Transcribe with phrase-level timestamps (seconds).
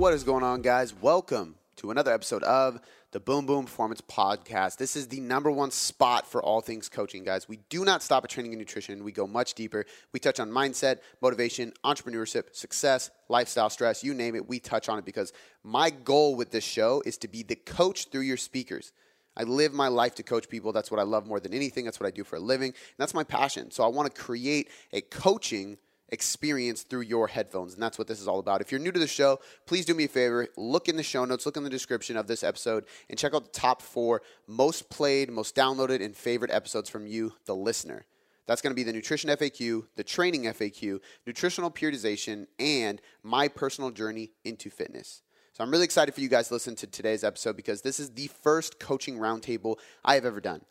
[0.00, 0.94] What is going on, guys?
[0.94, 2.80] Welcome to another episode of
[3.10, 4.78] the Boom Boom Performance Podcast.
[4.78, 7.50] This is the number one spot for all things coaching, guys.
[7.50, 9.04] We do not stop at training and nutrition.
[9.04, 9.84] We go much deeper.
[10.14, 14.48] We touch on mindset, motivation, entrepreneurship, success, lifestyle stress, you name it.
[14.48, 15.34] We touch on it because
[15.64, 18.94] my goal with this show is to be the coach through your speakers.
[19.36, 20.72] I live my life to coach people.
[20.72, 21.84] That's what I love more than anything.
[21.84, 22.70] That's what I do for a living.
[22.70, 23.70] And that's my passion.
[23.70, 25.76] So I want to create a coaching
[26.12, 27.74] experience through your headphones.
[27.74, 28.60] And that's what this is all about.
[28.60, 30.48] If you're new to the show, please do me a favor.
[30.56, 33.44] Look in the show notes, look in the description of this episode, and check out
[33.44, 38.04] the top four most played, most downloaded, and favorite episodes from you, the listener.
[38.46, 43.90] That's going to be the nutrition FAQ, the training FAQ, nutritional periodization, and my personal
[43.90, 45.22] journey into fitness.
[45.52, 48.10] So I'm really excited for you guys to listen to today's episode because this is
[48.10, 50.62] the first coaching roundtable I have ever done.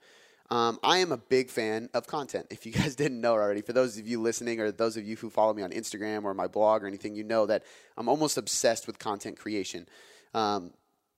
[0.51, 2.47] Um, I am a big fan of content.
[2.49, 5.15] If you guys didn't know already, for those of you listening or those of you
[5.15, 7.63] who follow me on Instagram or my blog or anything, you know that
[7.97, 9.87] I'm almost obsessed with content creation.
[10.33, 10.71] Um,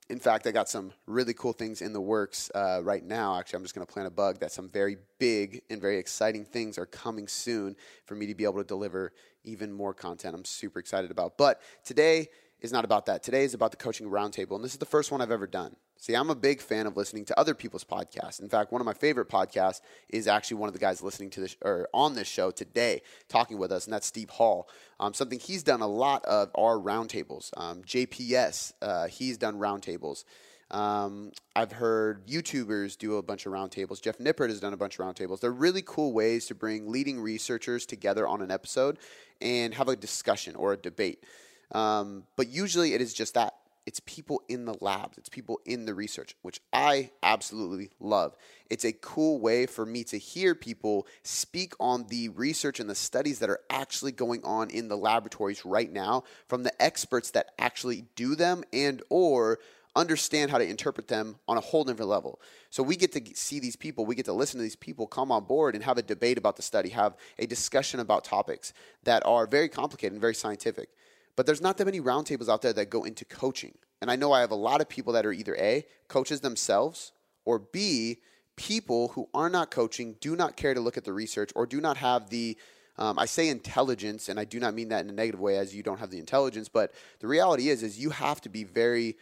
[0.10, 3.40] in fact, I got some really cool things in the works uh, right now.
[3.40, 6.44] Actually, I'm just going to plant a bug that some very big and very exciting
[6.44, 9.14] things are coming soon for me to be able to deliver
[9.46, 10.36] even more content.
[10.36, 11.38] I'm super excited about.
[11.38, 12.28] But today
[12.62, 13.24] is not about that.
[13.24, 15.76] Today is about the coaching roundtable, and this is the first one I've ever done.
[15.98, 18.42] See, I'm a big fan of listening to other people's podcasts.
[18.42, 21.42] In fact, one of my favorite podcasts is actually one of the guys listening to
[21.42, 24.70] this or on this show today, talking with us, and that's Steve Hall.
[25.00, 27.52] Um, something he's done a lot of are roundtables.
[27.58, 30.24] Um, JPS, uh, he's done roundtables.
[30.72, 34.02] Um, I've heard YouTubers do a bunch of roundtables.
[34.02, 35.42] Jeff Nippard has done a bunch of roundtables.
[35.42, 38.98] They're really cool ways to bring leading researchers together on an episode
[39.42, 41.24] and have a discussion or a debate.
[41.72, 43.56] Um, but usually it is just that
[43.86, 48.36] it's people in the labs, it's people in the research, which I absolutely love.
[48.70, 52.96] It's a cool way for me to hear people speak on the research and the
[52.96, 57.54] studies that are actually going on in the laboratories right now from the experts that
[57.58, 59.60] actually do them and or
[59.96, 62.40] understand how to interpret them on a whole different level.
[62.70, 65.32] So we get to see these people, we get to listen to these people come
[65.32, 68.74] on board and have a debate about the study, have a discussion about topics
[69.04, 70.90] that are very complicated and very scientific.
[71.36, 73.78] But there's not that many roundtables out there that go into coaching.
[74.02, 77.12] And I know I have a lot of people that are either A, coaches themselves,
[77.46, 78.18] or B,
[78.56, 81.80] people who are not coaching, do not care to look at the research, or do
[81.80, 82.58] not have the
[82.98, 85.74] um, I say intelligence, and I do not mean that in a negative way, as
[85.74, 86.70] you don't have the intelligence.
[86.70, 89.18] But the reality is, is you have to be very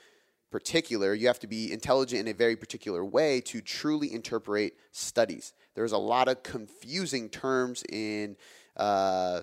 [0.51, 1.13] particular.
[1.13, 5.53] You have to be intelligent in a very particular way to truly interpret studies.
[5.75, 8.35] There's a lot of confusing terms in.
[8.75, 9.41] Uh,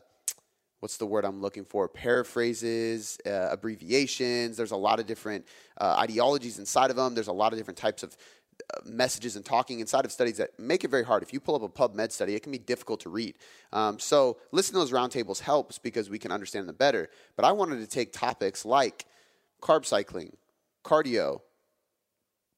[0.86, 1.88] what's the word I'm looking for?
[1.88, 4.56] Paraphrases, uh, abbreviations.
[4.56, 5.44] There's a lot of different
[5.80, 7.12] uh, ideologies inside of them.
[7.12, 8.16] There's a lot of different types of
[8.72, 11.24] uh, messages and talking inside of studies that make it very hard.
[11.24, 13.34] If you pull up a PubMed study, it can be difficult to read.
[13.72, 17.08] Um, so listening to those roundtables helps because we can understand them better.
[17.34, 19.06] But I wanted to take topics like
[19.60, 20.36] carb cycling,
[20.84, 21.40] cardio,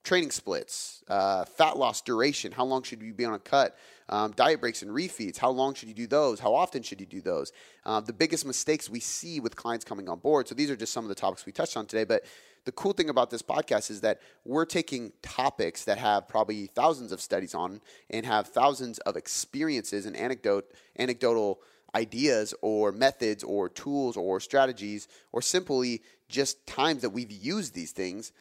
[0.09, 3.77] training splits, uh, fat loss duration, how long should you be on a cut,
[4.09, 7.05] um, diet breaks and refeeds, how long should you do those, how often should you
[7.05, 7.53] do those,
[7.85, 10.49] uh, the biggest mistakes we see with clients coming on board.
[10.49, 12.05] So these are just some of the topics we touched on today.
[12.05, 12.25] But
[12.65, 17.13] the cool thing about this podcast is that we're taking topics that have probably thousands
[17.13, 21.61] of studies on and have thousands of experiences and anecdote anecdotal
[21.95, 27.93] ideas or methods or tools or strategies or simply just times that we've used these
[27.93, 28.33] things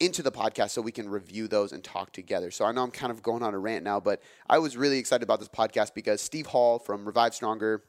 [0.00, 2.50] into the podcast so we can review those and talk together.
[2.50, 4.98] So I know I'm kind of going on a rant now, but I was really
[4.98, 7.82] excited about this podcast because Steve Hall from Revive Stronger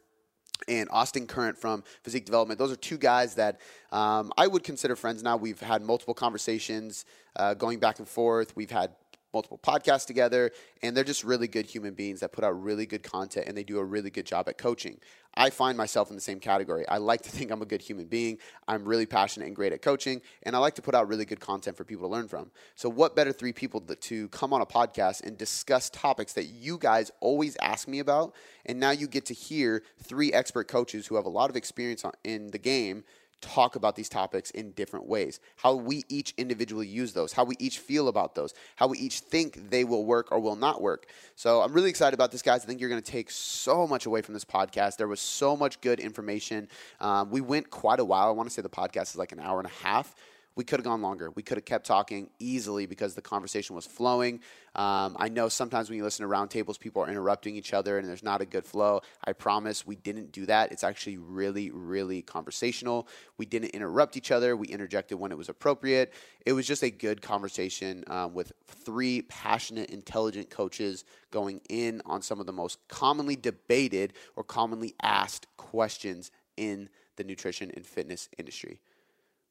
[0.68, 2.58] and Austin Current from Physique Development.
[2.58, 3.60] Those are two guys that
[3.92, 5.36] um, I would consider friends now.
[5.36, 7.06] We've had multiple conversations
[7.36, 8.56] uh, going back and forth.
[8.56, 8.92] We've had
[9.36, 10.52] multiple podcasts together,
[10.82, 13.64] and they're just really good human beings that put out really good content and they
[13.64, 14.98] do a really good job at coaching.
[15.38, 16.88] I find myself in the same category.
[16.88, 18.38] I like to think I'm a good human being.
[18.68, 21.40] I'm really passionate and great at coaching, and I like to put out really good
[21.40, 22.50] content for people to learn from.
[22.76, 26.78] So, what better three people to come on a podcast and discuss topics that you
[26.78, 28.34] guys always ask me about?
[28.66, 32.04] And now you get to hear three expert coaches who have a lot of experience
[32.24, 33.04] in the game
[33.46, 35.40] talk about these topics in different ways.
[35.58, 39.20] How we each individually use those, how we each feel about those, how we each
[39.20, 41.08] think they will work or will not work.
[41.36, 42.64] So I'm really excited about this, guys.
[42.64, 44.98] I think you're going to take so much away from this podcast.
[44.98, 46.68] There was so much good information.
[47.00, 48.28] Um, we went quite a while.
[48.28, 50.16] I want to say the podcast is like an hour and a half
[50.56, 51.32] we could have gone longer.
[51.32, 54.40] We could have kept talking easily because the conversation was flowing.
[54.76, 58.08] Um, I know sometimes when you listen to roundtables, people are interrupting each other and
[58.08, 59.02] there's not a good flow.
[59.26, 60.72] I promise we didn't do that.
[60.72, 63.08] It's actually really, really conversational.
[63.38, 64.56] We didn't interrupt each other.
[64.56, 66.14] We interjected when it was appropriate.
[66.46, 72.22] It was just a good conversation um, with three passionate, intelligent coaches going in on
[72.22, 76.88] some of the most commonly debated or commonly asked questions in
[77.18, 78.80] the nutrition and fitness industry.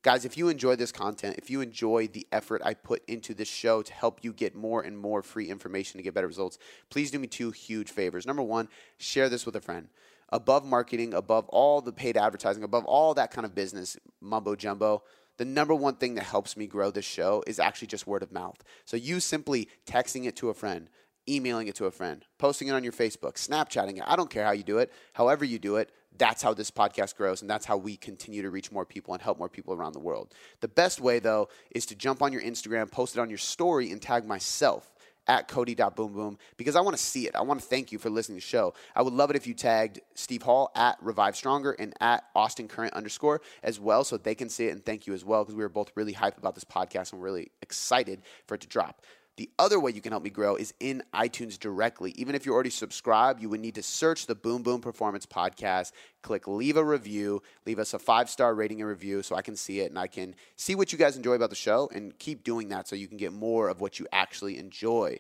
[0.05, 3.49] Guys, if you enjoy this content, if you enjoy the effort I put into this
[3.49, 6.59] show to help you get more and more free information to get better results,
[6.91, 8.27] please do me two huge favors.
[8.27, 8.69] Number one,
[8.99, 9.89] share this with a friend.
[10.29, 15.03] Above marketing, above all the paid advertising, above all that kind of business mumbo jumbo,
[15.39, 18.31] the number one thing that helps me grow this show is actually just word of
[18.31, 18.63] mouth.
[18.85, 20.91] So you simply texting it to a friend,
[21.27, 24.05] emailing it to a friend, posting it on your Facebook, Snapchatting it.
[24.07, 24.93] I don't care how you do it.
[25.15, 28.51] However you do it, that's how this podcast grows and that's how we continue to
[28.51, 30.33] reach more people and help more people around the world.
[30.61, 33.91] The best way though is to jump on your Instagram, post it on your story
[33.91, 34.91] and tag myself
[35.27, 37.35] at cody.boomboom because I want to see it.
[37.35, 38.75] I want to thank you for listening to the show.
[38.95, 42.69] I would love it if you tagged Steve Hall at Revive Stronger and at Austin
[42.69, 45.55] Current underscore as well so they can see it and thank you as well because
[45.55, 48.69] we were both really hyped about this podcast and we're really excited for it to
[48.69, 49.01] drop.
[49.37, 52.13] The other way you can help me grow is in iTunes directly.
[52.17, 55.91] Even if you're already subscribed, you would need to search the Boom Boom Performance Podcast,
[56.23, 59.57] click leave a review, leave us a five star rating and review so I can
[59.57, 62.45] see it and I can see what you guys enjoy about the show and keep
[62.45, 65.19] doing that so you can get more of what you actually enjoy.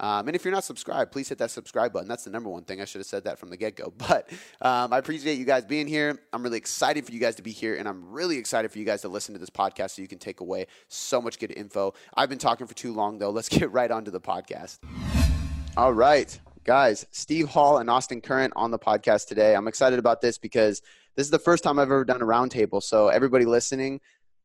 [0.00, 2.08] Um, and if you're not subscribed, please hit that subscribe button.
[2.08, 2.80] That's the number one thing.
[2.80, 3.92] I should have said that from the get go.
[4.10, 4.30] But
[4.62, 6.18] um, I appreciate you guys being here.
[6.32, 8.84] I'm really excited for you guys to be here, and I'm really excited for you
[8.84, 11.92] guys to listen to this podcast so you can take away so much good info.
[12.14, 13.30] I've been talking for too long, though.
[13.30, 14.78] Let's get right onto the podcast.
[15.76, 19.54] All right, guys, Steve Hall and Austin Current on the podcast today.
[19.54, 20.82] I'm excited about this because
[21.14, 22.82] this is the first time I've ever done a roundtable.
[22.82, 24.00] So, everybody listening,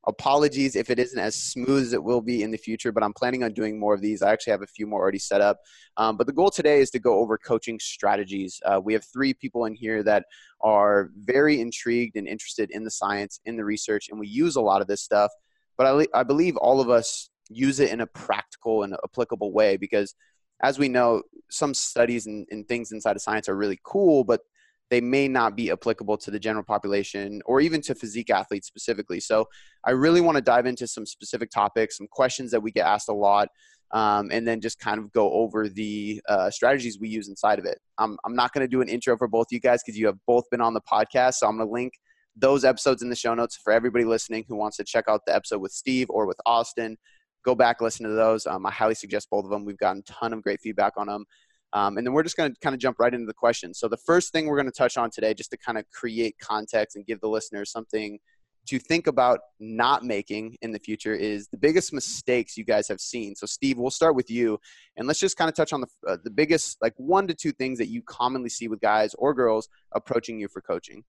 [0.08, 3.14] apologies if it isn't as smooth as it will be in the future, but I'm
[3.14, 4.22] planning on doing more of these.
[4.22, 5.60] I actually have a few more already set up.
[5.98, 8.60] Um, but the goal today is to go over coaching strategies.
[8.66, 10.26] Uh, we have three people in here that
[10.62, 14.62] are very intrigued and interested in the science, in the research, and we use a
[14.62, 15.32] lot of this stuff.
[15.78, 19.78] But I, I believe all of us use it in a practical and applicable way
[19.78, 20.16] because
[20.62, 24.42] as we know, some studies and, and things inside of science are really cool, but
[24.90, 29.20] they may not be applicable to the general population or even to physique athletes specifically.
[29.20, 29.48] So
[29.84, 33.10] I really want to dive into some specific topics, some questions that we get asked
[33.10, 33.50] a lot,
[33.92, 37.66] um, and then just kind of go over the uh, strategies we use inside of
[37.66, 37.80] it.
[37.98, 40.18] I'm, I'm not going to do an intro for both you guys because you have
[40.28, 41.36] both been on the podcast.
[41.36, 41.94] So I'm going to link
[42.36, 45.34] those episodes in the show notes for everybody listening who wants to check out the
[45.34, 46.98] episode with Steve or with Austin.
[47.44, 48.46] Go back, listen to those.
[48.46, 49.66] Um, I highly suggest both of them.
[49.66, 51.26] We've gotten a ton of great feedback on them.
[51.76, 53.80] Um, and then we're just going to kind of jump right into the questions.
[53.80, 56.36] So the first thing we're going to touch on today, just to kind of create
[56.42, 58.18] context and give the listeners something
[58.68, 63.02] to think about not making in the future is the biggest mistakes you guys have
[63.02, 63.36] seen.
[63.36, 64.58] So Steve, we'll start with you,
[64.96, 67.52] and let's just kind of touch on the uh, the biggest like one to two
[67.52, 71.04] things that you commonly see with guys or girls approaching you for coaching.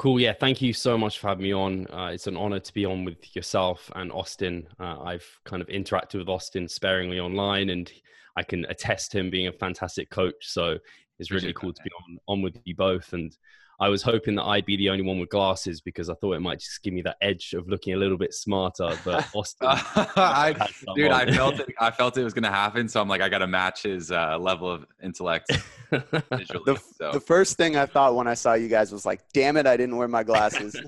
[0.00, 0.18] Cool.
[0.18, 0.32] Yeah.
[0.32, 1.86] Thank you so much for having me on.
[1.92, 4.66] Uh, it's an honor to be on with yourself and Austin.
[4.80, 7.92] Uh, I've kind of interacted with Austin sparingly online, and
[8.34, 10.36] I can attest to him being a fantastic coach.
[10.48, 10.78] So
[11.18, 13.12] it's really cool to be on, on with you both.
[13.12, 13.36] And
[13.80, 16.40] I was hoping that I'd be the only one with glasses because I thought it
[16.40, 18.90] might just give me that edge of looking a little bit smarter.
[19.06, 20.54] But Austin, I,
[20.94, 21.74] dude, I felt it.
[21.80, 22.90] I felt it was going to happen.
[22.90, 25.50] So I'm like, I got to match his uh, level of intellect.
[25.90, 27.12] Visually, the, so.
[27.12, 29.78] the first thing I thought when I saw you guys was like, damn it, I
[29.78, 30.78] didn't wear my glasses.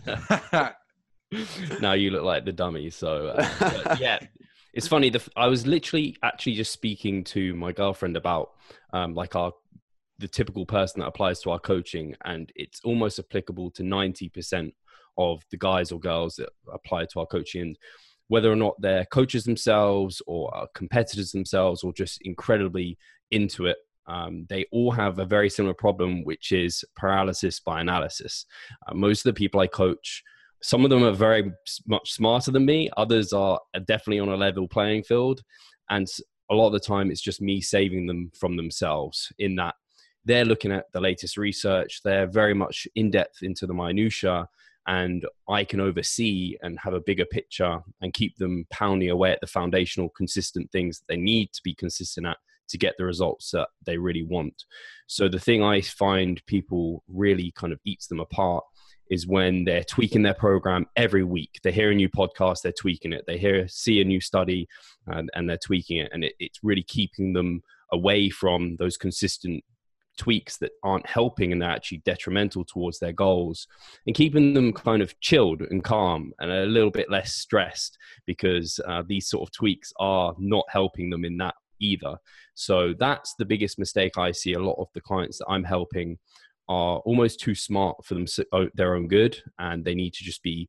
[1.81, 2.91] now you look like the dummy.
[2.91, 4.19] So uh, yeah,
[4.75, 5.09] it's funny.
[5.09, 8.51] The, I was literally actually just speaking to my girlfriend about
[8.93, 9.53] um, like our
[10.23, 14.75] the typical person that applies to our coaching, and it's almost applicable to ninety percent
[15.19, 17.63] of the guys or girls that apply to our coaching.
[17.63, 17.79] And
[18.29, 22.97] whether or not they're coaches themselves or competitors themselves or just incredibly
[23.31, 23.77] into it,
[24.07, 28.47] um, they all have a very similar problem, which is paralysis by analysis.
[28.89, 30.23] Uh, most of the people I coach
[30.63, 31.53] some of them are very
[31.87, 35.43] much smarter than me others are definitely on a level playing field
[35.91, 36.07] and
[36.51, 39.75] a lot of the time it's just me saving them from themselves in that
[40.25, 44.47] they're looking at the latest research they're very much in depth into the minutia
[44.87, 49.41] and i can oversee and have a bigger picture and keep them pounding away at
[49.41, 52.37] the foundational consistent things that they need to be consistent at
[52.69, 54.65] to get the results that they really want
[55.07, 58.65] so the thing i find people really kind of eats them apart
[59.13, 61.61] is when they're tweaking their program every week.
[61.63, 63.25] They hear a new podcast, they're tweaking it.
[63.27, 64.67] They hear see a new study,
[65.07, 67.63] and, and they're tweaking it, and it, it's really keeping them
[67.93, 69.63] away from those consistent
[70.19, 73.67] tweaks that aren't helping and they're actually detrimental towards their goals
[74.07, 78.79] and keeping them kind of chilled and calm and a little bit less stressed because
[78.87, 82.17] uh, these sort of tweaks are not helping them in that either.
[82.55, 86.19] So that's the biggest mistake i see a lot of the clients that i'm helping
[86.69, 88.27] are almost too smart for them
[88.75, 90.69] their own good and they need to just be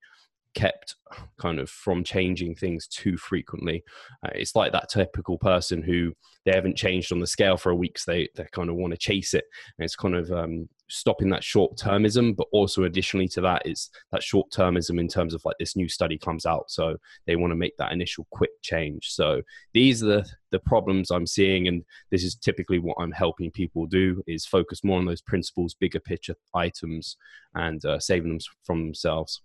[0.54, 0.96] kept
[1.38, 3.84] kind of from changing things too frequently
[4.26, 6.12] uh, it's like that typical person who
[6.46, 8.92] they haven't changed on the scale for a week so they, they kind of want
[8.92, 9.46] to chase it
[9.78, 13.90] and it's kind of um, stopping that short termism, but also additionally to that, it's
[14.12, 16.70] that short termism in terms of like this new study comes out.
[16.70, 19.12] So they want to make that initial quick change.
[19.12, 19.42] So
[19.74, 21.68] these are the, the problems I'm seeing.
[21.68, 25.74] And this is typically what I'm helping people do is focus more on those principles,
[25.74, 27.18] bigger picture items
[27.56, 29.42] and uh, saving them from themselves.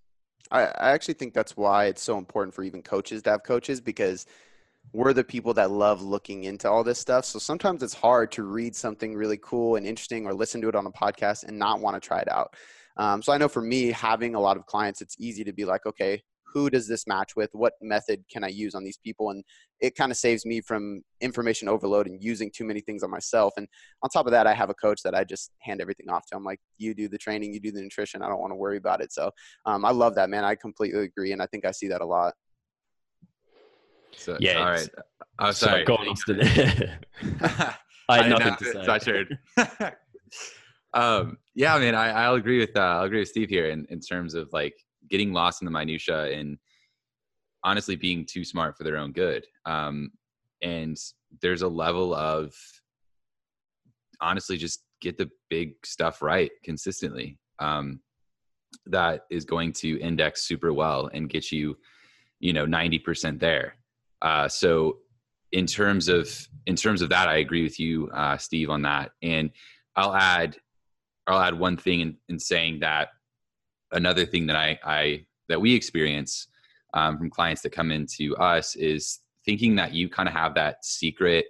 [0.50, 3.81] I, I actually think that's why it's so important for even coaches to have coaches
[3.81, 4.26] because
[4.93, 7.25] we're the people that love looking into all this stuff.
[7.25, 10.75] So sometimes it's hard to read something really cool and interesting or listen to it
[10.75, 12.55] on a podcast and not want to try it out.
[12.97, 15.64] Um, so I know for me, having a lot of clients, it's easy to be
[15.64, 17.50] like, okay, who does this match with?
[17.52, 19.31] What method can I use on these people?
[19.31, 19.45] And
[19.81, 23.52] it kind of saves me from information overload and using too many things on myself.
[23.57, 23.69] And
[24.02, 26.37] on top of that, I have a coach that I just hand everything off to.
[26.37, 28.23] I'm like, you do the training, you do the nutrition.
[28.23, 29.12] I don't want to worry about it.
[29.12, 29.31] So
[29.67, 30.45] um, I love that, man.
[30.45, 31.33] I completely agree.
[31.33, 32.35] And I think I see that a lot.
[34.12, 34.59] So, yeah.
[34.59, 34.88] All right.
[35.38, 35.85] I'm sorry.
[35.85, 36.40] Go on, Austin.
[38.09, 39.26] I had nothing to, say.
[39.57, 39.93] So
[40.95, 43.87] um, yeah, I mean, I, I'll agree with uh, I'll agree with Steve here in,
[43.90, 44.75] in terms of like
[45.09, 46.59] getting lost in the minutia and
[47.65, 49.47] honestly being too smart for their own good.
[49.65, 50.12] Um,
[50.62, 50.97] and
[51.41, 52.55] there's a level of
[54.21, 58.00] honestly just get the big stuff right consistently um,
[58.87, 61.77] that is going to index super well and get you
[62.41, 63.75] you know 90% there
[64.23, 64.99] uh, so
[65.53, 66.31] in terms of
[66.67, 69.50] in terms of that i agree with you uh, steve on that and
[69.97, 70.57] i'll add
[71.27, 73.09] i'll add one thing in, in saying that
[73.92, 76.49] another thing that I, I that we experience
[76.95, 80.85] um, from clients that come into us is thinking that you kind of have that
[80.85, 81.47] secret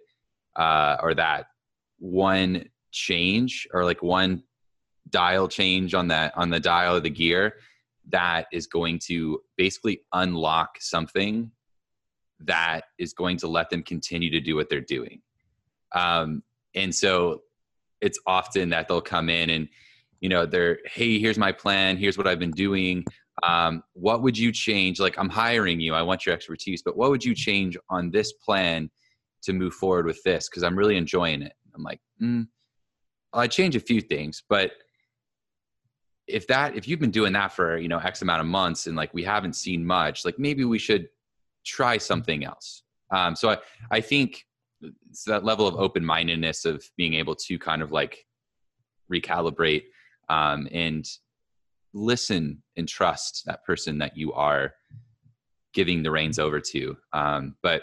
[0.57, 1.47] uh, or that
[1.99, 4.43] one change or like one
[5.11, 7.55] dial change on that on the dial of the gear
[8.11, 11.51] that is going to basically unlock something
[12.41, 15.21] that is going to let them continue to do what they're doing.
[15.95, 16.43] Um,
[16.75, 17.43] and so
[18.01, 19.69] it's often that they'll come in and
[20.21, 21.97] you know they're hey here's my plan.
[21.97, 23.05] Here's what i've been doing.
[23.45, 25.01] Um, what would you change?
[25.01, 25.95] Like i'm hiring you.
[25.95, 28.91] I want your expertise but what would you change on this plan
[29.43, 30.49] to move forward with this?
[30.49, 31.53] Because i'm really enjoying it.
[31.75, 32.47] I'm like mm,
[33.33, 34.73] i change a few things but
[36.27, 38.97] if that if you've been doing that for you know x amount of months and
[38.97, 41.09] like we haven't seen much like maybe we should
[41.69, 42.83] try something else.
[43.11, 43.59] Um, so I,
[43.91, 44.45] I think
[45.11, 48.25] it's that level of open-mindedness of being able to kind of like
[49.13, 49.85] recalibrate
[50.29, 51.09] um, and
[51.93, 54.75] listen and trust that person that you are
[55.73, 56.97] giving the reins over to.
[57.13, 57.83] Um, but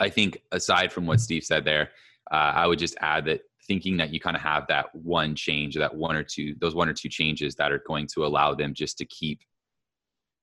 [0.00, 1.90] I think aside from what Steve said there,
[2.30, 5.76] uh, I would just add that thinking that you kind of have that one change
[5.76, 8.54] or that one or two, those one or two changes that are going to allow
[8.54, 9.40] them just to keep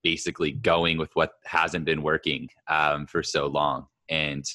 [0.03, 3.87] basically going with what hasn't been working um, for so long.
[4.09, 4.45] And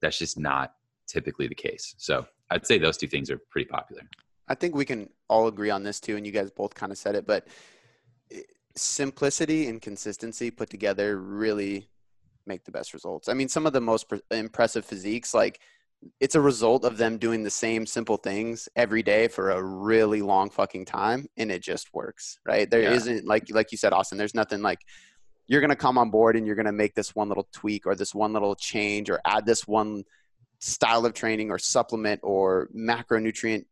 [0.00, 0.74] that's just not
[1.08, 1.94] typically the case.
[1.98, 4.02] So I'd say those two things are pretty popular.
[4.48, 6.98] I think we can all agree on this too, and you guys both kind of
[6.98, 7.46] said it, but
[8.32, 8.40] eh,
[8.74, 11.88] simplicity and consistency put together really
[12.46, 13.28] make the best results.
[13.28, 15.60] I mean, some of the most impressive physiques, like
[16.20, 20.22] it's a result of them doing the same simple things every day for a really
[20.22, 22.70] long fucking time, and it just works, right?
[22.70, 22.96] There yeah.
[22.96, 24.18] not like like you said, Austin.
[24.18, 24.80] There's nothing like
[25.46, 28.14] you're gonna come on board and you're gonna make this one little tweak or this
[28.14, 30.04] one little change or add this one
[30.60, 33.64] style of training or supplement or macronutrient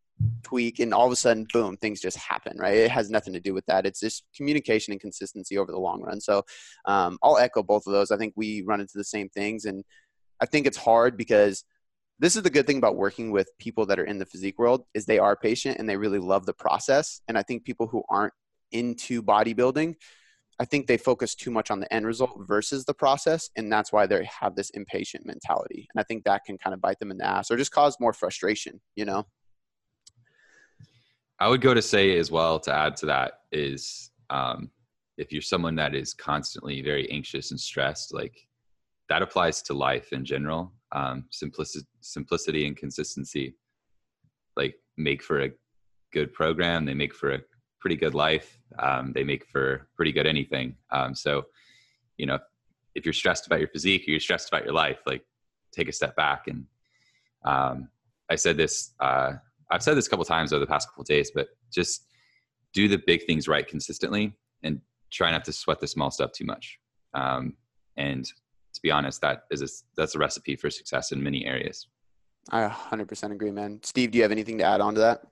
[0.42, 2.76] tweak and all of a sudden boom things just happen right?
[2.76, 3.86] It has nothing to do with that.
[3.86, 6.20] It's just communication and consistency over the long run.
[6.20, 6.42] So
[6.86, 8.10] um, i'll echo both of those.
[8.10, 9.84] I think we run into the same things and
[10.40, 11.64] i think it's hard because
[12.18, 14.84] this is the good thing about working with people that are in the physique world
[14.94, 17.20] is they are patient and they really love the process.
[17.28, 18.34] And i think people who aren't
[18.72, 19.94] into bodybuilding
[20.58, 23.92] i think they focus too much on the end result versus the process and that's
[23.92, 25.86] why they have this impatient mentality.
[25.94, 27.96] And i think that can kind of bite them in the ass or just cause
[28.00, 29.24] more frustration you know
[31.38, 34.70] I would go to say as well to add to that is um,
[35.18, 38.46] if you're someone that is constantly very anxious and stressed, like
[39.08, 40.72] that applies to life in general.
[40.92, 43.54] Um, simplicity, simplicity and consistency,
[44.56, 45.52] like make for a
[46.12, 46.84] good program.
[46.86, 47.40] They make for a
[47.80, 48.58] pretty good life.
[48.78, 50.76] Um, they make for pretty good anything.
[50.90, 51.46] Um, so,
[52.16, 52.38] you know,
[52.94, 55.22] if you're stressed about your physique or you're stressed about your life, like
[55.72, 56.48] take a step back.
[56.48, 56.64] And
[57.44, 57.88] um,
[58.30, 59.34] I said this uh,
[59.70, 62.06] I've said this a couple times over the past couple days, but just
[62.72, 64.32] do the big things right consistently
[64.62, 64.80] and
[65.10, 66.78] try not to sweat the small stuff too much.
[67.14, 67.54] Um,
[67.96, 71.86] and to be honest, that is a, that's a recipe for success in many areas.
[72.50, 73.80] I 100% agree, man.
[73.82, 75.22] Steve, do you have anything to add on to that?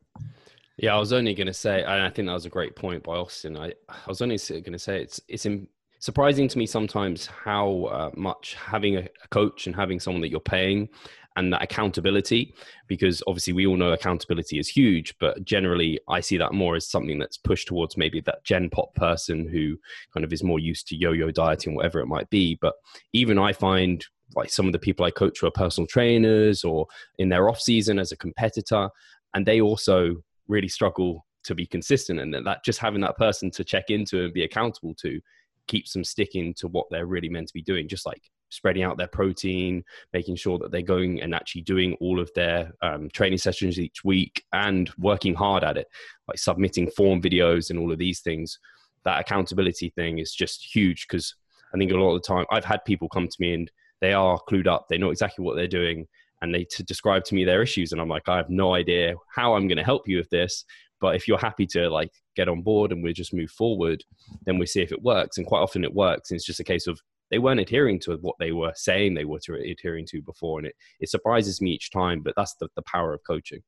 [0.77, 3.05] Yeah, I was only going to say, and I think that was a great point
[3.05, 3.57] by Austin.
[3.57, 5.69] I, I was only going to say it's it's in,
[6.01, 10.31] surprising to me sometimes how uh, much having a, a, coach and having someone that
[10.31, 10.89] you're paying
[11.37, 12.55] and that accountability
[12.87, 16.87] because obviously we all know accountability is huge but generally i see that more as
[16.87, 19.77] something that's pushed towards maybe that gen pop person who
[20.13, 22.57] kind of is more used to yo-yo dieting whatever it might be.
[22.61, 22.75] But
[23.13, 26.87] even i find like some of the people i coach who are personal trainers or
[27.19, 28.89] in their off season as a competitor
[29.35, 30.17] and they also
[30.49, 34.33] really struggle to be consistent and that just having that person to check into and
[34.33, 35.21] be accountable to
[35.67, 38.23] keeps them sticking to what they're really meant to be doing just like
[38.55, 42.73] spreading out their protein making sure that they're going and actually doing all of their
[42.83, 45.87] um, training sessions each week and working hard at it
[46.29, 48.59] like submitting form videos and all of these things
[49.05, 51.35] that accountability thing is just huge because
[51.75, 53.71] i think a lot of the time i've had people come to me and
[54.01, 56.07] they are clued up they know exactly what they're doing
[56.43, 59.15] and they to describe to me their issues and i'm like i have no idea
[59.35, 60.65] how i'm going to help you with this
[61.05, 64.03] but if you're happy to like get on board and we just move forward,
[64.47, 65.37] then we see if it works.
[65.37, 66.31] And quite often it works.
[66.31, 67.01] And it's just a case of
[67.31, 70.59] they weren't adhering to what they were saying they were to, adhering to before.
[70.59, 73.63] And it, it surprises me each time, but that's the, the power of coaching.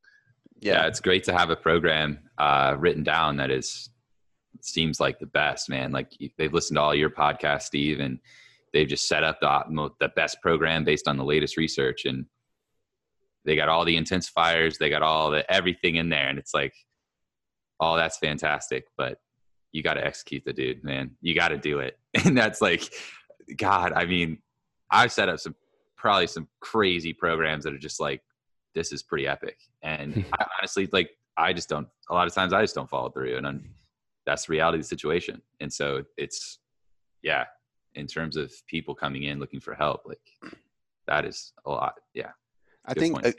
[0.60, 3.90] Yeah, yeah it's great to have a program uh, written down that is
[4.62, 5.92] seems like the best, man.
[5.92, 8.18] Like they've listened to all your podcasts, Steve, and
[8.72, 12.24] they've just set up the the best program based on the latest research, and
[13.44, 16.72] they got all the intensifiers, they got all the everything in there, and it's like
[17.80, 19.18] oh, that's fantastic, but
[19.72, 21.10] you got to execute the dude, man.
[21.20, 21.98] You got to do it.
[22.24, 22.82] And that's like,
[23.56, 24.38] God, I mean,
[24.90, 25.54] I've set up some
[25.96, 28.22] probably some crazy programs that are just like,
[28.74, 29.58] this is pretty epic.
[29.82, 33.10] And I honestly, like, I just don't, a lot of times I just don't follow
[33.10, 33.36] through.
[33.36, 33.70] And I'm,
[34.24, 35.42] that's the reality of the situation.
[35.60, 36.58] And so it's,
[37.22, 37.44] yeah,
[37.94, 40.20] in terms of people coming in looking for help, like,
[41.06, 41.94] that is a lot.
[42.14, 42.30] Yeah.
[42.84, 43.36] I think, point,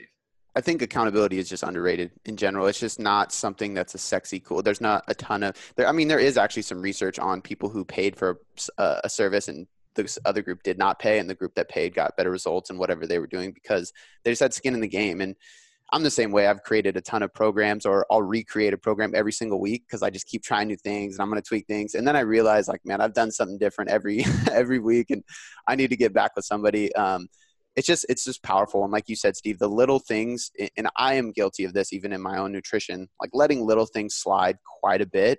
[0.56, 2.66] I think accountability is just underrated in general.
[2.66, 4.62] It's just not something that's a sexy cool.
[4.62, 5.86] There's not a ton of there.
[5.86, 8.40] I mean, there is actually some research on people who paid for
[8.76, 9.66] a, a service and
[9.98, 12.78] the other group did not pay, and the group that paid got better results and
[12.78, 13.92] whatever they were doing because
[14.24, 15.20] they just had skin in the game.
[15.20, 15.36] And
[15.92, 16.46] I'm the same way.
[16.46, 20.02] I've created a ton of programs, or I'll recreate a program every single week because
[20.02, 21.94] I just keep trying new things and I'm going to tweak things.
[21.94, 25.22] And then I realize, like, man, I've done something different every every week, and
[25.66, 26.94] I need to get back with somebody.
[26.94, 27.28] Um,
[27.78, 31.14] it's just it's just powerful and like you said steve the little things and i
[31.14, 35.00] am guilty of this even in my own nutrition like letting little things slide quite
[35.00, 35.38] a bit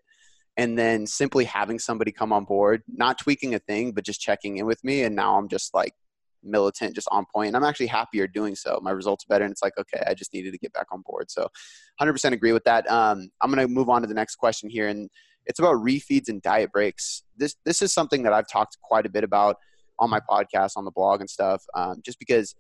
[0.60, 4.58] and then simply having somebody come on board not tweaking a thing but just checking
[4.58, 5.93] in with me and now i'm just like
[6.43, 8.80] militant just on point and i'm actually happier doing so.
[8.82, 11.02] My results are better and it's like okay i just needed to get back on
[11.06, 11.30] board.
[11.30, 11.48] So
[12.02, 12.89] 100% agree with that.
[12.89, 15.10] Um, i'm going to move on to the next question here and
[15.45, 17.24] it's about refeeds and diet breaks.
[17.36, 19.56] This this is something that i've talked quite a bit about
[19.98, 22.56] on my podcast, on the blog and stuff, um, just because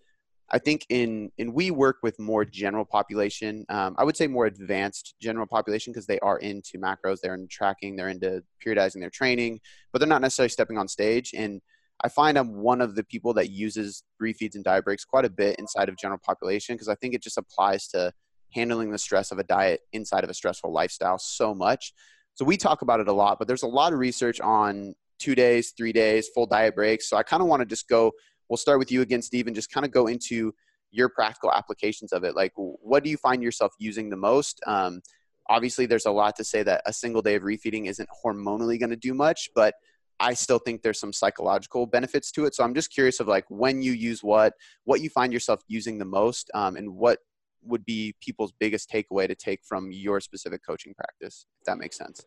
[0.51, 3.65] I think in in we work with more general population.
[3.69, 7.47] Um, I would say more advanced general population because they are into macros, they're into
[7.47, 9.59] tracking, they're into periodizing their training,
[9.91, 11.33] but they're not necessarily stepping on stage.
[11.35, 11.61] And
[12.03, 15.29] I find I'm one of the people that uses refeeds and diet breaks quite a
[15.29, 18.13] bit inside of general population because I think it just applies to
[18.53, 21.93] handling the stress of a diet inside of a stressful lifestyle so much.
[22.35, 25.35] So we talk about it a lot, but there's a lot of research on two
[25.35, 27.09] days, three days, full diet breaks.
[27.09, 28.13] So I kind of want to just go,
[28.49, 30.53] we'll start with you again, Steve, and just kind of go into
[30.91, 32.35] your practical applications of it.
[32.35, 34.59] Like, what do you find yourself using the most?
[34.65, 35.01] Um,
[35.47, 38.89] obviously, there's a lot to say that a single day of refeeding isn't hormonally going
[38.89, 39.75] to do much, but
[40.19, 42.53] I still think there's some psychological benefits to it.
[42.55, 45.97] So I'm just curious of like when you use what, what you find yourself using
[45.97, 47.19] the most, um, and what
[47.61, 51.97] would be people's biggest takeaway to take from your specific coaching practice, if that makes
[51.97, 52.25] sense.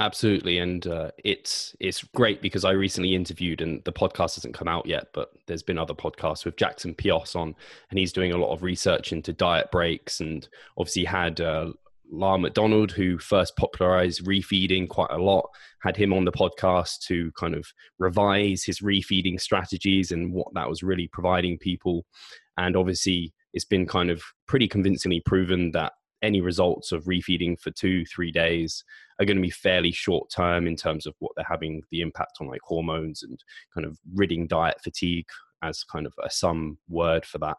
[0.00, 4.68] Absolutely, and uh, it's it's great because I recently interviewed, and the podcast hasn't come
[4.68, 7.52] out yet, but there's been other podcasts with Jackson Peos on,
[7.90, 11.72] and he's doing a lot of research into diet breaks, and obviously had uh,
[12.12, 15.48] Lyle McDonald, who first popularized refeeding quite a lot,
[15.80, 17.66] had him on the podcast to kind of
[17.98, 22.06] revise his refeeding strategies and what that was really providing people,
[22.56, 27.70] and obviously it's been kind of pretty convincingly proven that any results of refeeding for
[27.70, 28.84] two, three days
[29.18, 32.38] are going to be fairly short term in terms of what they're having the impact
[32.40, 33.42] on like hormones and
[33.74, 35.26] kind of ridding diet fatigue
[35.62, 37.56] as kind of a some word for that.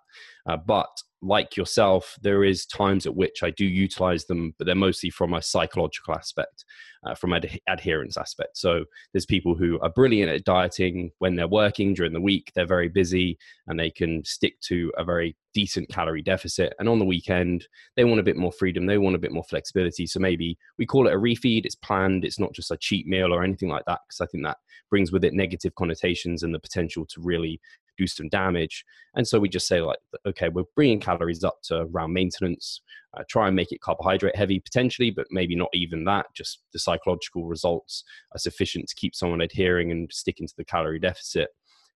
[0.48, 0.90] Uh, but
[1.22, 5.34] like yourself, there is times at which I do utilize them, but they're mostly from
[5.34, 6.64] a psychological aspect,
[7.06, 8.58] uh, from ad- adherence aspect.
[8.58, 12.52] So there's people who are brilliant at dieting when they're working during the week.
[12.56, 16.74] They're very busy and they can stick to a very decent calorie deficit.
[16.80, 18.86] And on the weekend, they want a bit more freedom.
[18.86, 20.08] They want a bit more flexibility.
[20.08, 21.66] So maybe we call it a refeed.
[21.66, 22.24] It's planned.
[22.24, 24.58] It's not just a cheat meal or anything like that, because I think that
[24.90, 27.60] brings with it negative connotations and the potential to really
[27.98, 28.86] do some damage.
[29.16, 32.82] And so we just say like, okay, we're bringing calories up to around maintenance.
[33.18, 36.28] Uh, try and make it carbohydrate heavy potentially, but maybe not even that.
[36.36, 41.00] Just the psychological results are sufficient to keep someone adhering and sticking to the calorie
[41.00, 41.50] deficit.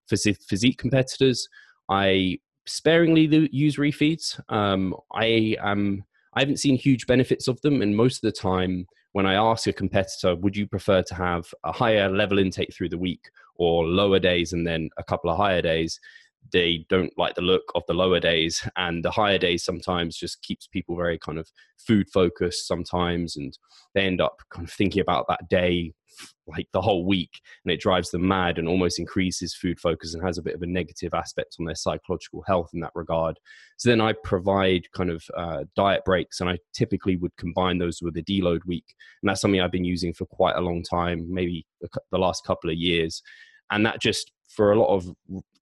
[0.08, 1.48] For physique competitors,
[1.88, 4.40] I sparingly use refeeds.
[4.52, 8.86] Um, I am I haven't seen huge benefits of them, and most of the time,
[9.12, 12.88] when I ask a competitor, would you prefer to have a higher level intake through
[12.88, 16.00] the week or lower days and then a couple of higher days?
[16.52, 20.42] They don't like the look of the lower days, and the higher days sometimes just
[20.42, 23.56] keeps people very kind of food focused sometimes, and
[23.94, 25.92] they end up kind of thinking about that day
[26.46, 30.22] like the whole week and it drives them mad and almost increases food focus and
[30.22, 33.38] has a bit of a negative aspect on their psychological health in that regard.
[33.76, 38.00] So then i provide kind of uh, diet breaks and i typically would combine those
[38.02, 41.26] with a deload week and that's something i've been using for quite a long time
[41.28, 43.22] maybe the last couple of years
[43.70, 45.14] and that just for a lot of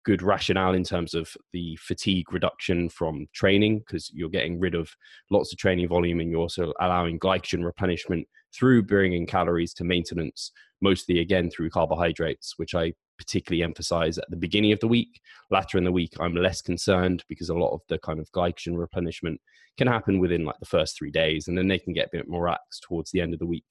[0.05, 4.91] good rationale in terms of the fatigue reduction from training because you're getting rid of
[5.31, 10.51] lots of training volume and you're also allowing glycogen replenishment through bringing calories to maintenance
[10.83, 15.21] mostly again through carbohydrates, which I particularly emphasize at the beginning of the week.
[15.51, 18.77] Later in the week, I'm less concerned because a lot of the kind of glycogen
[18.77, 19.41] replenishment
[19.79, 22.29] can happen within like the first three days, and then they can get a bit
[22.29, 23.65] more relaxed towards the end of the week.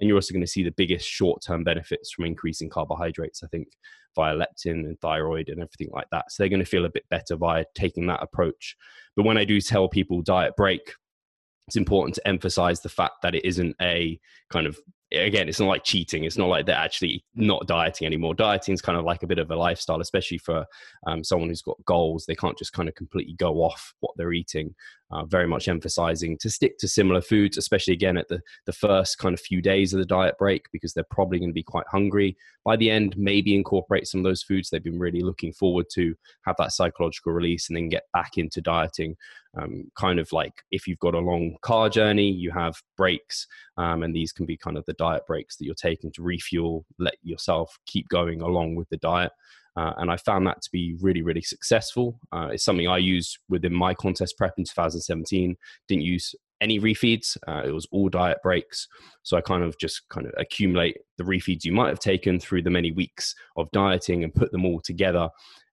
[0.00, 3.46] And you're also going to see the biggest short term benefits from increasing carbohydrates, I
[3.46, 3.68] think,
[4.16, 6.32] via leptin and thyroid and everything like that.
[6.32, 8.76] So they're going to feel a bit better by taking that approach.
[9.14, 10.92] But when I do tell people diet break,
[11.68, 14.18] it's important to emphasize the fact that it isn't a
[14.50, 14.78] kind of
[15.12, 16.24] again it's not like cheating.
[16.24, 18.34] It's not like they're actually not dieting anymore.
[18.34, 20.64] Dieting is kind of like a bit of a lifestyle especially for
[21.06, 22.24] um, someone who's got goals.
[22.26, 24.74] They can't just kind of completely go off what they're eating
[25.12, 29.18] uh, very much emphasizing to stick to similar foods especially again at the, the first
[29.18, 31.86] kind of few days of the diet break because they're probably going to be quite
[31.88, 32.36] hungry.
[32.64, 36.14] By the end maybe incorporate some of those foods they've been really looking forward to
[36.44, 39.16] have that psychological release and then get back into dieting
[39.60, 44.02] um, kind of like if you've got a long car journey you have breaks um,
[44.02, 47.16] and these can be kind of the diet breaks that you're taking to refuel, let
[47.22, 49.32] yourself keep going along with the diet.
[49.76, 52.18] Uh, and I found that to be really, really successful.
[52.32, 55.54] Uh, it's something I used within my contest prep in 2017.
[55.86, 57.36] Didn't use any refeeds.
[57.46, 58.88] Uh, it was all diet breaks.
[59.22, 62.62] So I kind of just kind of accumulate the refeeds you might have taken through
[62.62, 65.28] the many weeks of dieting and put them all together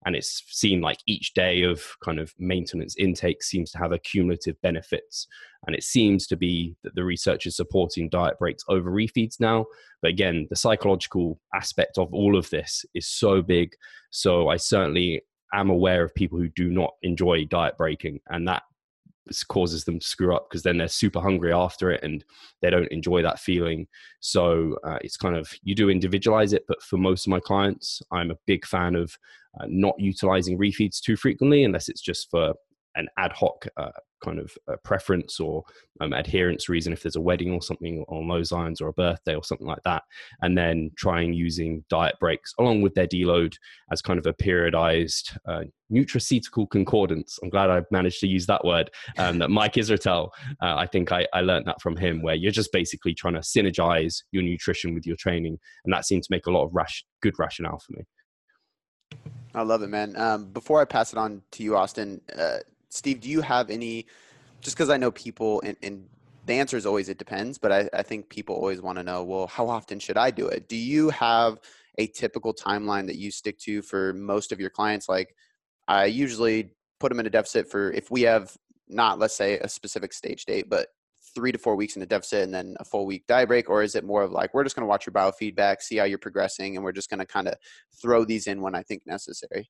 [0.06, 4.00] and it's seen like each day of kind of maintenance intake seems to have a
[4.00, 5.28] cumulative benefits
[5.66, 9.66] and it seems to be that the research is supporting diet breaks over refeeds now
[10.02, 13.74] but again the psychological aspect of all of this is so big
[14.10, 15.22] so i certainly
[15.54, 18.64] am aware of people who do not enjoy diet breaking and that
[19.48, 22.24] causes them to screw up because then they're super hungry after it and
[22.62, 23.88] they don't enjoy that feeling.
[24.20, 28.02] So uh, it's kind of you do individualize it, but for most of my clients,
[28.12, 29.18] I'm a big fan of
[29.60, 32.54] uh, not utilizing refeeds too frequently unless it's just for
[32.96, 33.92] an ad hoc uh,
[34.24, 35.64] kind of uh, preference or
[36.02, 39.36] um, adherence reason if there's a wedding or something on those lines or a birthday
[39.36, 40.04] or something like that
[40.42, 43.54] and then trying using diet breaks along with their deload
[43.92, 48.64] as kind of a periodized uh, nutraceutical concordance i'm glad i managed to use that
[48.64, 50.30] word um, that mike israetel
[50.62, 53.42] uh, i think I, I learned that from him where you're just basically trying to
[53.42, 57.04] synergize your nutrition with your training and that seemed to make a lot of rash,
[57.22, 58.04] good rationale for me
[59.56, 60.16] I love it, man.
[60.18, 62.58] Um, before I pass it on to you, Austin, uh,
[62.94, 64.06] Steve, do you have any?
[64.62, 66.06] Just because I know people, and, and,
[66.46, 69.24] the answer is always it depends, but I, I think people always want to know,
[69.24, 70.68] well, how often should I do it?
[70.68, 71.58] Do you have
[71.98, 75.08] a typical timeline that you stick to for most of your clients?
[75.08, 75.34] Like,
[75.88, 78.58] I usually put them in a deficit for if we have
[78.90, 80.90] not, let's say, a specific stage date, but
[81.34, 83.70] three to four weeks in a deficit and then a full week diet break?
[83.70, 86.04] Or is it more of like, we're just going to watch your biofeedback, see how
[86.04, 87.56] you're progressing, and we're just going to kind of
[88.02, 89.70] throw these in when I think necessary?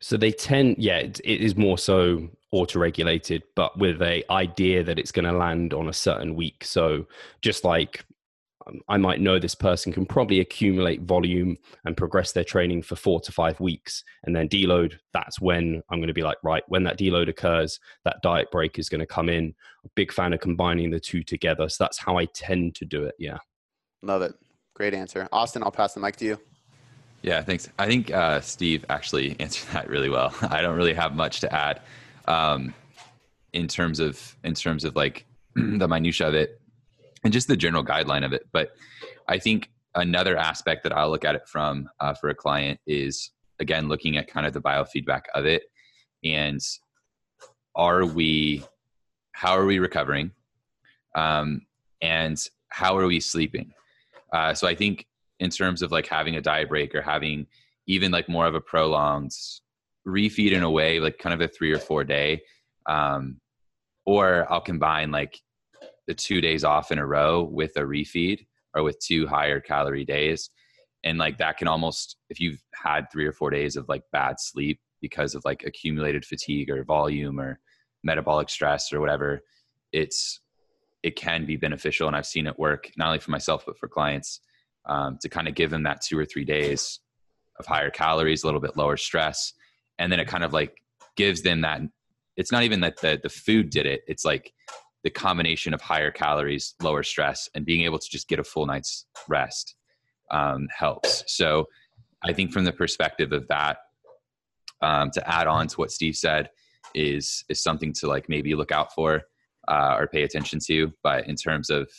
[0.00, 5.12] So they tend, yeah, it, is more so auto-regulated, but with a idea that it's
[5.12, 6.64] going to land on a certain week.
[6.64, 7.06] So
[7.40, 8.04] just like
[8.66, 12.96] um, I might know this person can probably accumulate volume and progress their training for
[12.96, 14.98] four to five weeks, and then deload.
[15.12, 18.78] That's when I'm going to be like, right, when that deload occurs, that diet break
[18.78, 19.54] is going to come in.
[19.96, 21.68] Big fan of combining the two together.
[21.68, 23.14] So that's how I tend to do it.
[23.18, 23.38] Yeah.
[24.02, 24.34] Love it.
[24.74, 25.28] Great answer.
[25.32, 26.40] Austin, I'll pass the mic to you.
[27.22, 27.68] Yeah, thanks.
[27.78, 30.34] I think uh, Steve actually answered that really well.
[30.42, 31.80] I don't really have much to add
[32.26, 32.74] um,
[33.52, 36.60] in terms of in terms of like the minutia of it
[37.24, 38.46] and just the general guideline of it.
[38.52, 38.72] But
[39.28, 43.30] I think another aspect that I'll look at it from uh, for a client is
[43.60, 45.64] again looking at kind of the biofeedback of it
[46.24, 46.60] and
[47.74, 48.64] are we
[49.32, 50.30] how are we recovering
[51.14, 51.62] um,
[52.00, 53.70] and how are we sleeping
[54.32, 55.06] uh, so i think
[55.42, 57.46] in terms of like having a diet break or having
[57.88, 59.32] even like more of a prolonged
[60.06, 62.40] refeed in a way, like kind of a three or four day.
[62.86, 63.40] Um,
[64.06, 65.40] or I'll combine like
[66.06, 70.04] the two days off in a row with a refeed or with two higher calorie
[70.04, 70.48] days.
[71.02, 74.36] And like that can almost, if you've had three or four days of like bad
[74.38, 77.58] sleep, because of like accumulated fatigue or volume or
[78.04, 79.42] metabolic stress or whatever,
[79.92, 80.40] it's
[81.02, 83.88] it can be beneficial, and I've seen it work not only for myself but for
[83.88, 84.38] clients
[84.86, 87.00] um, to kind of give them that two or three days
[87.58, 89.52] of higher calories, a little bit lower stress,
[89.98, 90.82] and then it kind of like
[91.16, 91.80] gives them that.
[92.36, 94.52] It's not even that the the food did it; it's like
[95.04, 98.66] the combination of higher calories, lower stress, and being able to just get a full
[98.66, 99.74] night's rest
[100.30, 101.24] um, helps.
[101.26, 101.68] So,
[102.22, 103.78] I think from the perspective of that,
[104.80, 106.50] um, to add on to what Steve said,
[106.94, 109.22] is is something to like maybe look out for
[109.68, 110.92] uh, or pay attention to.
[111.02, 111.90] But in terms of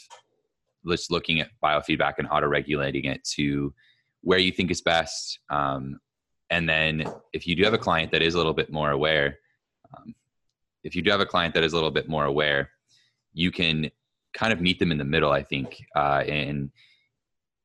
[0.87, 3.73] just looking at biofeedback and auto regulating it to
[4.21, 5.99] where you think is best, um,
[6.49, 9.39] and then if you do have a client that is a little bit more aware,
[9.97, 10.13] um,
[10.83, 12.69] if you do have a client that is a little bit more aware,
[13.33, 13.89] you can
[14.33, 15.31] kind of meet them in the middle.
[15.31, 16.69] I think, uh, and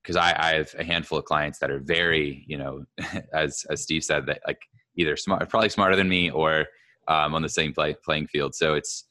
[0.03, 2.85] because I, I have a handful of clients that are very, you know,
[3.35, 4.63] as as Steve said, that like
[4.97, 6.67] either smart, probably smarter than me, or
[7.09, 8.55] um, on the same play, playing field.
[8.55, 9.05] So it's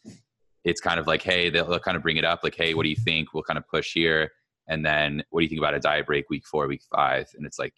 [0.67, 2.83] it's kind of like, hey, they'll, they'll, kind of bring it up, like, hey, what
[2.83, 3.33] do you think?
[3.33, 4.31] We'll kind of push here,
[4.67, 7.27] and then what do you think about a diet break week four, week five?
[7.35, 7.73] And it's like,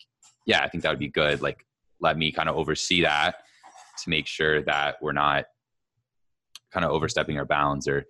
[0.48, 1.42] yeah, I think that would be good.
[1.42, 1.66] Like,
[2.00, 3.36] let me kind of oversee that
[4.04, 5.46] to make sure that we're not
[6.72, 8.06] kind of overstepping our bounds or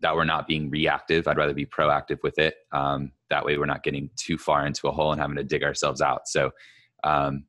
[0.00, 1.28] that we're not being reactive.
[1.28, 2.56] I'd rather be proactive with it.
[2.72, 5.62] Um, that way, we're not getting too far into a hole and having to dig
[5.62, 6.26] ourselves out.
[6.26, 6.50] So,
[7.04, 7.44] um,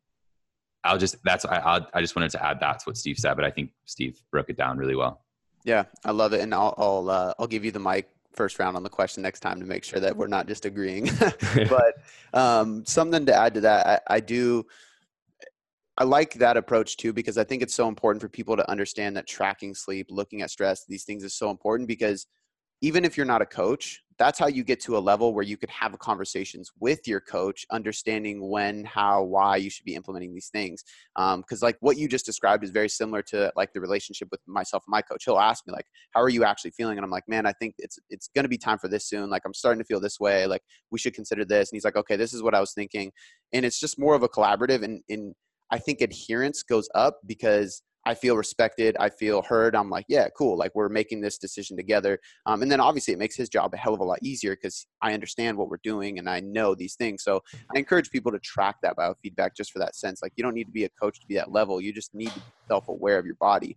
[0.83, 3.33] I'll just that's I I'll, i just wanted to add that to what Steve said,
[3.33, 5.25] but I think Steve broke it down really well.
[5.67, 8.77] Yeah, I love it, and I'll I'll, uh, I'll give you the mic first round
[8.77, 11.10] on the question next time to make sure that we're not just agreeing.
[11.69, 11.95] but
[12.34, 14.65] um, something to add to that, I, I do.
[15.97, 19.17] I like that approach too because I think it's so important for people to understand
[19.17, 22.27] that tracking sleep, looking at stress, these things is so important because
[22.82, 25.58] even if you're not a coach, that's how you get to a level where you
[25.58, 30.50] could have conversations with your coach, understanding when, how, why you should be implementing these
[30.50, 30.84] things.
[31.16, 34.40] Because um, like what you just described is very similar to like the relationship with
[34.48, 35.24] myself and my coach.
[35.26, 37.76] He'll ask me like, "How are you actually feeling?" And I'm like, "Man, I think
[37.78, 39.30] it's it's going to be time for this soon.
[39.30, 40.48] Like I'm starting to feel this way.
[40.48, 40.62] Like
[40.92, 43.12] we should consider this." And he's like, "Okay, this is what I was thinking."
[43.54, 45.34] And it's just more of a collaborative, and in
[45.72, 48.96] I think adherence goes up because I feel respected.
[49.02, 49.76] I feel heard.
[49.76, 50.58] I'm like, yeah, cool.
[50.58, 52.17] Like we're making this decision together.
[52.46, 54.88] Um, and then obviously it makes his job a hell of a lot easier because
[55.02, 57.22] I understand what we're doing and I know these things.
[57.26, 57.41] So
[57.76, 60.22] I encourage people to track that biofeedback just for that sense.
[60.22, 61.82] Like you don't need to be a coach to be that level.
[61.82, 63.76] You just need to be self-aware of your body.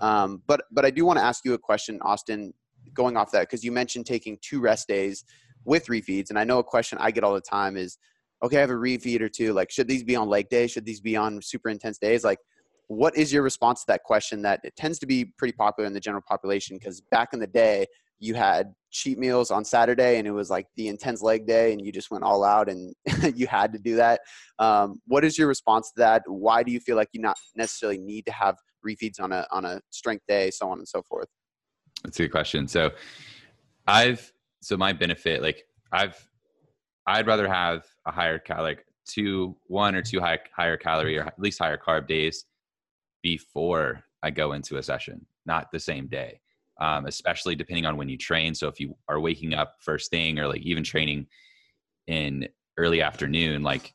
[0.00, 2.52] Um, but but I do want to ask you a question, Austin,
[2.94, 5.24] going off that because you mentioned taking two rest days
[5.64, 7.96] with refeeds, and I know a question I get all the time is,
[8.42, 9.52] okay, I have a refeed or two.
[9.52, 10.66] Like, should these be on leg day?
[10.66, 12.24] Should these be on super intense days?
[12.24, 12.38] Like,
[12.88, 15.92] what is your response to that question that it tends to be pretty popular in
[15.92, 16.76] the general population?
[16.76, 17.86] Because back in the day
[18.18, 21.84] you had cheat meals on saturday and it was like the intense leg day and
[21.84, 22.92] you just went all out and
[23.36, 24.20] you had to do that.
[24.58, 26.22] Um, what is your response to that?
[26.26, 29.64] Why do you feel like you not necessarily need to have refeeds on a on
[29.64, 31.28] a strength day so on and so forth?
[32.02, 32.66] That's a good question.
[32.66, 32.90] So
[33.88, 36.28] i've so my benefit like i've
[37.06, 41.24] i'd rather have a higher cal like two one or two high, higher calorie or
[41.24, 42.44] at least higher carb days
[43.36, 46.40] before I go into a session, not the same day.
[46.80, 48.54] Um, especially depending on when you train.
[48.54, 51.26] So if you are waking up first thing or like even training
[52.06, 53.94] in early afternoon, like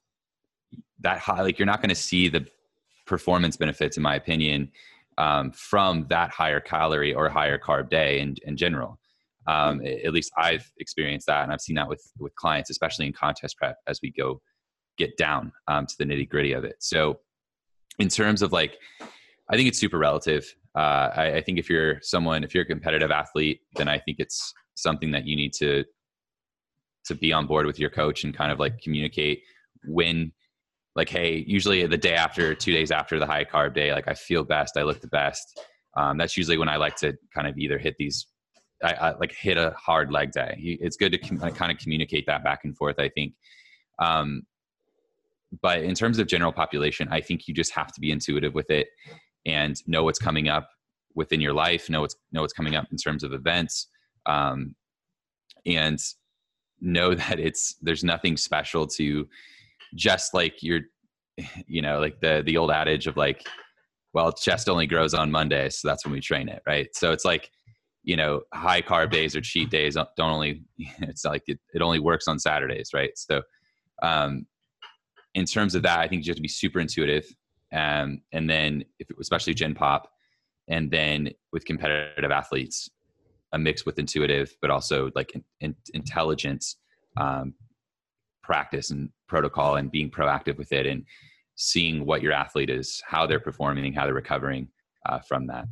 [0.99, 2.45] that high, like you're not going to see the
[3.05, 4.69] performance benefits, in my opinion,
[5.17, 8.99] um, from that higher calorie or higher carb day in, in general.
[9.47, 13.13] Um, at least I've experienced that, and I've seen that with with clients, especially in
[13.13, 14.41] contest prep, as we go
[14.97, 16.75] get down um, to the nitty gritty of it.
[16.79, 17.19] So,
[17.99, 18.77] in terms of like
[19.53, 20.51] I think it's super relative.
[20.75, 24.17] Uh, I, I, think if you're someone, if you're a competitive athlete, then I think
[24.19, 25.83] it's something that you need to
[27.05, 29.43] to be on board with your coach and kind of like communicate
[29.85, 30.31] when,
[30.95, 34.15] like, hey, usually the day after, two days after the high carb day, like I
[34.15, 35.61] feel best, I look the best.
[35.95, 38.25] Um, that's usually when I like to kind of either hit these,
[38.83, 40.55] I, I like hit a hard leg day.
[40.57, 42.97] It's good to com- kind of communicate that back and forth.
[42.97, 43.33] I think.
[43.99, 44.47] Um,
[45.61, 48.71] but in terms of general population, I think you just have to be intuitive with
[48.71, 48.87] it
[49.45, 50.69] and know what's coming up
[51.15, 53.87] within your life, know what's know what's coming up in terms of events,
[54.25, 54.75] um,
[55.65, 55.99] and
[56.81, 59.27] know that it's there's nothing special to
[59.95, 60.81] just like your
[61.67, 63.45] you know like the the old adage of like
[64.13, 66.89] well chest only grows on monday so that's when we train it right?
[66.93, 67.49] So it's like
[68.03, 71.99] you know high carb days or cheat days don't only it's like it, it only
[71.99, 73.11] works on saturdays right?
[73.15, 73.41] So
[74.01, 74.45] um
[75.35, 77.25] in terms of that i think you have to be super intuitive
[77.73, 80.09] um, and then if it, especially gen pop
[80.67, 82.89] and then with competitive athletes
[83.53, 86.77] a mix with intuitive but also like in, in, intelligence
[87.17, 87.53] um,
[88.43, 91.03] practice and protocol and being proactive with it and
[91.55, 94.67] seeing what your athlete is, how they're performing, how they're recovering
[95.07, 95.65] uh, from that.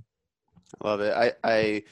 [0.81, 1.13] I love it.
[1.13, 1.83] I, I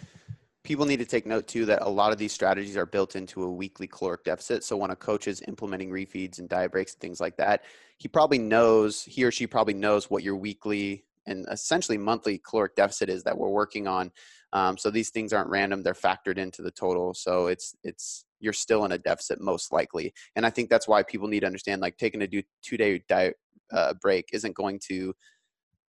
[0.64, 3.44] people need to take note too that a lot of these strategies are built into
[3.44, 4.64] a weekly caloric deficit.
[4.64, 7.64] So when a coach is implementing refeeds and diet breaks and things like that,
[7.98, 12.76] he probably knows he or she probably knows what your weekly and essentially monthly caloric
[12.76, 14.12] deficit is that we're working on.
[14.52, 17.14] Um, so these things aren't random; they're factored into the total.
[17.14, 21.04] So it's it's you're still in a deficit most likely, and I think that's why
[21.04, 23.36] people need to understand like taking a two day diet
[23.72, 25.14] uh, break isn't going to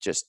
[0.01, 0.27] just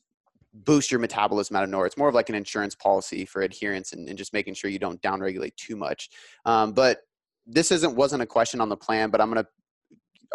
[0.54, 1.88] boost your metabolism out of nowhere.
[1.88, 4.80] It's more of like an insurance policy for adherence and, and just making sure you
[4.80, 6.10] don't downregulate too much.
[6.46, 7.00] Um, but
[7.46, 9.46] this isn't wasn't a question on the plan, but I'm gonna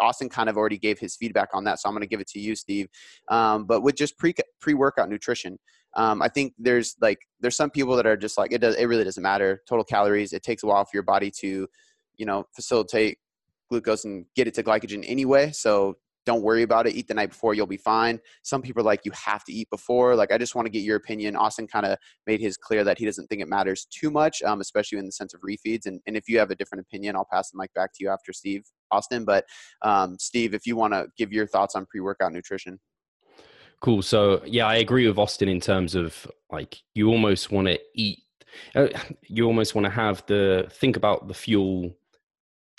[0.01, 2.27] Austin kind of already gave his feedback on that, so I'm going to give it
[2.29, 2.87] to you, Steve.
[3.27, 5.59] Um, but with just pre pre workout nutrition,
[5.95, 8.85] um, I think there's like there's some people that are just like it does it
[8.85, 10.33] really doesn't matter total calories.
[10.33, 11.67] It takes a while for your body to,
[12.17, 13.17] you know, facilitate
[13.69, 15.51] glucose and get it to glycogen anyway.
[15.51, 15.97] So
[16.29, 16.93] don't worry about it.
[16.93, 18.19] Eat the night before, you'll be fine.
[18.43, 20.15] Some people are like, you have to eat before.
[20.15, 21.35] Like, I just want to get your opinion.
[21.35, 24.61] Austin kind of made his clear that he doesn't think it matters too much, um,
[24.61, 25.87] especially in the sense of refeeds.
[25.87, 28.09] And, and if you have a different opinion, I'll pass the mic back to you
[28.11, 29.25] after Steve Austin.
[29.25, 29.45] But
[29.81, 32.79] um, Steve, if you want to give your thoughts on pre workout nutrition.
[33.81, 34.03] Cool.
[34.03, 38.19] So, yeah, I agree with Austin in terms of like, you almost want to eat
[38.75, 38.87] uh,
[39.23, 41.95] you almost want to have the think about the fuel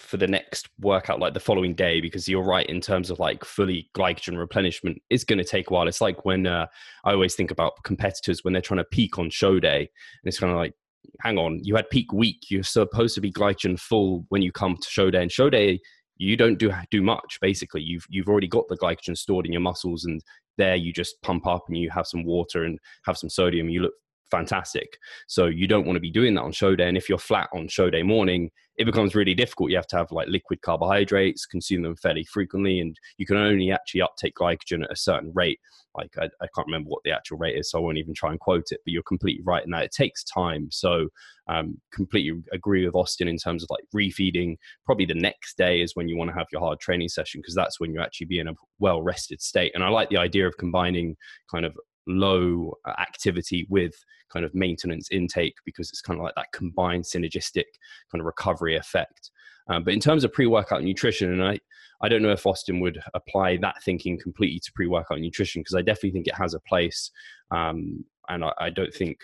[0.00, 3.44] for the next workout like the following day because you're right in terms of like
[3.44, 5.86] fully glycogen replenishment it's going to take a while.
[5.86, 6.66] It's like when uh,
[7.04, 10.38] i always think about competitors when they're trying to peak on show day and it's
[10.38, 10.74] kind of like
[11.20, 12.50] hang on you had peak week.
[12.50, 15.22] You're supposed to be glycogen full when you come to show day.
[15.22, 15.80] And show day
[16.16, 17.82] you don't do do much basically.
[17.82, 20.22] You've you've already got the glycogen stored in your muscles and
[20.58, 23.68] there you just pump up and you have some water and have some sodium.
[23.68, 23.94] You look
[24.30, 24.98] fantastic.
[25.26, 26.88] So you don't want to be doing that on show day.
[26.88, 29.70] And if you're flat on show day morning, it becomes really difficult.
[29.70, 33.70] You have to have like liquid carbohydrates, consume them fairly frequently, and you can only
[33.70, 35.60] actually uptake glycogen at a certain rate.
[35.94, 38.30] Like I, I can't remember what the actual rate is, so I won't even try
[38.30, 38.80] and quote it.
[38.84, 40.68] But you're completely right in that it takes time.
[40.70, 41.08] So
[41.46, 44.56] um, completely agree with Austin in terms of like refeeding.
[44.86, 47.54] Probably the next day is when you want to have your hard training session because
[47.54, 49.72] that's when you actually be in a well rested state.
[49.74, 51.16] And I like the idea of combining
[51.50, 51.76] kind of
[52.18, 53.94] low uh, activity with
[54.32, 57.64] kind of maintenance intake because it's kind of like that combined synergistic
[58.10, 59.30] kind of recovery effect.
[59.68, 61.58] Um, but in terms of pre-workout nutrition, and I,
[62.02, 65.82] I don't know if Austin would apply that thinking completely to pre-workout nutrition because I
[65.82, 67.10] definitely think it has a place,
[67.50, 69.18] um, and I, I don't think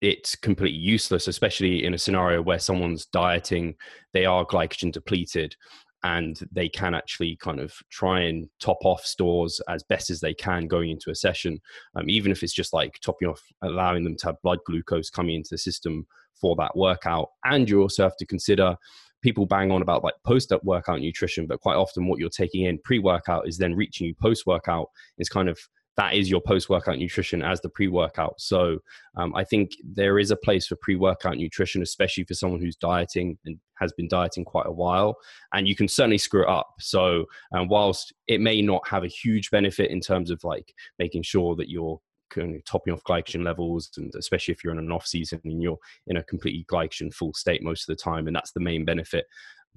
[0.00, 3.74] it's completely useless, especially in a scenario where someone's dieting,
[4.12, 5.56] they are glycogen depleted,
[6.04, 10.34] and they can actually kind of try and top off stores as best as they
[10.34, 11.60] can going into a session,
[11.96, 15.34] um, even if it's just like topping off, allowing them to have blood glucose coming
[15.34, 16.06] into the system
[16.40, 17.30] for that workout.
[17.44, 18.76] And you also have to consider
[19.22, 22.78] people bang on about like post workout nutrition, but quite often what you're taking in
[22.78, 25.58] pre workout is then reaching you post workout is kind of
[25.98, 28.40] that is your post workout nutrition as the pre workout.
[28.40, 28.78] So
[29.16, 32.76] um, I think there is a place for pre workout nutrition, especially for someone who's
[32.76, 35.16] dieting and has been dieting quite a while.
[35.52, 36.68] And you can certainly screw it up.
[36.78, 41.24] So um, whilst it may not have a huge benefit in terms of like making
[41.24, 44.92] sure that you're kind of topping off glycogen levels and especially if you're in an
[44.92, 48.36] off season and you're in a completely glycogen full state most of the time and
[48.36, 49.24] that's the main benefit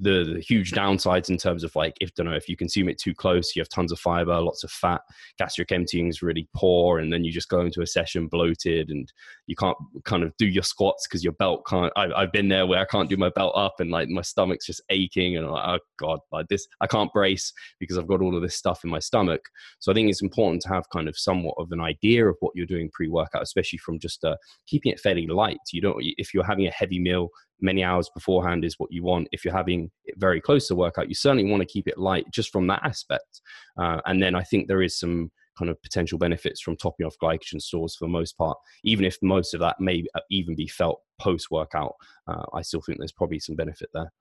[0.02, 2.98] the, the, huge downsides in terms of like if don't know if you consume it
[2.98, 5.02] too close you have tons of fiber lots of fat
[5.38, 9.12] gastric emptying is really poor and then you just go into a session bloated and
[9.48, 12.66] you can't kind of do your squats because your belt can't I, have been there
[12.66, 15.52] where i can't do my belt up and like my stomach's just aching and I'm
[15.52, 18.84] like oh god like this i can't brace because i've got all of this stuff
[18.84, 19.42] in my stomach.
[19.80, 22.54] So i think it's important to have kind of somewhat of an idea of what
[22.56, 24.36] you're doing pre-workout especially from just uh,
[24.68, 25.60] keeping it fairly light.
[25.72, 27.30] You don't if you're having a heavy meal
[27.62, 29.28] many hours beforehand is what you want.
[29.32, 32.26] If you're having it very close to workout, you certainly want to keep it light
[32.32, 33.41] just from that aspect.
[33.78, 37.15] Uh, and then I think there is some kind of potential benefits from topping off
[37.21, 38.58] glycogen stores for the most part.
[38.84, 41.93] Even if most of that may uh, even be felt post workout,
[42.28, 44.12] uh, I still think there's probably some benefit there.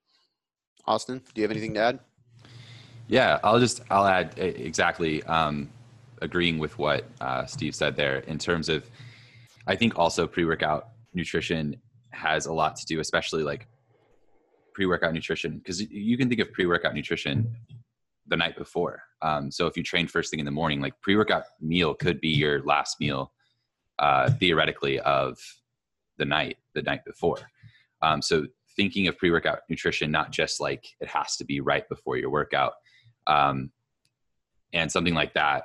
[0.86, 2.00] Austin, do you have anything to add?
[3.08, 5.68] Yeah, I'll just I'll add exactly um,
[6.22, 8.88] agreeing with what uh, Steve said there in terms of
[9.66, 11.76] I think also pre-workout nutrition
[12.10, 13.66] has a lot to do, especially like
[14.74, 17.54] pre-workout nutrition, because you can think of pre-workout nutrition
[18.26, 19.02] the night before.
[19.22, 22.28] Um, so if you train first thing in the morning, like pre-workout meal could be
[22.28, 23.32] your last meal,
[23.98, 25.38] uh, theoretically, of
[26.16, 27.38] the night, the night before.
[28.02, 28.46] Um, so
[28.76, 32.74] thinking of pre-workout nutrition, not just like it has to be right before your workout,
[33.26, 33.70] um,
[34.72, 35.64] and something like that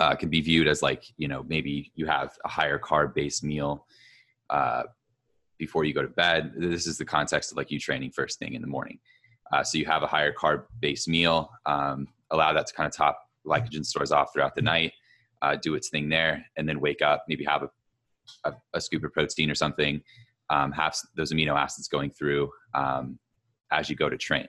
[0.00, 3.42] uh, can be viewed as like you know maybe you have a higher carb based
[3.44, 3.86] meal
[4.50, 4.84] uh,
[5.58, 6.52] before you go to bed.
[6.56, 8.98] This is the context of like you training first thing in the morning.
[9.52, 12.94] Uh, so you have a higher carb based meal, um, allow that to kind of
[12.94, 14.92] top glycogen stores off throughout the night,
[15.42, 17.70] uh, do its thing there, and then wake up, maybe have a,
[18.44, 20.00] a, a scoop of protein or something,
[20.50, 23.18] um, have those amino acids going through um,
[23.70, 24.48] as you go to train.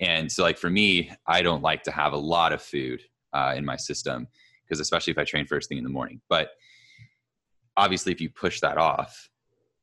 [0.00, 3.54] And so, like for me, I don't like to have a lot of food uh,
[3.56, 4.26] in my system
[4.64, 6.20] because, especially if I train first thing in the morning.
[6.28, 6.50] But
[7.76, 9.28] obviously, if you push that off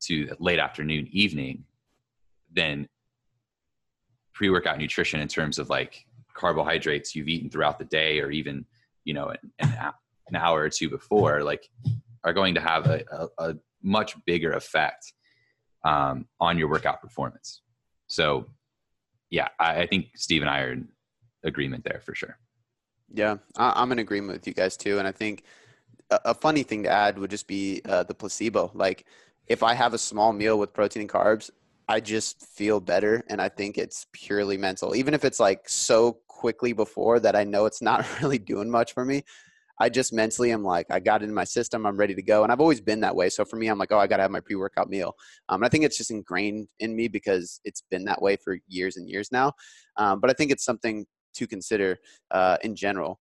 [0.02, 1.64] to late afternoon, evening,
[2.52, 2.88] then
[4.34, 8.66] pre workout nutrition in terms of like carbohydrates you've eaten throughout the day or even
[9.04, 11.70] you know an, an hour or two before like
[12.24, 15.14] are going to have a, a, a much bigger effect
[15.84, 17.62] um, on your workout performance.
[18.08, 18.48] So
[19.30, 20.88] yeah I, I, think steve and i are in
[21.44, 22.38] agreement there for sure.
[23.14, 25.44] Yeah I, am in agreement with you guys too and i think
[26.12, 28.72] a, a funny thing to add would just be uh, the placebo.
[28.74, 29.06] Like
[29.48, 31.50] if i have a small meal with protein and carbs
[31.92, 33.22] I just feel better.
[33.28, 34.96] And I think it's purely mental.
[34.96, 38.94] Even if it's like so quickly before that I know it's not really doing much
[38.94, 39.24] for me.
[39.78, 41.86] I just mentally am like, I got it in my system.
[41.86, 42.44] I'm ready to go.
[42.44, 43.30] And I've always been that way.
[43.30, 45.16] So for me, I'm like, oh, I got to have my pre workout meal.
[45.50, 48.58] Um, and I think it's just ingrained in me because it's been that way for
[48.68, 49.52] years and years now.
[49.98, 51.98] Um, but I think it's something to consider
[52.30, 53.20] uh, in general.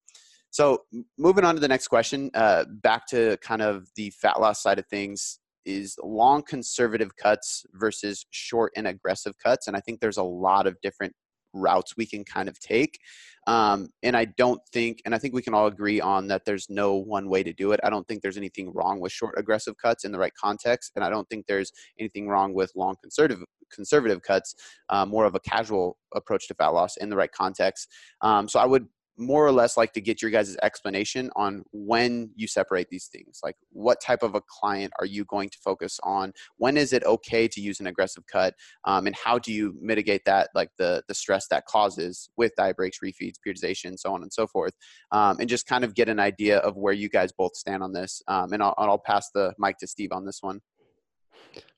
[0.50, 0.82] So
[1.18, 4.78] moving on to the next question, uh, back to kind of the fat loss side
[4.78, 5.40] of things
[5.70, 9.66] is long conservative cuts versus short and aggressive cuts.
[9.66, 11.14] And I think there's a lot of different
[11.52, 12.98] routes we can kind of take.
[13.46, 16.66] Um, and I don't think, and I think we can all agree on that there's
[16.68, 17.80] no one way to do it.
[17.82, 20.92] I don't think there's anything wrong with short aggressive cuts in the right context.
[20.94, 24.54] And I don't think there's anything wrong with long conservative conservative cuts,
[24.88, 27.88] uh, more of a casual approach to fat loss in the right context.
[28.20, 28.86] Um, so I would
[29.20, 33.40] more or less like to get your guys' explanation on when you separate these things.
[33.44, 36.32] Like, what type of a client are you going to focus on?
[36.56, 38.54] When is it okay to use an aggressive cut?
[38.84, 42.76] Um, and how do you mitigate that, like the the stress that causes with diet
[42.76, 44.72] breaks, refeeds, periodization, so on and so forth?
[45.12, 47.92] Um, and just kind of get an idea of where you guys both stand on
[47.92, 48.22] this.
[48.26, 50.60] Um, and I'll, I'll pass the mic to Steve on this one.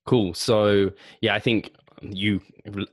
[0.06, 0.34] Cool.
[0.34, 0.90] So
[1.20, 1.72] yeah, I think
[2.02, 2.40] you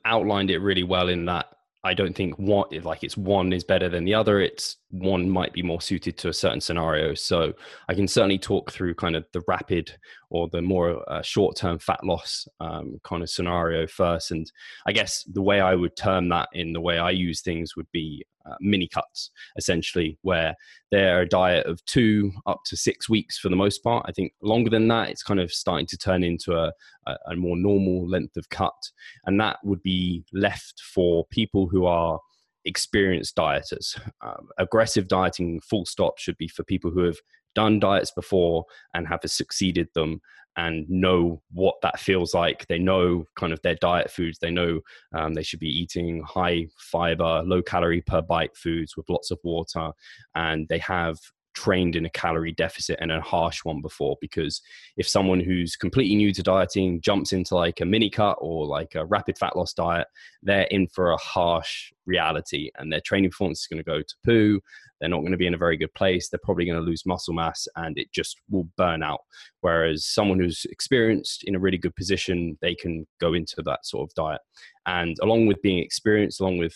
[0.05, 1.47] outlined it really well in that
[1.83, 4.41] I don't think one like it's one is better than the other.
[4.41, 7.13] It's one might be more suited to a certain scenario.
[7.13, 7.53] So
[7.87, 9.93] I can certainly talk through kind of the rapid
[10.29, 14.31] or the more uh, short term fat loss um, kind of scenario first.
[14.31, 14.51] And
[14.85, 17.91] I guess the way I would term that in the way I use things would
[17.91, 20.55] be uh, mini cuts, essentially, where
[20.91, 24.05] they're a diet of two up to six weeks for the most part.
[24.07, 26.71] I think longer than that, it's kind of starting to turn into a,
[27.05, 28.91] a, a more normal length of cut.
[29.25, 32.19] And that would be left for people who are
[32.65, 33.99] experienced dieters.
[34.21, 37.17] Um, aggressive dieting, full stop, should be for people who have
[37.55, 40.21] done diets before and have succeeded them
[40.57, 42.67] and know what that feels like.
[42.67, 44.39] They know kind of their diet foods.
[44.39, 44.81] They know
[45.13, 49.39] um, they should be eating high fiber, low calorie per bite foods with lots of
[49.43, 49.91] water,
[50.35, 51.17] and they have
[51.59, 54.61] trained in a calorie deficit and a harsh one before because
[54.95, 58.95] if someone who's completely new to dieting jumps into like a mini cut or like
[58.95, 60.07] a rapid fat loss diet
[60.41, 64.15] they're in for a harsh reality and their training performance is going to go to
[64.25, 64.61] poo
[64.99, 67.05] they're not going to be in a very good place they're probably going to lose
[67.05, 69.21] muscle mass and it just will burn out.
[69.61, 74.09] Whereas someone who's experienced in a really good position they can go into that sort
[74.09, 74.41] of diet.
[74.85, 76.73] And along with being experienced along with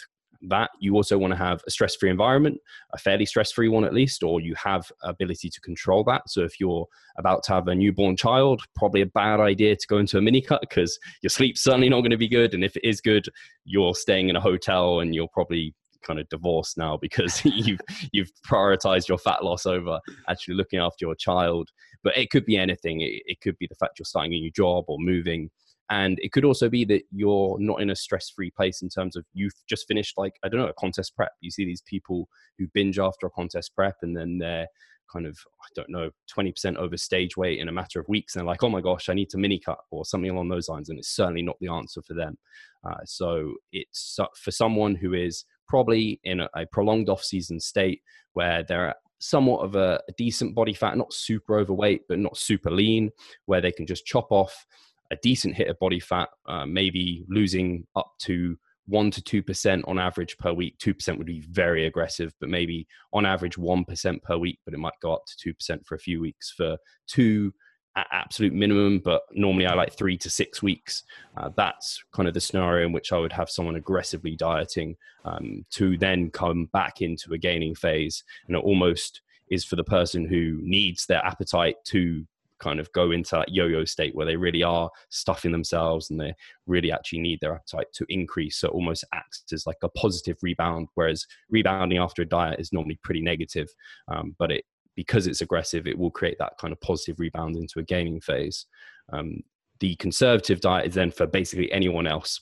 [0.50, 2.58] that you also want to have a stress-free environment
[2.94, 6.22] a fairly stress-free one at least or you have ability to control that.
[6.28, 6.86] So if you're
[7.18, 10.42] about to have a newborn child probably a bad idea to go into a mini
[10.42, 13.28] cut because your sleep's certainly not going to be good and if it is good
[13.66, 15.74] you're staying in a hotel and you're probably
[16.04, 17.80] kind of divorced now because you've
[18.12, 21.70] you've prioritized your fat loss over actually looking after your child.
[22.04, 23.02] But it could be anything.
[23.02, 25.50] It, it could be the fact you're starting a new job or moving
[25.94, 29.24] and it could also be that you're not in a stress-free place in terms of
[29.34, 31.32] you've just finished like i don't know a contest prep.
[31.40, 32.28] You see these people
[32.58, 34.68] who binge after a contest prep and then they're
[35.12, 38.34] kind of i don't know 20% over stage weight in a matter of weeks.
[38.34, 40.68] And they're like oh my gosh i need to mini cut or something along those
[40.68, 40.90] lines.
[40.90, 42.38] And it's certainly not the answer for them.
[42.84, 48.02] Uh, so it's for someone who is probably in a, a prolonged off-season state
[48.34, 52.70] where they're somewhat of a, a decent body fat not super overweight but not super
[52.70, 53.10] lean
[53.46, 54.66] where they can just chop off
[55.12, 59.86] a decent hit of body fat, uh, maybe losing up to one to two percent
[59.88, 60.78] on average per week.
[60.78, 64.60] Two percent would be very aggressive, but maybe on average one percent per week.
[64.66, 66.78] But it might go up to two percent for a few weeks for
[67.08, 67.54] two
[67.96, 69.00] at absolute minimum.
[69.00, 71.04] But normally I like three to six weeks.
[71.38, 75.66] Uh, that's kind of the scenario in which I would have someone aggressively dieting um,
[75.72, 80.26] to then come back into a gaining phase, and it almost is for the person
[80.28, 82.26] who needs their appetite to
[82.64, 86.34] kind of go into that yo-yo state where they really are stuffing themselves and they
[86.66, 88.58] really actually need their appetite to increase.
[88.58, 92.72] So it almost acts as like a positive rebound whereas rebounding after a diet is
[92.72, 93.70] normally pretty negative.
[94.08, 94.64] Um, but it
[94.96, 98.68] because it's aggressive it will create that kind of positive rebound into a gaining phase.
[99.12, 99.42] Um,
[99.80, 102.40] the conservative diet is then for basically anyone else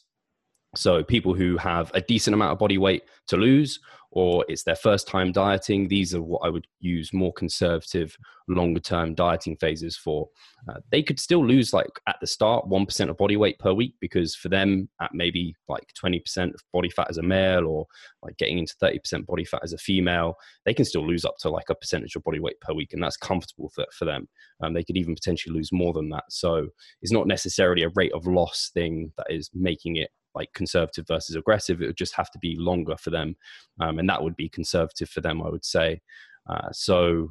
[0.76, 3.80] so people who have a decent amount of body weight to lose
[4.12, 5.88] or it's their first time dieting.
[5.88, 8.16] These are what I would use more conservative,
[8.48, 10.28] longer term dieting phases for.
[10.70, 13.96] Uh, they could still lose, like at the start, 1% of body weight per week
[14.02, 17.86] because for them, at maybe like 20% of body fat as a male or
[18.22, 21.50] like getting into 30% body fat as a female, they can still lose up to
[21.50, 22.92] like a percentage of body weight per week.
[22.92, 24.28] And that's comfortable for, for them.
[24.62, 26.26] Um, they could even potentially lose more than that.
[26.30, 26.68] So
[27.02, 31.36] it's not necessarily a rate of loss thing that is making it like conservative versus
[31.36, 31.82] aggressive.
[31.82, 33.36] It would just have to be longer for them,
[33.80, 36.02] um, and that would be conservative for them, I would say.
[36.50, 37.30] Uh, so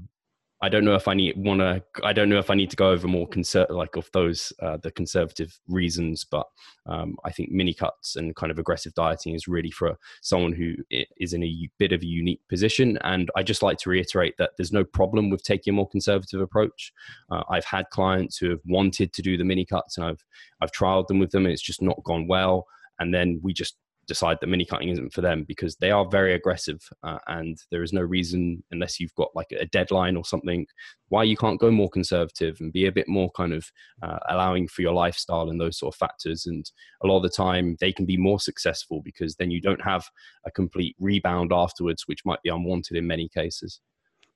[0.62, 1.82] I don't know if I need want to.
[2.04, 4.76] I don't know if I need to go over more conser- like of those uh,
[4.76, 6.46] the conservative reasons, but
[6.84, 10.74] um, I think mini cuts and kind of aggressive dieting is really for someone who
[11.16, 12.98] is in a bit of a unique position.
[13.04, 16.42] And I just like to reiterate that there's no problem with taking a more conservative
[16.42, 16.92] approach.
[17.30, 20.24] Uh, I've had clients who have wanted to do the mini cuts, and I've
[20.60, 22.66] I've trialed them with them, and it's just not gone well
[23.00, 23.76] and then we just
[24.10, 27.84] decide that mini cutting isn't for them because they are very aggressive uh, and there
[27.84, 30.66] is no reason unless you've got like a deadline or something
[31.10, 33.64] why you can't go more conservative and be a bit more kind of
[34.02, 36.46] uh, allowing for your lifestyle and those sort of factors.
[36.46, 36.68] And
[37.04, 40.04] a lot of the time they can be more successful because then you don't have
[40.44, 43.80] a complete rebound afterwards which might be unwanted in many cases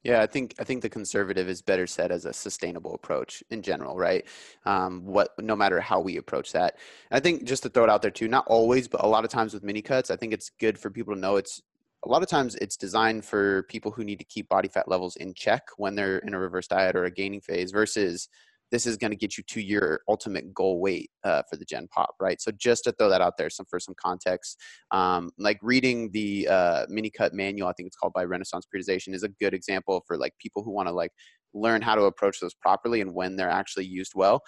[0.05, 3.63] yeah, I think I think the conservative is better said as a sustainable approach in
[3.63, 4.27] general, right?
[4.67, 6.77] Um, what no matter how we approach that.
[7.11, 9.31] I think just to throw it out there too, not always, but a lot of
[9.31, 11.63] times with mini cuts, I think it's good for people to know it's
[12.05, 15.17] a lot of times it's designed for people who need to keep body fat levels
[15.17, 18.29] in check when they're in a reverse diet or a gaining phase versus
[18.75, 21.87] this is going to get you to your ultimate goal weight uh, for the Gen
[21.95, 22.41] Pop, right?
[22.41, 24.61] So just to throw that out there, some for some context,
[24.91, 29.15] um, like reading the uh, mini cut manual, I think it's called by Renaissance Periodization,
[29.15, 31.13] is a good example for like people who want to like
[31.55, 34.43] learn how to approach those properly and when they're actually used well.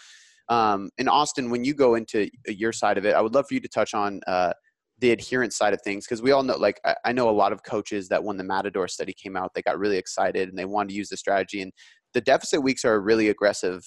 [0.49, 3.55] Um, in Austin, when you go into your side of it, I would love for
[3.55, 4.55] you to touch on uh,
[4.99, 7.63] the adherence side of things because we all know like I, know a lot of
[7.63, 10.89] coaches that when the matador study came out they got really excited and they wanted
[10.89, 11.71] to use the strategy and
[12.15, 13.85] the deficit weeks are a really aggressive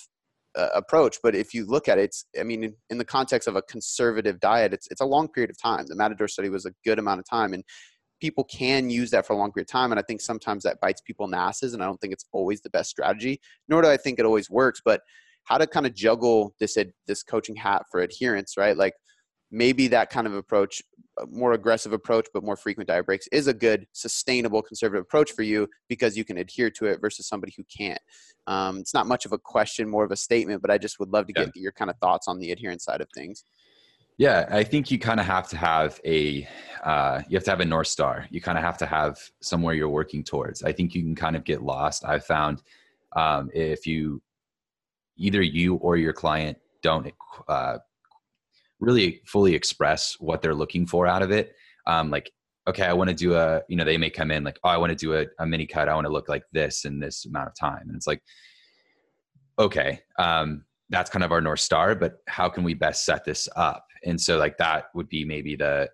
[0.55, 1.17] uh, approach.
[1.21, 3.61] But if you look at it, it's, I mean, in, in, the context of a
[3.61, 5.85] conservative diet, it's, it's a long period of time.
[5.87, 7.53] The Matador study was a good amount of time.
[7.53, 7.63] And
[8.19, 9.91] people can use that for a long period of time.
[9.91, 11.73] And I think sometimes that bites people in the asses.
[11.73, 14.49] And I don't think it's always the best strategy, nor do I think it always
[14.49, 14.81] works.
[14.83, 15.01] But
[15.45, 16.77] how to kind of juggle this,
[17.07, 18.77] this coaching hat for adherence, right?
[18.77, 18.93] Like,
[19.51, 20.81] maybe that kind of approach,
[21.27, 25.43] more aggressive approach, but more frequent diet breaks is a good, sustainable, conservative approach for
[25.43, 27.99] you because you can adhere to it versus somebody who can't.
[28.47, 31.09] Um, it's not much of a question, more of a statement, but I just would
[31.09, 33.43] love to get your kind of thoughts on the adherence side of things.
[34.17, 36.45] Yeah, I think you kind of have to have a
[36.83, 38.27] uh, you have to have a north star.
[38.29, 40.61] You kind of have to have somewhere you're working towards.
[40.61, 42.03] I think you can kind of get lost.
[42.05, 42.61] I've found
[43.15, 44.21] um, if you
[45.15, 47.13] either you or your client don't
[47.47, 47.77] uh,
[48.79, 51.55] really fully express what they're looking for out of it.
[51.85, 52.31] Um, like,
[52.67, 54.77] okay, I want to do a, you know, they may come in like, oh, I
[54.77, 55.89] want to do a, a mini cut.
[55.89, 57.87] I want to look like this in this amount of time.
[57.87, 58.21] And it's like,
[59.57, 63.47] okay, um, that's kind of our North Star, but how can we best set this
[63.55, 63.85] up?
[64.05, 65.89] And so like that would be maybe the,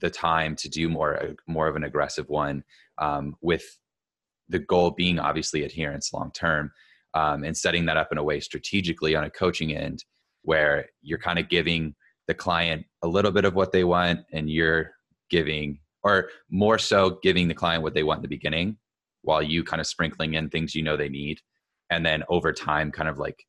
[0.00, 2.64] the time to do more, more of an aggressive one
[2.98, 3.64] um, with
[4.48, 6.72] the goal being obviously adherence long term
[7.14, 10.04] um, and setting that up in a way strategically on a coaching end
[10.42, 11.94] where you're kind of giving
[12.26, 14.92] the client a little bit of what they want and you're
[15.30, 18.76] giving or more so giving the client what they want in the beginning
[19.22, 21.40] while you kind of sprinkling in things you know they need.
[21.90, 23.44] And then over time kind of like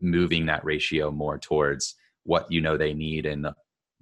[0.00, 3.46] moving that ratio more towards what you know they need and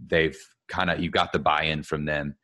[0.07, 2.35] they've kind of you got the buy-in from them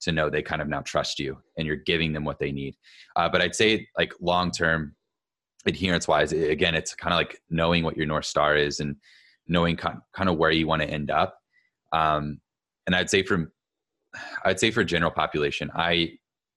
[0.00, 2.74] to know they kind of now trust you and you're giving them what they need.
[3.16, 4.94] Uh, but i'd say like long term
[5.66, 8.96] adherence wise again it's kind of like knowing what your north star is and
[9.46, 11.38] knowing kind of where you want to end up.
[11.92, 12.40] Um,
[12.86, 13.52] and I'd say for
[14.44, 16.12] I'd say for general population, I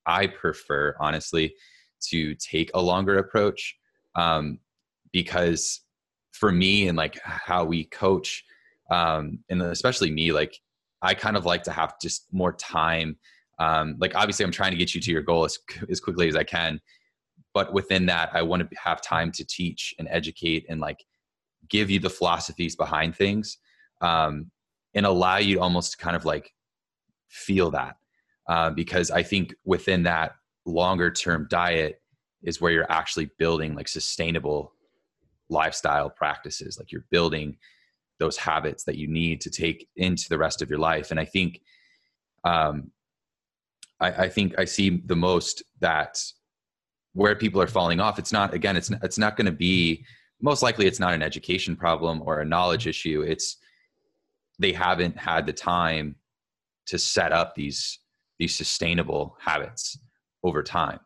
[0.05, 1.53] I prefer honestly
[2.09, 3.75] to take a longer approach
[4.15, 4.59] um,
[5.11, 5.81] because
[6.31, 8.43] for me and like how we coach
[8.91, 10.59] um, and especially me like
[11.01, 13.17] I kind of like to have just more time.
[13.59, 15.57] Um, like obviously, I'm trying to get you to your goal as
[15.89, 16.79] as quickly as I can,
[17.53, 21.03] but within that, I want to have time to teach and educate and like
[21.69, 23.57] give you the philosophies behind things
[24.01, 24.51] um,
[24.93, 26.53] and allow you to almost kind of like
[27.29, 27.95] feel that.
[28.47, 32.01] Uh, because i think within that longer term diet
[32.43, 34.73] is where you're actually building like sustainable
[35.49, 36.77] lifestyle practices.
[36.77, 37.57] Like you're building
[38.19, 41.11] those habits that you need to take into the rest of your life.
[41.11, 41.61] And i think
[42.43, 42.91] um
[43.99, 46.21] i, I think i see the most that
[47.13, 50.05] where people are falling off it's not again it's it's not going to be
[50.41, 53.21] most likely it's not an education problem or a knowledge issue.
[53.21, 53.57] It's
[54.59, 56.15] they haven't had the time
[56.87, 57.99] to set up these
[58.39, 59.97] these sustainable habits
[60.43, 60.99] over time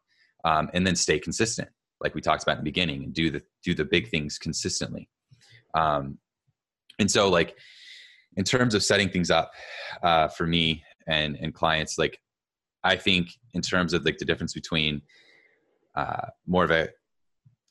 [0.43, 1.69] um, and then stay consistent
[2.01, 5.07] like we talked about in the beginning and do the do the big things consistently.
[5.73, 6.17] Um,
[6.99, 7.57] and so like
[8.38, 9.51] in terms of setting things up
[10.03, 12.19] uh, for me and and clients like
[12.84, 15.01] i think in terms of like the difference between
[15.95, 16.89] uh, more of a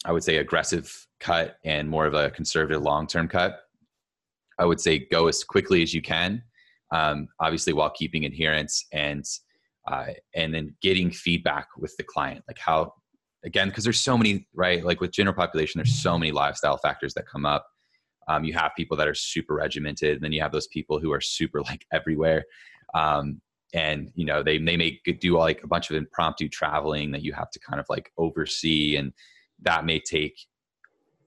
[0.05, 3.61] i would say aggressive cut and more of a conservative long term cut.
[4.59, 6.43] I would say go as quickly as you can
[6.91, 9.25] um, obviously while keeping adherence and
[9.91, 12.43] uh, and then getting feedback with the client.
[12.49, 12.95] Like how
[13.45, 14.85] again because there's so many right?
[14.85, 17.67] Like with general population there's so many lifestyle factors that come up.
[18.29, 21.13] Um, you have people that are super regimented and then you have those people who
[21.13, 22.45] are super like everywhere.
[22.95, 23.41] Um,
[23.73, 27.33] and you know they they may do like a bunch of impromptu traveling that you
[27.33, 29.13] have to kind of like oversee and
[29.63, 30.47] that may take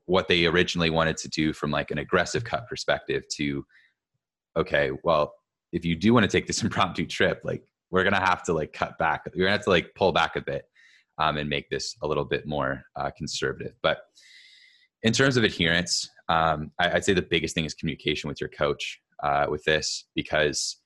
[0.05, 3.65] what they originally wanted to do from like an aggressive cut perspective to
[4.57, 5.34] okay well
[5.71, 8.73] if you do want to take this impromptu trip like we're gonna have to like
[8.73, 10.65] cut back you're gonna have to like pull back a bit
[11.19, 13.73] um, and make this a little bit more uh, conservative.
[13.84, 13.99] But
[15.03, 18.49] in terms of adherence um, I, would say the biggest thing is communication with your
[18.49, 20.77] coach uh, with this because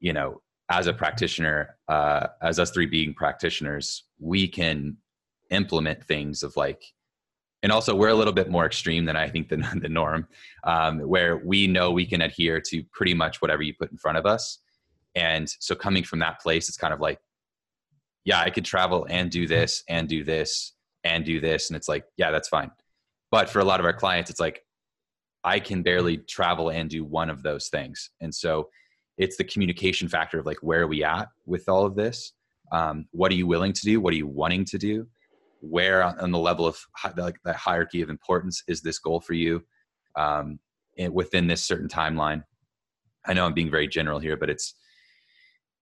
[0.00, 4.96] you know as a practitioner uh, as us three being practitioners we can
[5.50, 6.84] implement things of like
[7.62, 10.26] and also we're a little bit more extreme than i think the, the norm
[10.64, 14.18] um, where we know we can adhere to pretty much whatever you put in front
[14.18, 14.58] of us
[15.14, 17.18] and so coming from that place it's kind of like
[18.24, 20.74] yeah i could travel and do this and do this
[21.04, 22.70] and do this and it's like yeah that's fine
[23.30, 24.64] but for a lot of our clients, it's like,
[25.44, 28.10] I can barely travel and do one of those things.
[28.20, 28.68] And so
[29.18, 32.32] it's the communication factor of like, where are we at with all of this?
[32.72, 34.00] Um, what are you willing to do?
[34.00, 35.06] What are you wanting to do?
[35.60, 36.78] Where on the level of
[37.16, 39.64] like that hierarchy of importance is this goal for you
[40.16, 40.58] um,
[41.10, 42.44] within this certain timeline?
[43.26, 44.74] I know I'm being very general here, but it's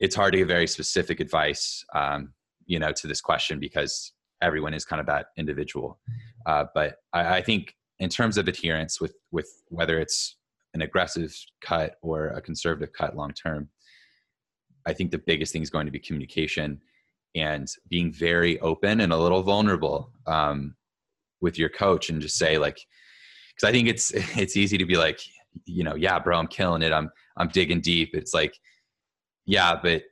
[0.01, 2.33] it's hard to give very specific advice, um,
[2.67, 4.13] you know, to this question because
[4.43, 5.99] everyone is kind of that individual.
[6.45, 10.37] Uh, but I, I, think in terms of adherence with with whether it's
[10.75, 13.69] an aggressive cut or a conservative cut long term,
[14.87, 16.81] I think the biggest thing is going to be communication
[17.37, 20.75] and being very open and a little vulnerable um,
[21.41, 22.79] with your coach and just say like
[23.55, 25.21] because I think it's it's easy to be like
[25.65, 28.55] you know yeah bro I'm killing it I'm I'm digging deep it's like
[29.47, 30.03] yeah but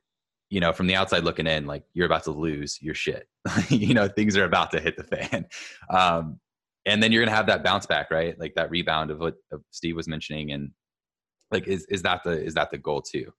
[0.54, 3.26] you know, from the outside looking in, like you're about to lose your shit.
[3.68, 5.46] you know, things are about to hit the fan.
[5.90, 6.38] Um,
[6.86, 8.38] and then you're gonna have that bounce back, right?
[8.38, 9.34] Like that rebound of what
[9.70, 10.70] Steve was mentioning, and
[11.50, 13.32] like is is that the is that the goal too?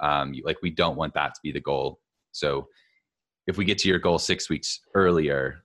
[0.00, 2.00] Um, like we don't want that to be the goal.
[2.32, 2.68] So
[3.46, 5.64] if we get to your goal six weeks earlier,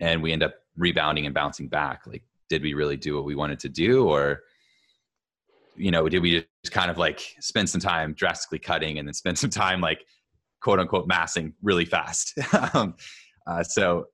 [0.00, 3.34] and we end up rebounding and bouncing back, like did we really do what we
[3.34, 4.42] wanted to do, or
[5.76, 9.14] you know, did we just kind of like spend some time drastically cutting and then
[9.14, 10.04] spend some time like
[10.62, 12.34] quote unquote massing really fast?
[12.74, 12.94] um,
[13.46, 14.06] uh, so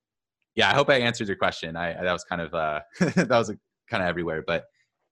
[0.55, 1.77] yeah, I hope I answered your question.
[1.77, 3.53] I, I that was kind of uh, that was
[3.89, 4.65] kind of everywhere, but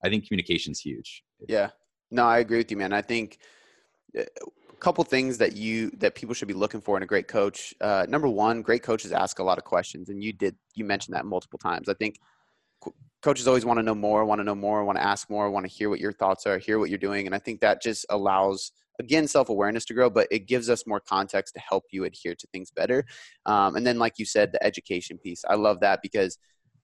[0.04, 1.22] I think communication's huge.
[1.48, 1.70] Yeah,
[2.10, 2.92] no, I agree with you, man.
[2.92, 3.38] I think
[4.16, 4.24] a
[4.80, 7.74] couple things that you that people should be looking for in a great coach.
[7.80, 11.14] Uh, number one, great coaches ask a lot of questions, and you did you mentioned
[11.14, 11.88] that multiple times.
[11.88, 12.18] I think
[13.22, 15.66] coaches always want to know more, want to know more, want to ask more, want
[15.66, 17.26] to hear what your thoughts are, hear what you're doing.
[17.26, 20.86] And I think that just allows, again, self awareness to grow, but it gives us
[20.86, 23.04] more context to help you adhere to things better.
[23.46, 25.44] Um, and then, like you said, the education piece.
[25.48, 26.38] I love that because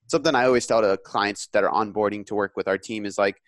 [0.09, 3.19] something I always tell to clients that are onboarding to work with our team is
[3.19, 3.41] like,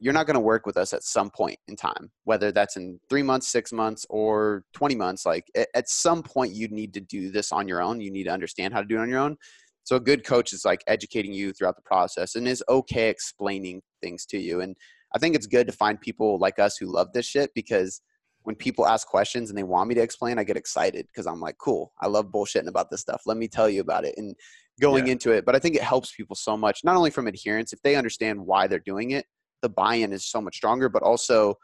[0.00, 3.00] you're not going to work with us at some point in time, whether that's in
[3.08, 5.24] three months, six months, or 20 months.
[5.24, 8.00] Like at some point, you need to do this on your own.
[8.00, 9.36] You need to understand how to do it on your own.
[9.84, 13.82] So a good coach is like educating you throughout the process and is okay explaining
[14.02, 14.60] things to you.
[14.60, 14.76] And
[15.14, 18.00] I think it's good to find people like us who love this shit because
[18.42, 21.40] when people ask questions and they want me to explain, I get excited because I'm
[21.40, 23.22] like, cool, I love bullshitting about this stuff.
[23.26, 24.34] Let me tell you about it and
[24.80, 25.12] going yeah.
[25.12, 25.44] into it.
[25.44, 28.44] But I think it helps people so much, not only from adherence, if they understand
[28.44, 29.26] why they're doing it,
[29.62, 31.54] the buy-in is so much stronger, but also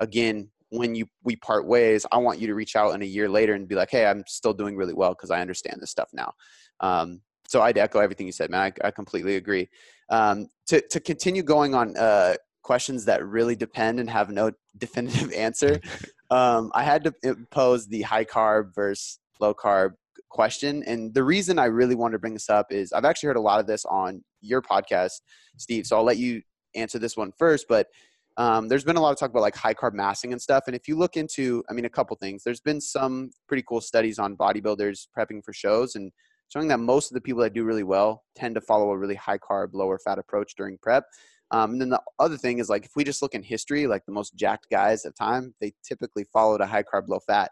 [0.00, 3.28] again, when you we part ways, I want you to reach out in a year
[3.28, 6.08] later and be like, hey, I'm still doing really well because I understand this stuff
[6.12, 6.32] now.
[6.80, 8.72] Um, so I'd echo everything you said, man.
[8.82, 9.68] I, I completely agree.
[10.08, 15.32] Um, to to continue going on uh, questions that really depend and have no definitive
[15.32, 15.80] answer,
[16.30, 19.92] um, I had to pose the high carb versus low carb
[20.30, 20.82] question.
[20.84, 23.40] And the reason I really wanted to bring this up is I've actually heard a
[23.40, 25.20] lot of this on your podcast,
[25.58, 25.86] Steve.
[25.86, 26.40] So I'll let you
[26.74, 27.66] answer this one first.
[27.68, 27.88] But
[28.36, 30.64] um, there's been a lot of talk about like high carb massing and stuff.
[30.66, 33.80] And if you look into, I mean, a couple things, there's been some pretty cool
[33.80, 36.10] studies on bodybuilders prepping for shows and
[36.48, 39.14] showing that most of the people that do really well tend to follow a really
[39.14, 41.04] high carb, lower fat approach during prep.
[41.50, 44.04] Um, and then the other thing is like if we just look in history, like
[44.06, 47.50] the most jacked guys at time, they typically followed a high carb, low fat.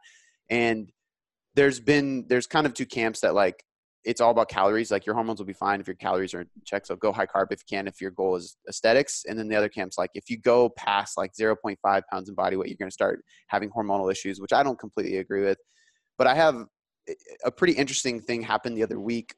[0.48, 0.90] And
[1.54, 3.62] there's been there's kind of two camps that like
[4.05, 4.90] it's all about calories.
[4.90, 6.86] Like your hormones will be fine if your calories are in check.
[6.86, 9.24] So go high carb if you can, if your goal is aesthetics.
[9.28, 11.76] And then the other camp's like if you go past like 0.5
[12.11, 15.18] pounds in body weight, you're going to start having hormonal issues, which I don't completely
[15.18, 15.59] agree with.
[16.16, 16.64] But I have
[17.44, 19.34] a pretty interesting thing happened the other week.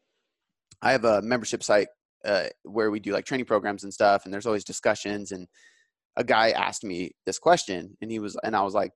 [0.80, 1.88] I have a membership site
[2.24, 5.32] uh, where we do like training programs and stuff, and there's always discussions.
[5.32, 5.48] And
[6.16, 8.92] a guy asked me this question, and he was, and I was like,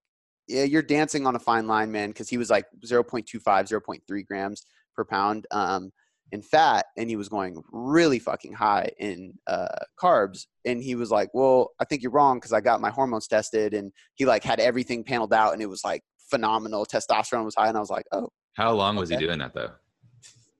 [0.48, 4.64] yeah, you're dancing on a fine line, man, because he was like 0.25, 0.3 grams
[4.96, 5.92] per pound um,
[6.32, 9.68] in fat, and he was going really fucking high in uh,
[10.00, 10.46] carbs.
[10.64, 13.74] And he was like, "Well, I think you're wrong because I got my hormones tested,
[13.74, 16.84] and he like had everything paneled out, and it was like phenomenal.
[16.86, 19.70] Testosterone was high, and I was like, oh." How long was he doing that though?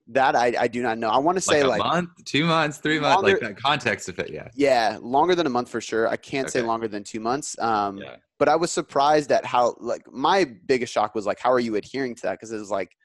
[0.09, 1.09] That I, I do not know.
[1.09, 4.19] I want to say like like month, two months, three months, like that context of
[4.19, 4.29] it.
[4.31, 4.47] Yeah.
[4.55, 6.07] Yeah, longer than a month for sure.
[6.07, 7.59] I can't say longer than two months.
[7.59, 8.15] Um, Yeah.
[8.39, 11.75] but I was surprised at how like my biggest shock was like how are you
[11.75, 12.33] adhering to that?
[12.33, 12.95] Because it was like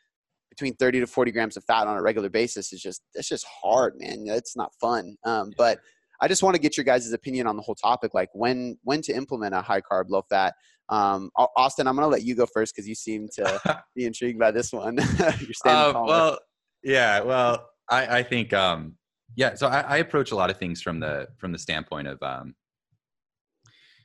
[0.52, 3.46] between thirty to forty grams of fat on a regular basis is just it's just
[3.62, 4.24] hard, man.
[4.26, 5.16] It's not fun.
[5.24, 5.80] Um, but
[6.20, 9.00] I just want to get your guys' opinion on the whole topic, like when when
[9.02, 10.54] to implement a high carb, low fat.
[10.88, 14.50] Um, Austin, I'm gonna let you go first because you seem to be intrigued by
[14.50, 14.96] this one.
[15.18, 16.38] You're standing Uh, well,
[16.82, 17.20] yeah.
[17.20, 18.96] Well, I, I think, um,
[19.36, 19.54] yeah.
[19.54, 22.54] So I, I approach a lot of things from the from the standpoint of um,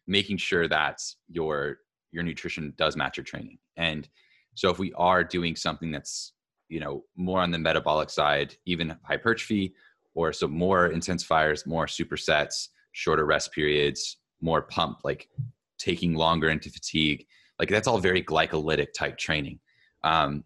[0.07, 1.79] making sure that your
[2.13, 3.57] your nutrition does match your training.
[3.75, 4.07] And
[4.55, 6.33] so if we are doing something that's
[6.69, 9.73] you know more on the metabolic side, even hypertrophy,
[10.15, 15.29] or so more intensifiers, more supersets, shorter rest periods, more pump, like
[15.77, 17.25] taking longer into fatigue,
[17.59, 19.59] like that's all very glycolytic type training.
[20.03, 20.43] Um,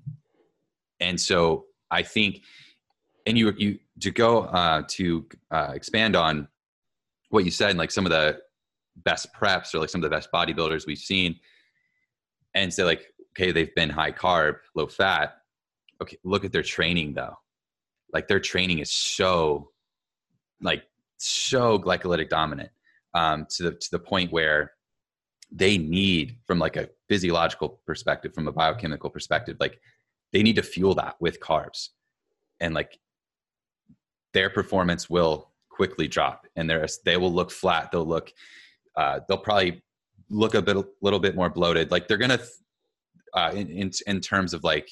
[0.99, 2.43] and so I think,
[3.25, 6.47] and you you to go uh, to uh, expand on
[7.29, 8.39] what you said, like some of the
[8.97, 11.39] best preps or like some of the best bodybuilders we've seen,
[12.53, 15.37] and say like, okay, they've been high carb, low fat.
[16.01, 17.35] Okay, look at their training though.
[18.13, 19.69] Like their training is so,
[20.61, 20.83] like
[21.17, 22.69] so glycolytic dominant
[23.13, 24.71] um, to the to the point where
[25.51, 29.79] they need, from like a physiological perspective, from a biochemical perspective, like
[30.31, 31.89] they need to fuel that with carbs.
[32.59, 32.97] And like
[34.33, 37.91] their performance will quickly drop and they're, they will look flat.
[37.91, 38.31] They'll look
[38.95, 39.83] uh, they'll probably
[40.29, 41.91] look a bit a little bit more bloated.
[41.91, 42.39] Like they're gonna
[43.33, 44.89] uh, in, in in terms of like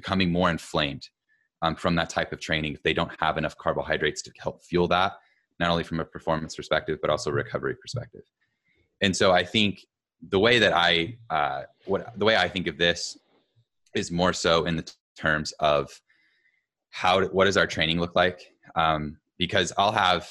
[0.00, 1.04] becoming more inflamed
[1.62, 4.88] um, from that type of training if they don't have enough carbohydrates to help fuel
[4.88, 5.12] that
[5.58, 8.22] not only from a performance perspective but also recovery perspective.
[9.02, 9.72] And so i think
[10.34, 13.00] the way that i uh, what the way i think of this
[13.94, 14.86] is more so in the
[15.16, 15.90] terms of
[16.90, 18.40] how what does our training look like?
[18.74, 20.28] Um, because i'll have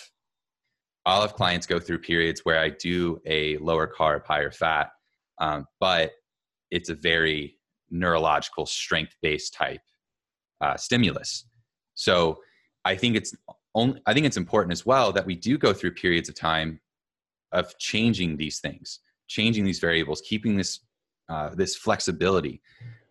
[1.05, 4.89] i'll have clients go through periods where i do a lower carb higher fat
[5.39, 6.11] um, but
[6.69, 7.58] it's a very
[7.91, 9.81] neurological strength based type
[10.61, 11.45] uh, stimulus.
[11.95, 12.39] So
[12.85, 13.35] i think it's
[13.75, 16.79] only i think it's important as well that we do go through periods of time
[17.51, 20.79] of changing these things changing these variables keeping this
[21.29, 22.59] uh, this flexibility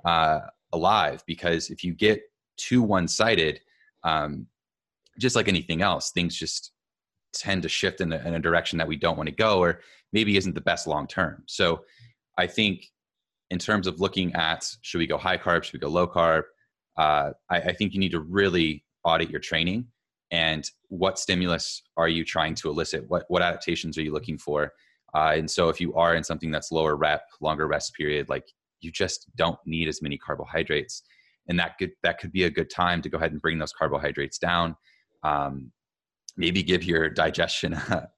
[0.04, 0.40] uh,
[0.72, 1.22] alive.
[1.24, 2.20] Because if you get
[2.56, 3.60] too one-sided
[4.02, 4.46] um,
[5.18, 6.72] just like anything else things just
[7.32, 9.80] tend to shift in a, in a direction that we don't want to go or
[10.12, 11.84] maybe isn't the best long term so
[12.38, 12.90] i think
[13.50, 16.42] in terms of looking at should we go high carb should we go low carb
[16.98, 19.86] uh, I, I think you need to really audit your training
[20.30, 23.08] and what stimulus are you trying to elicit?
[23.08, 24.72] What what adaptations are you looking for?
[25.14, 28.46] Uh, and so if you are in something that's lower rep longer rest period like
[28.80, 31.02] you just don't need as many carbohydrates.
[31.48, 33.72] And that could that could be a good time to go ahead and bring those
[33.72, 34.76] carbohydrates down
[35.22, 35.72] um,
[36.36, 38.08] maybe give your digestion uh,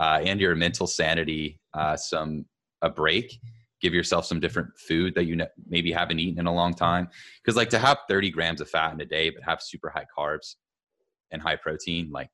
[0.00, 2.46] and your mental sanity uh, some
[2.82, 3.38] a break
[3.80, 7.08] give yourself some different food that you ne- maybe haven't eaten in a long time.
[7.42, 10.06] Because like to have 30 grams of fat in a day but have super high
[10.16, 10.56] carbs
[11.30, 12.28] and high protein like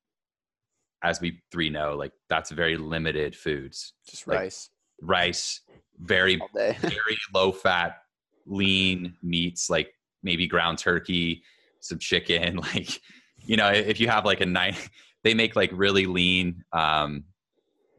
[1.03, 3.94] as we three know like that's very limited foods.
[4.09, 4.70] Just like- rice.
[5.03, 5.61] rice
[5.99, 7.99] very very low fat,
[8.47, 9.92] lean meats like
[10.22, 11.42] maybe ground turkey,
[11.80, 12.61] some chicken.
[12.74, 13.01] Like,
[13.38, 14.74] you know, if you have like a nine,
[15.22, 17.24] they make like really lean um,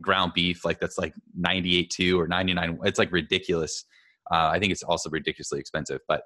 [0.01, 2.79] ground beef, like that's like 98.2 or 99.
[2.83, 3.85] It's like ridiculous.
[4.31, 6.23] Uh, I think it's also ridiculously expensive, but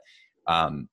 [0.47, 0.89] um,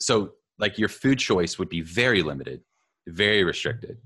[0.00, 2.60] so like your food choice would be very limited,
[3.08, 3.98] very restricted.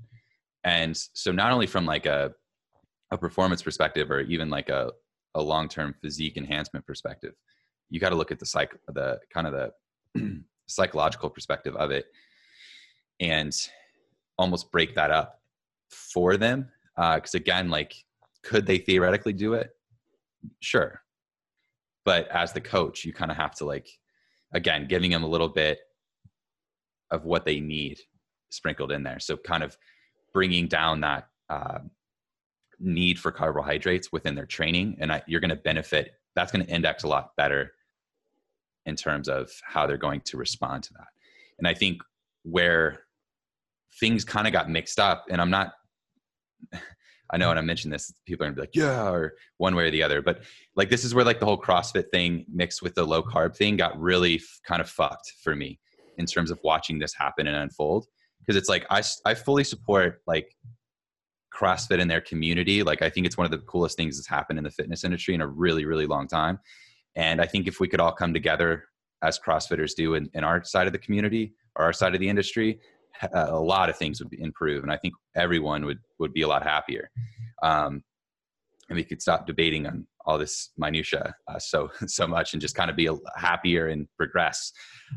[0.63, 2.33] And so not only from like a
[3.11, 4.91] a performance perspective or even like a,
[5.33, 7.33] a long-term physique enhancement perspective,
[7.89, 9.53] you got to look at the psych the kind of
[10.13, 12.07] the psychological perspective of it
[13.19, 13.53] and
[14.37, 15.41] almost break that up
[15.89, 16.69] for them.
[16.97, 17.93] Because uh, again, like,
[18.43, 19.69] could they theoretically do it?
[20.59, 21.01] Sure.
[22.03, 23.87] But as the coach, you kind of have to like,
[24.53, 25.79] again, giving them a little bit
[27.11, 27.99] of what they need
[28.49, 29.19] sprinkled in there.
[29.19, 29.77] So kind of
[30.33, 31.79] bringing down that uh,
[32.79, 36.11] need for carbohydrates within their training, and I, you're going to benefit.
[36.35, 37.73] That's going to index a lot better
[38.85, 41.07] in terms of how they're going to respond to that.
[41.59, 42.01] And I think
[42.43, 42.99] where
[43.99, 45.73] things kind of got mixed up, and I'm not.
[47.29, 49.87] I know when I mention this, people are gonna be like, yeah, or one way
[49.87, 50.21] or the other.
[50.21, 50.43] But
[50.75, 53.75] like this is where like the whole CrossFit thing mixed with the low carb thing
[53.75, 55.79] got really f- kind of fucked for me
[56.17, 58.07] in terms of watching this happen and unfold
[58.39, 60.55] because it's like I, I fully support like
[61.53, 64.59] crossfit and their community like i think it's one of the coolest things that's happened
[64.59, 66.59] in the fitness industry in a really really long time
[67.15, 68.83] and i think if we could all come together
[69.23, 72.29] as crossfitters do in, in our side of the community or our side of the
[72.29, 72.79] industry
[73.33, 76.63] a lot of things would improve and i think everyone would would be a lot
[76.63, 77.09] happier.
[77.63, 78.03] Um,
[78.89, 82.75] and we could stop debating on all this minutia uh, so so much and just
[82.75, 84.71] kind of be happier and progress.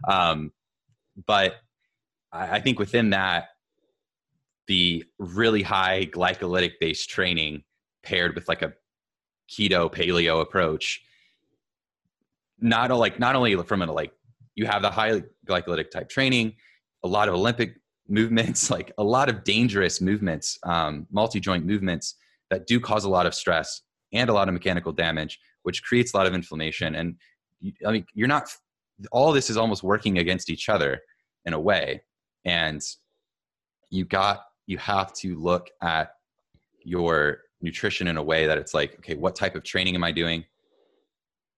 [0.09, 0.53] Um,
[1.27, 1.55] but
[2.33, 3.47] I think within that,
[4.69, 7.65] the really high glycolytic based training
[8.05, 8.73] paired with like a
[9.51, 11.01] keto paleo approach,
[12.61, 14.13] not like not only from a like
[14.55, 16.55] you have the high glycolytic type training,
[17.03, 17.75] a lot of Olympic
[18.11, 22.17] movements, like a lot of dangerous movements, um, multi joint movements
[22.51, 23.83] that do cause a lot of stress
[24.13, 26.97] and a lot of mechanical damage, which creates a lot of inflammation.
[26.97, 27.17] And
[27.87, 28.51] I mean, you're not
[29.13, 31.01] all this is almost working against each other
[31.45, 32.03] in a way.
[32.45, 32.83] And
[33.91, 36.13] you got you have to look at
[36.83, 40.13] your nutrition in a way that it's like okay what type of training am i
[40.13, 40.45] doing?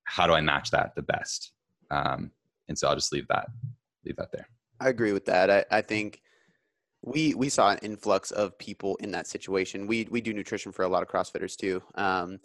[0.04, 1.52] How do i match that the best?
[1.90, 2.30] Um,
[2.68, 3.48] and so i'll just leave that
[4.04, 4.48] leave that there.
[4.80, 5.48] I agree with that.
[5.48, 6.21] I, I think
[7.02, 9.86] we we saw an influx of people in that situation.
[9.86, 12.38] We we do nutrition for a lot of crossfitters too um,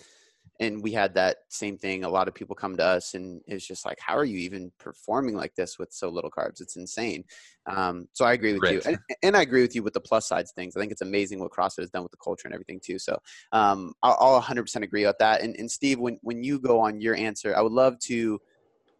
[0.59, 3.67] and we had that same thing a lot of people come to us and it's
[3.67, 6.61] just like how are you even performing like this with so little carbs?
[6.61, 7.23] It's insane.
[7.67, 10.27] Um, so i agree with you and, and, i agree with you with the plus
[10.27, 10.75] sides things.
[10.75, 13.17] I think it's amazing what crossfit has done with the culture and everything too so
[13.51, 17.01] um, I'll, I'll, 100% agree with that and, and steve when, when you go on
[17.01, 18.39] your answer i would love to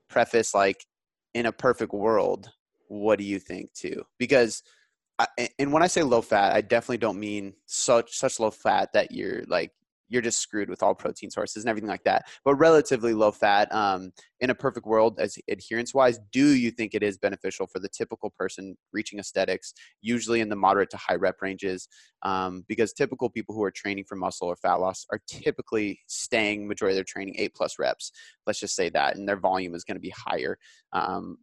[0.09, 0.85] preface like
[1.33, 2.49] in a perfect world
[2.89, 4.03] what do you think too?
[4.17, 4.63] Because
[5.19, 8.93] I, and when I say low fat, I definitely don't mean such such low fat
[8.93, 9.71] that you're like
[10.09, 12.25] you're just screwed with all protein sources and everything like that.
[12.45, 16.93] But relatively low fat, um, in a perfect world, as adherence wise, do you think
[16.93, 21.15] it is beneficial for the typical person reaching aesthetics, usually in the moderate to high
[21.15, 21.87] rep ranges?
[22.21, 26.67] Um, because typical people who are training for muscle or fat loss are typically staying
[26.67, 28.11] majority of their training eight plus reps.
[28.45, 30.57] Let's just say that, and their volume is going to be higher.
[30.93, 31.37] Um,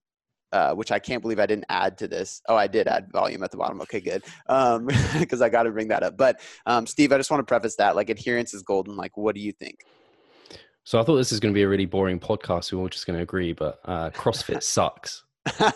[0.55, 2.41] uh, which I can't believe I didn't add to this.
[2.49, 3.81] Oh, I did add volume at the bottom.
[3.83, 4.23] Okay, good.
[4.47, 6.17] Because um, I got to bring that up.
[6.17, 8.97] But um, Steve, I just want to preface that like adherence is golden.
[8.97, 9.81] Like, what do you think?
[10.85, 12.71] So I thought this is going to be a really boring podcast.
[12.71, 15.25] We are all just going to agree, but uh, CrossFit sucks.
[15.61, 15.73] no,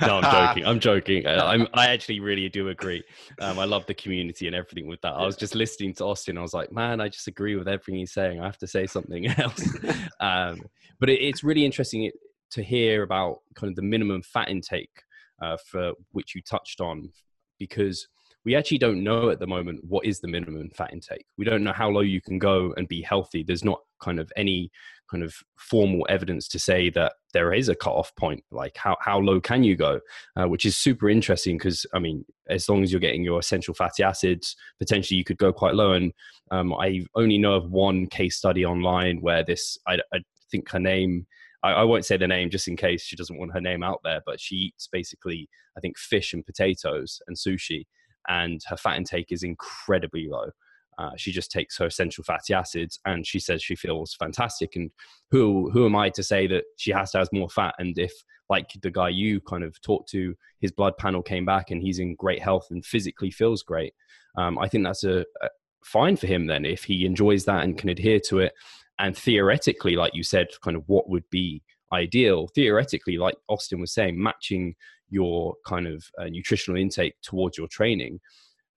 [0.00, 0.64] I'm joking.
[0.64, 1.26] I'm joking.
[1.26, 3.02] I'm, I actually really do agree.
[3.40, 5.14] Um, I love the community and everything with that.
[5.14, 6.38] I was just listening to Austin.
[6.38, 8.40] I was like, man, I just agree with everything he's saying.
[8.40, 9.76] I have to say something else.
[10.20, 10.62] um,
[11.00, 12.10] but it, it's really interesting
[12.52, 15.02] to hear about kind of the minimum fat intake
[15.42, 17.10] uh, for which you touched on,
[17.58, 18.08] because
[18.44, 21.26] we actually don't know at the moment what is the minimum fat intake.
[21.36, 23.42] We don't know how low you can go and be healthy.
[23.42, 24.70] There's not kind of any
[25.10, 28.42] kind of formal evidence to say that there is a cutoff point.
[28.50, 30.00] Like how how low can you go,
[30.36, 33.74] uh, which is super interesting because I mean, as long as you're getting your essential
[33.74, 35.92] fatty acids, potentially you could go quite low.
[35.92, 36.12] And
[36.50, 40.20] um, I only know of one case study online where this I, I
[40.50, 41.26] think her name
[41.62, 44.00] I, I, won't say the name just in case she doesn't want her name out
[44.04, 47.86] there, but she eats basically, I think, fish and potatoes and sushi,
[48.28, 50.50] and her fat intake is incredibly low.
[50.98, 54.76] Uh, she just takes her essential fatty acids and she says she feels fantastic.
[54.76, 54.90] And
[55.30, 57.74] who who am I to say that she has to have more fat?
[57.78, 58.12] And if,
[58.50, 62.00] like the guy you kind of talked to, his blood panel came back and he's
[62.00, 63.94] in great health and physically feels great,
[64.36, 65.48] um, I think that's a, a
[65.84, 68.52] fine for him then if he enjoys that and can adhere to it
[69.00, 73.92] and theoretically like you said kind of what would be ideal theoretically like austin was
[73.92, 74.74] saying matching
[75.08, 78.20] your kind of uh, nutritional intake towards your training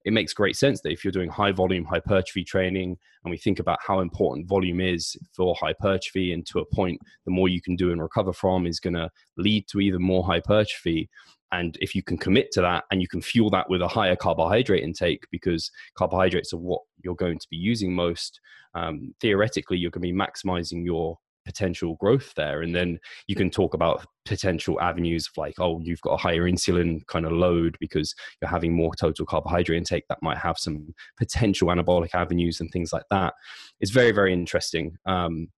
[0.05, 3.59] it makes great sense that if you're doing high volume hypertrophy training and we think
[3.59, 7.76] about how important volume is for hypertrophy and to a point the more you can
[7.76, 11.09] do and recover from is going to lead to even more hypertrophy
[11.53, 14.15] and if you can commit to that and you can fuel that with a higher
[14.15, 18.39] carbohydrate intake because carbohydrates are what you're going to be using most
[18.75, 22.61] um, theoretically you're going to be maximizing your potential growth there.
[22.61, 26.49] And then you can talk about potential avenues of like oh you've got a higher
[26.49, 30.93] insulin kind of load because you're having more total carbohydrate intake that might have some
[31.17, 33.33] potential anabolic avenues and things like that.
[33.79, 34.95] It's very very interesting.
[35.05, 35.49] Um,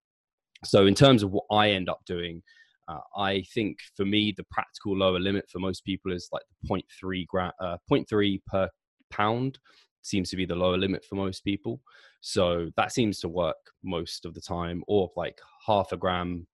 [0.64, 2.42] so in terms of what i end up doing
[2.88, 6.68] uh, I think for me, the practical lower limit for most people is like the
[6.68, 8.70] 0.3 gram, uh, 0.3 per
[9.10, 9.60] pound
[10.02, 11.82] seems to be the lower limit for most people.
[12.22, 16.48] So that seems to work most of the time, or like half a gram,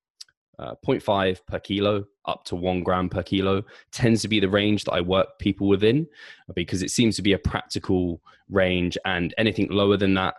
[0.58, 4.84] uh, 0.5 per kilo up to one gram per kilo tends to be the range
[4.86, 6.08] that I work people within
[6.56, 10.36] because it seems to be a practical range, and anything lower than that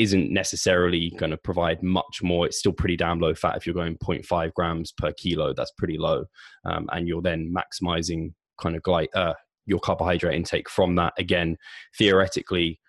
[0.00, 2.46] isn't necessarily going to provide much more.
[2.46, 5.52] It's still pretty damn low fat if you're going 0.5 grams per kilo.
[5.52, 6.24] That's pretty low,
[6.64, 9.34] um, and you're then maximizing kind of gly- uh,
[9.66, 11.12] your carbohydrate intake from that.
[11.18, 11.58] Again,
[11.98, 12.80] theoretically,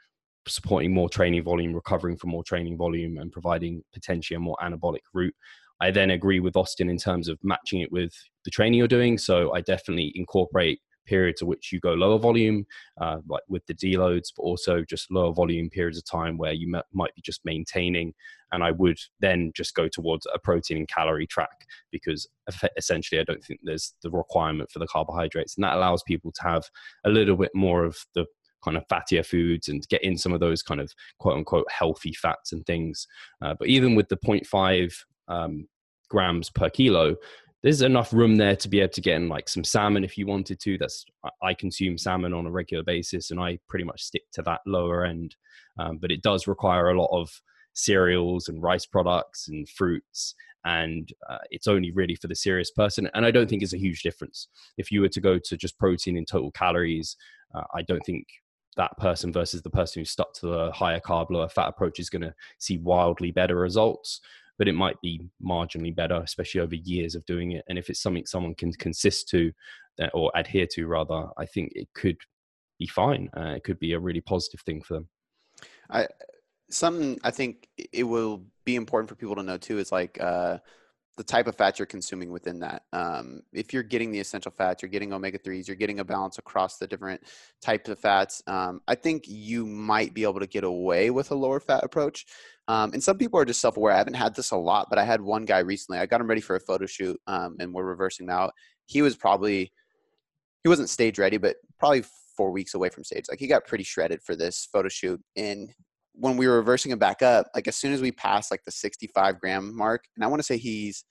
[0.47, 5.01] supporting more training volume, recovering from more training volume, and providing potentially a more anabolic
[5.13, 5.35] route.
[5.81, 8.13] I then agree with Austin in terms of matching it with
[8.45, 9.17] the training you're doing.
[9.17, 12.65] So I definitely incorporate periods of which you go lower volume,
[12.99, 16.73] uh, like with the deloads, but also just lower volume periods of time where you
[16.75, 18.13] m- might be just maintaining.
[18.51, 22.27] And I would then just go towards a protein and calorie track because
[22.77, 25.55] essentially I don't think there's the requirement for the carbohydrates.
[25.55, 26.63] And that allows people to have
[27.05, 28.25] a little bit more of the
[28.63, 32.13] kind of fattier foods and get in some of those kind of quote unquote healthy
[32.13, 33.07] fats and things.
[33.41, 34.93] Uh, but even with the 0.5
[35.27, 35.67] um,
[36.09, 37.15] grams per kilo,
[37.63, 40.25] there's enough room there to be able to get in like some salmon if you
[40.25, 40.77] wanted to.
[40.77, 41.05] That's
[41.41, 45.05] I consume salmon on a regular basis, and I pretty much stick to that lower
[45.05, 45.35] end.
[45.79, 47.29] Um, but it does require a lot of
[47.73, 50.35] cereals and rice products and fruits
[50.65, 53.79] and uh, it's only really for the serious person and i don't think it's a
[53.79, 57.15] huge difference if you were to go to just protein in total calories
[57.55, 58.27] uh, i don't think
[58.77, 62.09] that person versus the person who stuck to the higher carb, lower fat approach is
[62.09, 64.21] going to see wildly better results.
[64.61, 67.65] But it might be marginally better, especially over years of doing it.
[67.67, 69.51] And if it's something someone can consist to
[70.13, 72.17] or adhere to, rather, I think it could
[72.77, 73.27] be fine.
[73.35, 75.09] Uh, it could be a really positive thing for them.
[75.89, 76.07] I
[76.69, 80.59] something I think it will be important for people to know too is like uh,
[81.17, 82.83] the type of fat you're consuming within that.
[82.93, 86.37] Um, if you're getting the essential fats, you're getting omega 3s, you're getting a balance
[86.37, 87.21] across the different
[87.61, 91.35] types of fats, um, I think you might be able to get away with a
[91.35, 92.25] lower fat approach.
[92.67, 93.93] Um, and some people are just self aware.
[93.93, 95.99] I haven't had this a lot, but I had one guy recently.
[95.99, 98.51] I got him ready for a photo shoot um, and we're reversing now.
[98.85, 99.73] He was probably,
[100.63, 102.03] he wasn't stage ready, but probably
[102.37, 103.25] four weeks away from stage.
[103.29, 105.21] Like he got pretty shredded for this photo shoot.
[105.35, 105.73] And
[106.13, 108.71] when we were reversing him back up, like as soon as we passed like the
[108.71, 111.05] 65 gram mark, and I want to say he's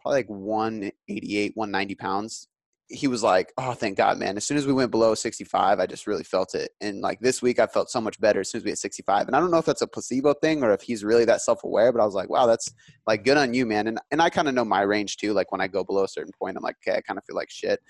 [0.00, 2.48] probably like 188, 190 pounds.
[2.88, 5.86] He was like, "Oh, thank God, man!" As soon as we went below 65, I
[5.86, 6.72] just really felt it.
[6.82, 9.28] And like this week, I felt so much better as soon as we hit 65.
[9.28, 11.90] And I don't know if that's a placebo thing or if he's really that self-aware,
[11.92, 12.70] but I was like, "Wow, that's
[13.06, 15.32] like good on you, man." And and I kind of know my range too.
[15.32, 17.36] Like when I go below a certain point, I'm like, "Okay, I kind of feel
[17.36, 17.80] like shit."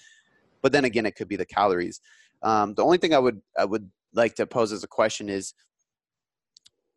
[0.62, 2.00] But then again, it could be the calories.
[2.42, 5.54] Um, the only thing I would I would like to pose as a question is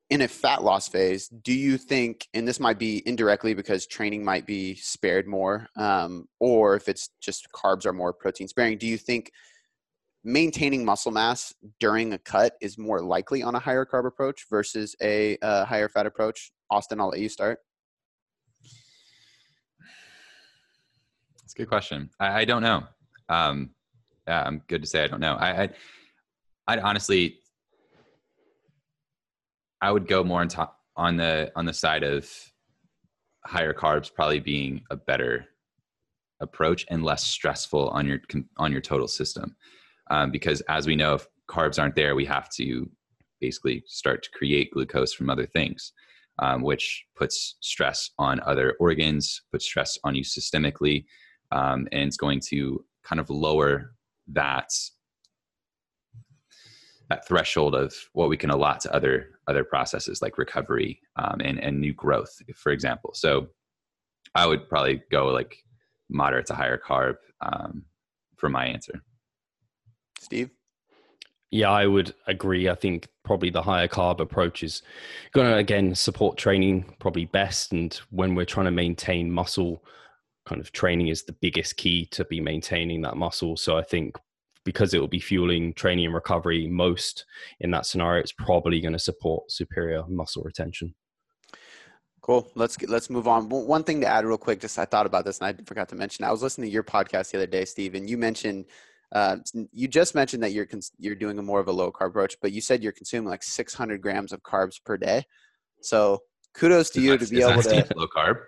[0.09, 4.23] in a fat loss phase, do you think, and this might be indirectly because training
[4.23, 8.85] might be spared more, um, or if it's just carbs are more protein sparing, do
[8.85, 9.31] you think
[10.23, 14.95] maintaining muscle mass during a cut is more likely on a higher carb approach versus
[15.01, 16.51] a uh, higher fat approach?
[16.69, 17.59] Austin, I'll let you start.
[21.39, 22.09] That's a good question.
[22.19, 22.83] I, I don't know.
[23.29, 23.71] Um,
[24.27, 25.35] yeah, I'm good to say I don't know.
[25.35, 25.69] I, I,
[26.67, 27.39] I honestly
[29.85, 32.27] I would go more on top on the on the side of
[33.45, 35.45] higher carbs probably being a better
[36.41, 38.19] approach and less stressful on your
[38.57, 39.55] on your total system.
[40.09, 42.89] Um, because as we know if carbs aren't there we have to
[43.39, 45.93] basically start to create glucose from other things
[46.39, 51.05] um, which puts stress on other organs puts stress on you systemically
[51.51, 53.93] um, and it's going to kind of lower
[54.27, 54.69] that
[57.09, 61.59] that threshold of what we can allot to other other processes like recovery um, and
[61.59, 63.11] and new growth, for example.
[63.13, 63.47] So
[64.33, 65.63] I would probably go like
[66.09, 67.85] moderate to higher carb um,
[68.37, 69.01] for my answer.
[70.19, 70.49] Steve.
[71.51, 72.67] Yeah, I would agree.
[72.67, 74.81] I think probably the higher carb approach is
[75.33, 77.71] going to again support training probably best.
[77.71, 79.83] And when we're trying to maintain muscle,
[80.45, 83.55] kind of training is the biggest key to be maintaining that muscle.
[83.57, 84.17] So I think
[84.65, 87.25] because it will be fueling training and recovery most
[87.61, 90.93] in that scenario, it's probably going to support superior muscle retention.
[92.21, 92.49] Cool.
[92.55, 93.47] Let's get, let's move on.
[93.49, 95.95] One thing to add real quick, just I thought about this and I forgot to
[95.95, 96.25] mention.
[96.25, 98.65] I was listening to your podcast the other day, Steve, and you mentioned
[99.11, 99.37] uh,
[99.71, 102.35] you just mentioned that you're cons- you're doing a more of a low carb approach,
[102.41, 105.23] but you said you're consuming like 600 grams of carbs per day.
[105.81, 106.19] So
[106.55, 108.39] kudos to you to be able to low carb.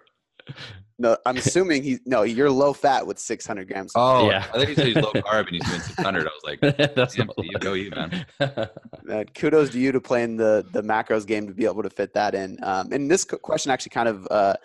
[0.99, 2.23] No, I'm assuming he's no.
[2.23, 3.91] You're low fat with 600 grams.
[3.95, 4.45] Oh, yeah.
[4.51, 6.21] I think he said he's low carb and he's doing 600.
[6.21, 8.25] I was like, that's not you go you man.
[9.03, 9.25] man.
[9.35, 12.33] Kudos to you to playing the the macros game to be able to fit that
[12.33, 12.57] in.
[12.63, 14.27] Um, and this question actually kind of.
[14.29, 14.55] Uh,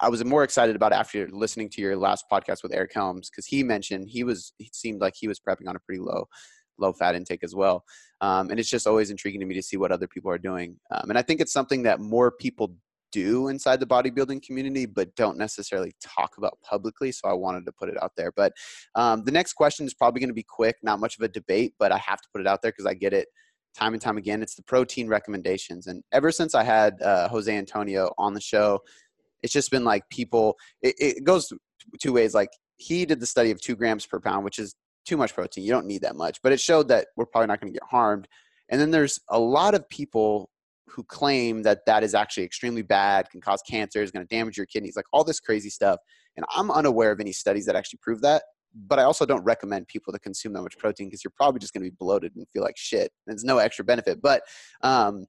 [0.00, 3.46] I was more excited about after listening to your last podcast with Eric Helms because
[3.46, 6.28] he mentioned he was he seemed like he was prepping on a pretty low
[6.78, 7.84] low fat intake as well.
[8.20, 10.76] Um, and it's just always intriguing to me to see what other people are doing.
[10.90, 12.74] Um, and I think it's something that more people
[13.12, 17.12] do inside the bodybuilding community, but don't necessarily talk about publicly.
[17.12, 18.32] So I wanted to put it out there.
[18.34, 18.52] But
[18.94, 21.74] um, the next question is probably going to be quick, not much of a debate,
[21.78, 23.28] but I have to put it out there because I get it
[23.76, 24.42] time and time again.
[24.42, 25.86] It's the protein recommendations.
[25.86, 28.80] And ever since I had uh, Jose Antonio on the show,
[29.42, 31.52] it's just been like people, it, it goes
[32.00, 32.34] two ways.
[32.34, 34.74] Like he did the study of two grams per pound, which is
[35.06, 35.64] too much protein.
[35.64, 37.88] You don't need that much, but it showed that we're probably not going to get
[37.88, 38.28] harmed.
[38.68, 40.50] And then there's a lot of people
[40.90, 44.56] who claim that that is actually extremely bad, can cause cancer, is going to damage
[44.56, 45.98] your kidneys, like all this crazy stuff.
[46.36, 48.42] And I'm unaware of any studies that actually prove that.
[48.74, 51.72] But I also don't recommend people to consume that much protein because you're probably just
[51.72, 53.10] going to be bloated and feel like shit.
[53.26, 54.20] There's no extra benefit.
[54.22, 54.42] But
[54.82, 55.26] um,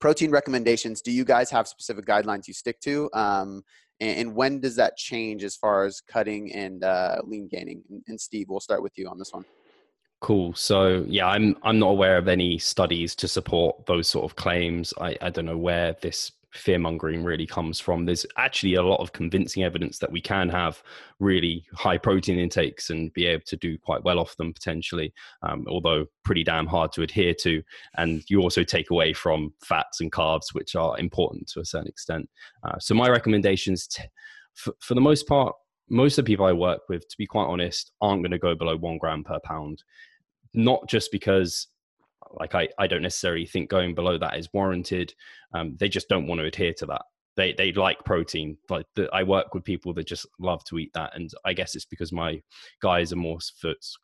[0.00, 3.10] protein recommendations, do you guys have specific guidelines you stick to?
[3.14, 3.62] Um,
[4.00, 7.82] and, and, when does that change as far as cutting and uh, lean gaining?
[7.90, 9.44] And, and Steve, we'll start with you on this one.
[10.20, 10.52] Cool.
[10.54, 14.92] So yeah, I'm I'm not aware of any studies to support those sort of claims.
[15.00, 18.04] I, I don't know where this fear mongering really comes from.
[18.04, 20.82] There's actually a lot of convincing evidence that we can have
[21.20, 25.12] really high protein intakes and be able to do quite well off them potentially,
[25.42, 27.62] um, although pretty damn hard to adhere to.
[27.96, 31.88] And you also take away from fats and carbs, which are important to a certain
[31.88, 32.28] extent.
[32.64, 34.02] Uh, so my recommendations, t-
[34.54, 35.54] for, for the most part,
[35.90, 38.54] most of the people I work with, to be quite honest, aren't going to go
[38.54, 39.82] below one gram per pound.
[40.54, 41.68] Not just because,
[42.32, 45.14] like, I, I don't necessarily think going below that is warranted.
[45.54, 47.02] Um, they just don't want to adhere to that
[47.38, 48.58] they they like protein.
[48.68, 51.76] Like the, I work with people that just love to eat that, and I guess
[51.76, 52.42] it's because my
[52.82, 53.38] guys are more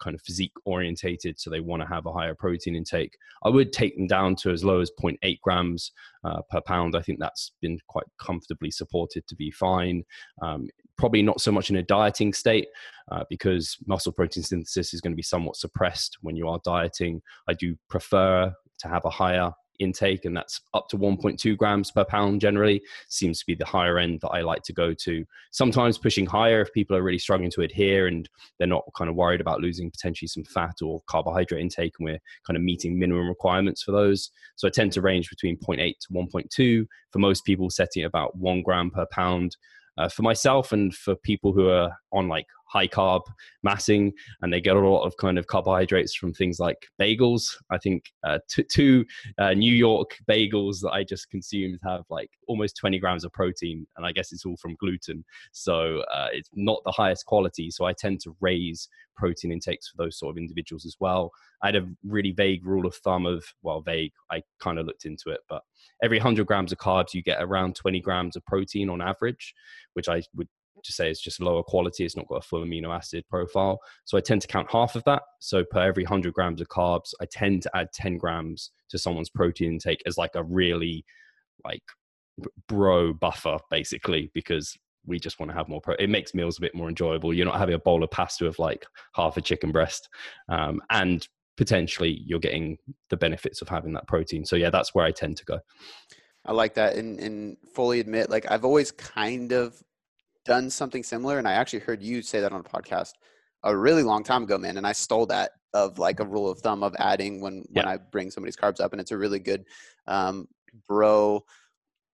[0.00, 3.18] kind of physique orientated, so they want to have a higher protein intake.
[3.44, 5.90] I would take them down to as low as 0.8 grams
[6.24, 6.94] uh, per pound.
[6.96, 10.04] I think that's been quite comfortably supported to be fine.
[10.40, 12.68] Um, probably not so much in a dieting state
[13.10, 17.20] uh, because muscle protein synthesis is going to be somewhat suppressed when you are dieting.
[17.48, 22.04] I do prefer to have a higher intake, and that's up to 1.2 grams per
[22.04, 25.24] pound generally, seems to be the higher end that I like to go to.
[25.50, 28.28] Sometimes pushing higher if people are really struggling to adhere and
[28.58, 32.20] they're not kind of worried about losing potentially some fat or carbohydrate intake, and we're
[32.46, 34.30] kind of meeting minimum requirements for those.
[34.56, 36.86] So I tend to range between 0.8 to 1.2.
[37.10, 39.56] For most people, setting about one gram per pound.
[39.96, 43.22] Uh, for myself and for people who are on like high carb
[43.62, 44.12] massing
[44.42, 47.44] and they get a lot of kind of carbohydrates from things like bagels.
[47.70, 49.04] I think uh, t- two
[49.38, 53.86] uh, new york bagels that i just consumed have like almost 20 grams of protein
[53.96, 55.24] and i guess it's all from gluten.
[55.52, 60.02] So uh, it's not the highest quality so i tend to raise protein intakes for
[60.02, 61.30] those sort of individuals as well.
[61.62, 65.04] I had a really vague rule of thumb of well vague i kind of looked
[65.04, 65.62] into it but
[66.02, 69.54] every 100 grams of carbs you get around 20 grams of protein on average
[69.94, 70.48] which i would
[70.84, 72.04] to say it's just lower quality.
[72.04, 73.80] It's not got a full amino acid profile.
[74.04, 75.22] So I tend to count half of that.
[75.40, 79.30] So per every 100 grams of carbs, I tend to add 10 grams to someone's
[79.30, 81.04] protein intake as like a really
[81.64, 81.82] like
[82.68, 84.76] bro buffer basically because
[85.06, 87.46] we just want to have more pro- it makes meals a bit more enjoyable you're
[87.46, 90.08] not having a bowl of pasta with like half a chicken breast
[90.48, 92.76] um, and potentially you're getting
[93.10, 95.58] the benefits of having that protein so yeah that's where i tend to go
[96.46, 99.80] i like that and, and fully admit like i've always kind of
[100.44, 103.12] done something similar, and I actually heard you say that on a podcast
[103.62, 104.76] a really long time ago, man.
[104.76, 107.96] And I stole that of like a rule of thumb of adding when when I
[107.96, 109.64] bring somebody's carbs up, and it's a really good
[110.06, 110.48] um,
[110.88, 111.44] bro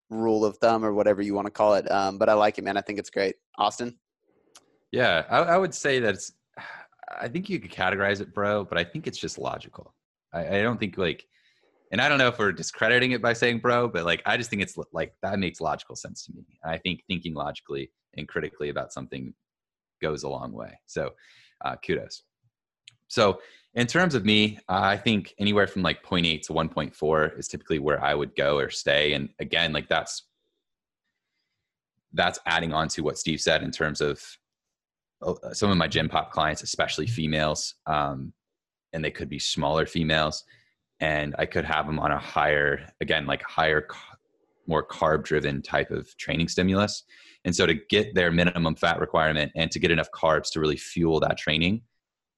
[0.09, 1.91] rule of thumb or whatever you want to call it.
[1.91, 2.77] Um, but I like it, man.
[2.77, 3.37] I think it's great.
[3.59, 3.97] Austin.
[4.91, 6.33] Yeah, I, I would say that it's.
[7.21, 9.93] I think you could categorize it, bro, but I think it's just logical.
[10.33, 11.27] I, I don't think like
[11.91, 14.49] and I don't know if we're discrediting it by saying bro, but like I just
[14.51, 16.45] think it's like that makes logical sense to me.
[16.65, 19.35] I think thinking logically and critically about something
[20.01, 20.79] goes a long way.
[20.87, 21.11] So
[21.65, 22.23] uh, kudos.
[23.09, 23.41] So
[23.75, 28.03] in terms of me, I think anywhere from like 0.8 to 1.4 is typically where
[28.03, 29.13] I would go or stay.
[29.13, 30.25] And again, like that's
[32.13, 34.21] that's adding on to what Steve said in terms of
[35.23, 37.75] uh, some of my gym pop clients, especially females.
[37.87, 38.33] Um,
[38.93, 40.45] and they could be smaller females
[41.01, 43.87] and i could have them on a higher again like higher
[44.71, 47.03] more carb driven type of training stimulus.
[47.45, 50.77] And so to get their minimum fat requirement and to get enough carbs to really
[50.77, 51.83] fuel that training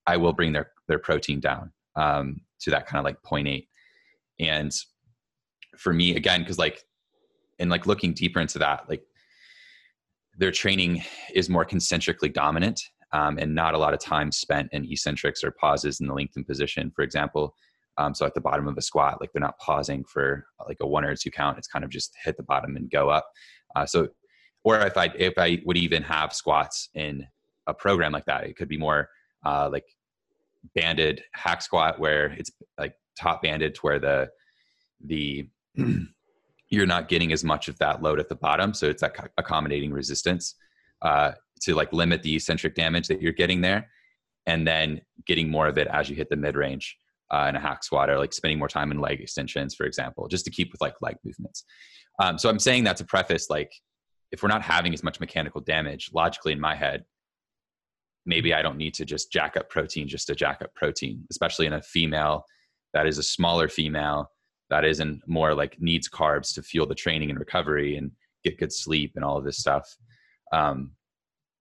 [0.07, 3.67] i will bring their their protein down um, to that kind of like 0.8
[4.41, 4.73] and
[5.77, 6.83] for me again because like
[7.59, 9.03] and like looking deeper into that like
[10.39, 11.03] their training
[11.35, 12.81] is more concentrically dominant
[13.13, 16.47] um, and not a lot of time spent in eccentrics or pauses in the lengthened
[16.47, 16.91] position.
[16.97, 17.55] For example
[17.99, 20.87] um, so at the bottom of a squat like they're not pausing for like a
[20.87, 21.59] one or two count.
[21.59, 23.27] It's kind of just hit the bottom and go up.
[23.77, 24.09] Uh, so
[24.65, 27.27] or if i if i would even have squats in
[27.67, 29.09] a program like that it could be more
[29.45, 29.85] uh, like
[30.75, 34.29] banded hack squat where it's like top banded to where the
[35.05, 35.49] the
[36.73, 38.73] you're not getting as much of that load at the bottom.
[38.73, 40.55] So it's accommodating resistance
[41.03, 43.91] uh, to like limit the eccentric damage that you're getting there
[44.47, 46.97] and then getting more of it as you hit the mid range
[47.33, 50.29] uh, in a hack squat or like spending more time in leg extensions for example
[50.29, 51.65] just to keep with like leg movements.
[52.21, 53.73] Um, so i'm saying that to preface like
[54.31, 57.05] if we're not having as much mechanical damage logically in my head
[58.27, 61.67] maybe i don't need to just jack up protein just to jack up protein especially
[61.67, 62.45] in a female
[62.93, 64.31] that is a smaller female
[64.73, 68.11] that isn't more like needs carbs to fuel the training and recovery and
[68.43, 69.87] get good sleep and all of this stuff.
[70.51, 70.93] Um,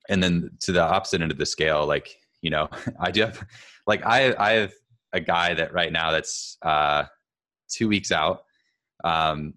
[0.09, 2.09] and then to the opposite end of the scale like
[2.41, 2.67] you know
[2.99, 3.45] i do have
[3.85, 4.73] like i i have
[5.13, 7.03] a guy that right now that's uh
[7.69, 8.43] two weeks out
[9.03, 9.53] um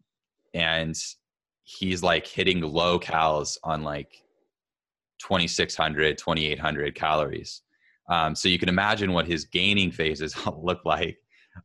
[0.55, 0.97] and
[1.65, 4.23] he's like hitting low cals on like
[5.21, 7.63] 2600 2800 calories
[8.11, 11.19] um, so you can imagine what his gaining phases look like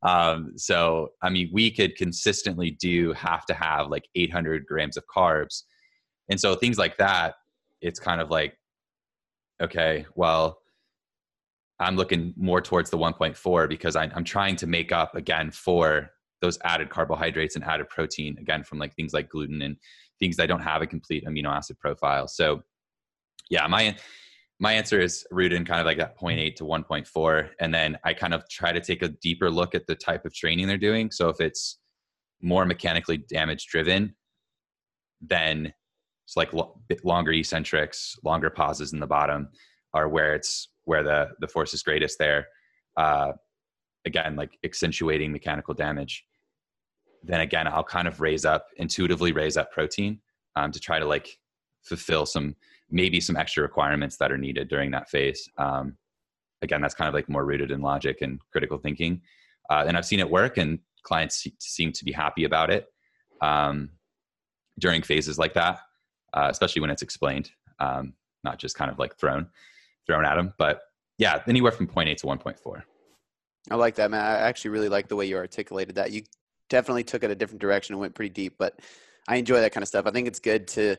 [0.03, 5.03] um, so, I mean, we could consistently do have to have like 800 grams of
[5.13, 5.63] carbs.
[6.29, 7.35] And so things like that,
[7.81, 8.57] it's kind of like,
[9.61, 10.58] okay, well,
[11.79, 16.11] I'm looking more towards the 1.4 because I, I'm trying to make up again for
[16.41, 19.77] those added carbohydrates and added protein again from like things like gluten and
[20.19, 22.27] things that don't have a complete amino acid profile.
[22.27, 22.61] So,
[23.49, 23.95] yeah, my
[24.61, 28.13] my answer is rooted in kind of like that 0.8 to 1.4 and then i
[28.13, 31.11] kind of try to take a deeper look at the type of training they're doing.
[31.11, 31.79] So if it's
[32.41, 34.15] more mechanically damage driven
[35.21, 35.73] then
[36.25, 36.51] it's like
[37.03, 39.49] longer eccentrics longer pauses in the bottom
[39.93, 42.47] are where it's where the the force is greatest there
[42.97, 43.31] uh,
[44.05, 46.25] again like accentuating mechanical damage
[47.23, 50.19] then again i'll kind of raise up intuitively raise up protein
[50.55, 51.37] um, to try to like
[51.83, 52.55] fulfill some
[52.91, 55.47] maybe some extra requirements that are needed during that phase.
[55.57, 55.97] Um,
[56.61, 59.21] again, that's kind of like more rooted in logic and critical thinking.
[59.69, 62.87] Uh, and I've seen it work, and clients seem to be happy about it
[63.41, 63.89] um,
[64.79, 65.79] during phases like that,
[66.33, 68.13] uh, especially when it's explained, um,
[68.43, 69.47] not just kind of like thrown
[70.09, 70.53] thrown at them.
[70.57, 70.81] But
[71.19, 72.81] yeah, anywhere from 0.8 to 1.4.
[73.69, 74.21] I like that, man.
[74.21, 76.11] I actually really like the way you articulated that.
[76.11, 76.23] You
[76.69, 78.79] definitely took it a different direction and went pretty deep, but
[79.27, 80.07] I enjoy that kind of stuff.
[80.07, 80.95] I think it's good to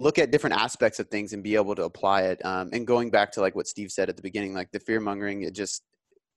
[0.00, 2.44] look at different aspects of things and be able to apply it.
[2.44, 4.98] Um, and going back to like what Steve said at the beginning, like the fear
[4.98, 5.82] mongering, it just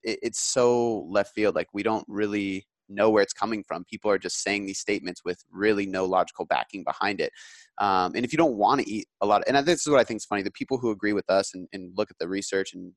[0.03, 1.55] it, it's so left field.
[1.55, 3.85] Like we don't really know where it's coming from.
[3.85, 7.31] People are just saying these statements with really no logical backing behind it.
[7.79, 9.99] Um, and if you don't want to eat a lot, of, and this is what
[9.99, 12.27] I think is funny: the people who agree with us and, and look at the
[12.27, 12.93] research and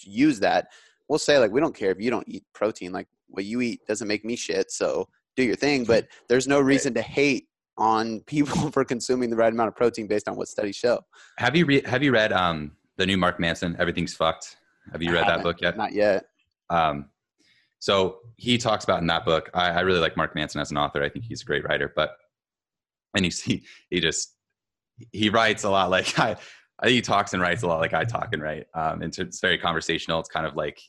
[0.00, 0.68] use that,
[1.08, 2.92] we'll say like, we don't care if you don't eat protein.
[2.92, 4.70] Like what you eat doesn't make me shit.
[4.70, 5.84] So do your thing.
[5.84, 7.48] But there's no reason to hate
[7.78, 11.00] on people for consuming the right amount of protein based on what studies show.
[11.38, 13.76] Have you re- have you read um, the new Mark Manson?
[13.78, 14.56] Everything's fucked.
[14.90, 15.76] Have you read that book yet?
[15.76, 16.24] Not yet.
[16.70, 17.06] Um,
[17.82, 19.50] so he talks about in that book.
[19.54, 21.02] I, I, really like Mark Manson as an author.
[21.02, 21.92] I think he's a great writer.
[21.96, 22.12] But
[23.16, 24.36] and you see, he just
[25.10, 26.36] he writes a lot like I.
[26.78, 28.66] I think he talks and writes a lot like I talk and write.
[28.74, 30.18] Um, and it's very conversational.
[30.18, 30.80] It's kind of like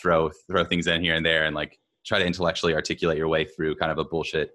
[0.00, 3.44] throw throw things in here and there and like try to intellectually articulate your way
[3.44, 4.50] through kind of a bullshit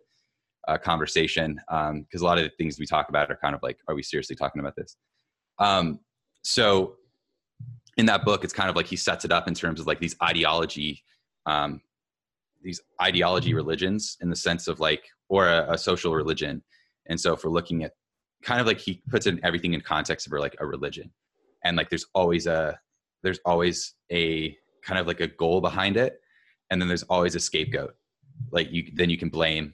[0.68, 3.62] uh, conversation because um, a lot of the things we talk about are kind of
[3.64, 4.96] like, are we seriously talking about this?
[5.60, 6.00] Um,
[6.44, 6.96] so
[7.98, 10.00] in that book, it's kind of like he sets it up in terms of like
[10.00, 11.04] these ideology,
[11.46, 11.82] um,
[12.62, 16.62] these ideology religions in the sense of like, or a, a, social religion.
[17.08, 17.94] And so if we're looking at
[18.44, 21.12] kind of like he puts in everything in context of like a religion,
[21.64, 22.80] and like there's always a
[23.24, 26.20] there's always a kind of like a goal behind it,
[26.70, 27.96] and then there's always a scapegoat.
[28.52, 29.74] Like you then you can blame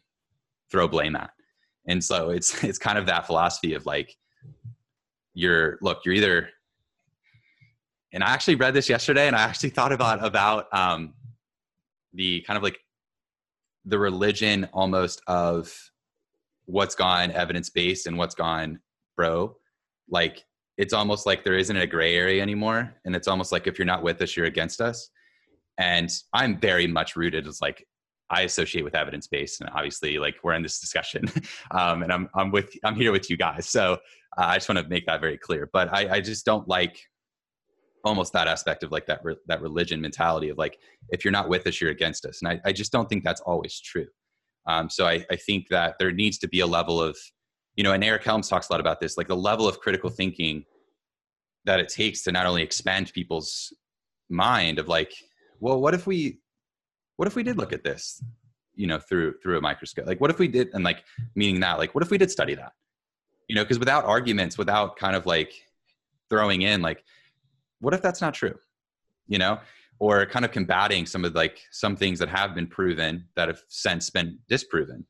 [0.71, 1.31] throw blame at.
[1.87, 4.15] And so it's it's kind of that philosophy of like
[5.33, 6.49] you're look, you're either
[8.13, 11.13] and I actually read this yesterday and I actually thought about about um
[12.17, 12.79] the kind of like
[13.85, 15.73] the religion almost of
[16.65, 18.79] what's gone evidence based and what's gone
[19.15, 19.55] bro
[20.09, 20.43] like
[20.77, 23.85] it's almost like there isn't a gray area anymore and it's almost like if you're
[23.85, 25.09] not with us you're against us.
[25.79, 27.85] And i'm very much rooted as like
[28.29, 31.23] i associate with evidence based and obviously like we're in this discussion
[31.71, 33.69] um, and i'm i'm with i'm here with you guys.
[33.69, 33.93] So
[34.37, 35.69] uh, i just want to make that very clear.
[35.71, 36.99] But i i just don't like
[38.07, 40.79] almost that aspect of like that re- that religion mentality of like
[41.09, 42.41] if you're not with us you're against us.
[42.41, 44.07] And i, I just don't think that's always true.
[44.65, 47.17] Um, so I, I think that there needs to be a level of
[47.75, 50.09] you know and eric helms talks a lot about this like the level of critical
[50.09, 50.65] thinking
[51.65, 53.71] that it takes to not only expand people's
[54.29, 55.13] mind of like
[55.59, 56.39] well what if we
[57.17, 58.21] what if we did look at this
[58.77, 60.05] you know through through a microscope?
[60.05, 61.03] Like what if we did and like
[61.35, 62.71] meaning that like what if we did study that?
[63.49, 65.51] You know because without arguments without kind of like
[66.29, 67.03] throwing in like
[67.79, 68.55] what if that's not true?
[69.27, 69.59] You know
[69.99, 73.61] or kind of combating some of like some things that have been proven that have
[73.67, 75.05] since been disproven.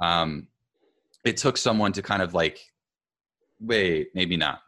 [0.00, 0.48] Um
[1.24, 2.60] it took someone to kind of like
[3.60, 4.60] wait maybe not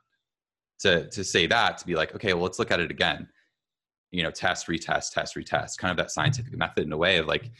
[0.80, 3.28] to to say that to be like okay well let's look at it again.
[4.10, 7.26] You know test retest test retest kind of that scientific method in a way of
[7.26, 7.50] like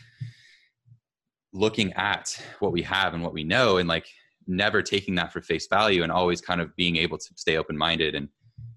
[1.53, 4.07] looking at what we have and what we know and like
[4.47, 7.77] never taking that for face value and always kind of being able to stay open
[7.77, 8.29] minded and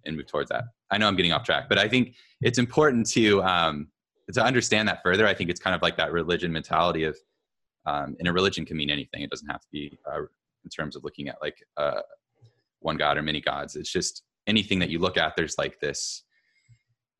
[0.05, 0.65] and move towards that.
[0.91, 3.87] I know i'm getting off track but i think it's important to um
[4.31, 5.27] to understand that further.
[5.27, 7.17] I think it's kind of like that religion mentality of
[7.85, 9.21] um and a religion can mean anything.
[9.21, 10.21] It doesn't have to be uh,
[10.63, 12.01] in terms of looking at like uh
[12.79, 13.75] one god or many gods.
[13.75, 16.23] It's just anything that you look at there's like this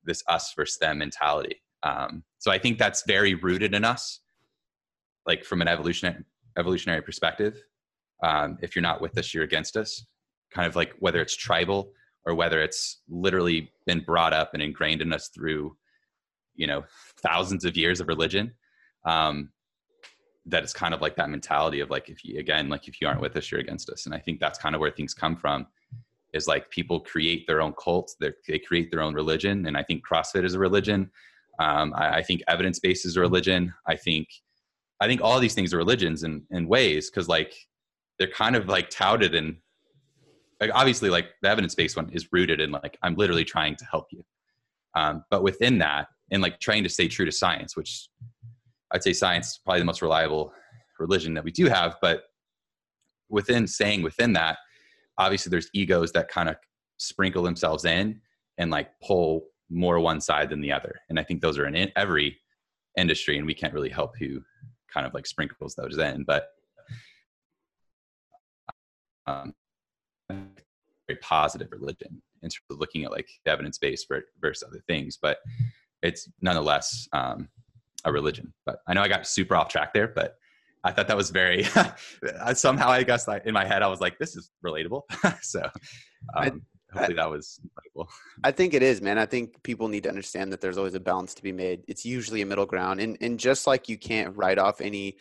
[0.04, 1.62] this us versus them mentality.
[1.82, 4.20] Um so i think that's very rooted in us
[5.26, 6.24] like from an evolutionary
[6.58, 7.62] evolutionary perspective.
[8.22, 10.06] Um if you're not with us you're against us.
[10.52, 11.92] Kind of like whether it's tribal
[12.26, 15.76] or whether it's literally been brought up and ingrained in us through
[16.54, 16.84] you know
[17.22, 18.52] thousands of years of religion
[19.04, 19.50] um
[20.46, 23.08] that it's kind of like that mentality of like if you again like if you
[23.08, 24.06] aren't with us you're against us.
[24.06, 25.66] And i think that's kind of where things come from
[26.32, 29.66] is like people create their own cult they create their own religion.
[29.66, 31.10] And i think crossfit is a religion.
[31.60, 33.72] Um, I, I, think evidence-based is a religion.
[33.86, 34.28] I think
[35.00, 37.54] i think all these things are religions in, in ways because like
[38.18, 39.56] they're kind of like touted and
[40.60, 44.06] like obviously like the evidence-based one is rooted in like i'm literally trying to help
[44.10, 44.22] you.
[44.94, 48.08] Um, but within that and like trying to stay true to science which
[48.92, 50.52] i'd say science is probably the most reliable
[50.98, 52.24] religion that we do have but
[53.28, 54.58] within saying within that
[55.18, 56.56] obviously there's egos that kind of
[56.98, 58.20] sprinkle themselves in
[58.58, 61.00] and like pull more one side than the other.
[61.08, 62.38] And i think those are in every
[62.96, 64.40] industry and we can't really help who
[64.92, 66.46] kind of like sprinkles those in but
[69.26, 69.54] um,
[70.28, 74.06] very positive religion in terms of looking at like evidence based
[74.40, 75.38] versus other things but
[76.02, 77.48] it's nonetheless um,
[78.04, 80.36] a religion but i know i got super off track there but
[80.84, 81.66] I thought that was very
[82.54, 85.02] somehow I guess I, in my head I was like, this is relatable.
[85.42, 85.70] so um,
[86.34, 86.50] I,
[86.92, 87.58] hopefully that was
[87.96, 88.08] relatable.
[88.44, 89.18] I think it is, man.
[89.18, 91.84] I think people need to understand that there's always a balance to be made.
[91.88, 95.16] It's usually a middle ground, and and just like you can't write off any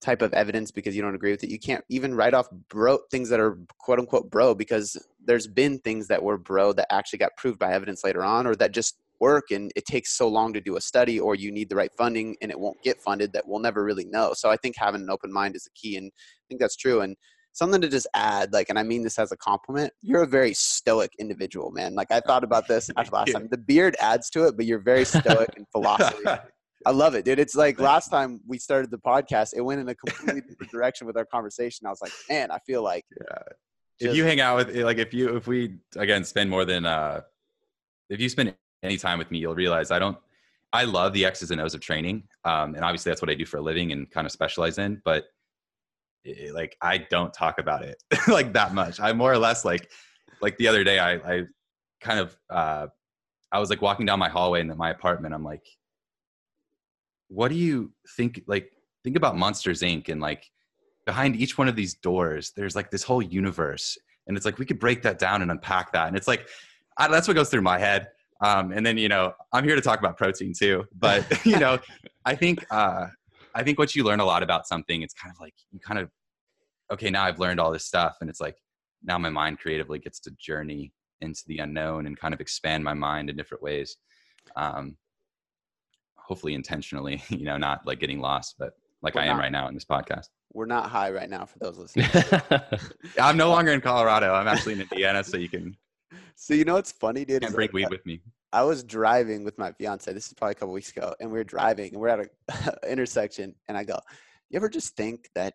[0.00, 2.98] type of evidence because you don't agree with it, you can't even write off bro
[3.10, 7.18] things that are quote unquote bro because there's been things that were bro that actually
[7.18, 10.52] got proved by evidence later on, or that just work and it takes so long
[10.52, 13.32] to do a study or you need the right funding and it won't get funded
[13.32, 14.32] that we'll never really know.
[14.34, 17.00] So i think having an open mind is the key and i think that's true
[17.00, 17.16] and
[17.52, 20.52] something to just add like and i mean this as a compliment you're a very
[20.52, 21.94] stoic individual man.
[21.94, 23.48] Like i thought about this after last time.
[23.50, 26.24] The beard adds to it but you're very stoic in philosophy
[26.84, 27.38] I love it, dude.
[27.38, 31.06] It's like last time we started the podcast, it went in a completely different direction
[31.06, 31.86] with our conversation.
[31.86, 33.38] I was like, man, I feel like yeah.
[33.98, 36.84] Just, if you hang out with like if you if we again spend more than
[36.84, 37.22] uh
[38.10, 40.18] if you spend any time with me, you'll realize I don't.
[40.72, 43.46] I love the X's and O's of training, um, and obviously that's what I do
[43.46, 45.00] for a living and kind of specialize in.
[45.04, 45.24] But
[46.24, 49.00] it, like, I don't talk about it like that much.
[49.00, 49.90] I more or less like,
[50.40, 51.42] like the other day, I, I
[52.00, 52.88] kind of, uh,
[53.52, 55.34] I was like walking down my hallway in my apartment.
[55.34, 55.64] I'm like,
[57.28, 58.42] what do you think?
[58.46, 58.70] Like,
[59.04, 60.08] think about Monsters Inc.
[60.08, 60.50] and like
[61.04, 64.66] behind each one of these doors, there's like this whole universe, and it's like we
[64.66, 66.08] could break that down and unpack that.
[66.08, 66.48] And it's like
[66.98, 68.08] I, that's what goes through my head.
[68.40, 70.84] Um, and then you know, I'm here to talk about protein too.
[70.94, 71.78] But you know,
[72.24, 73.06] I think uh,
[73.54, 75.98] I think once you learn a lot about something, it's kind of like you kind
[75.98, 76.10] of
[76.92, 78.56] okay, now I've learned all this stuff, and it's like
[79.02, 82.94] now my mind creatively gets to journey into the unknown and kind of expand my
[82.94, 83.96] mind in different ways.
[84.54, 84.96] Um,
[86.26, 88.72] hopefully intentionally, you know, not like getting lost, but
[89.02, 90.26] like we're I am not, right now in this podcast.
[90.52, 92.08] We're not high right now for those listening.
[93.20, 94.32] I'm no longer in Colorado.
[94.34, 95.76] I'm actually in Indiana, so you can
[96.34, 97.42] so you know what's funny, dude?
[97.42, 98.20] Can't bring weed with me.
[98.52, 100.12] I was driving with my fiance.
[100.12, 102.28] This is probably a couple weeks ago, and we are driving, and we're at an
[102.88, 103.98] intersection, and I go,
[104.50, 105.54] "You ever just think that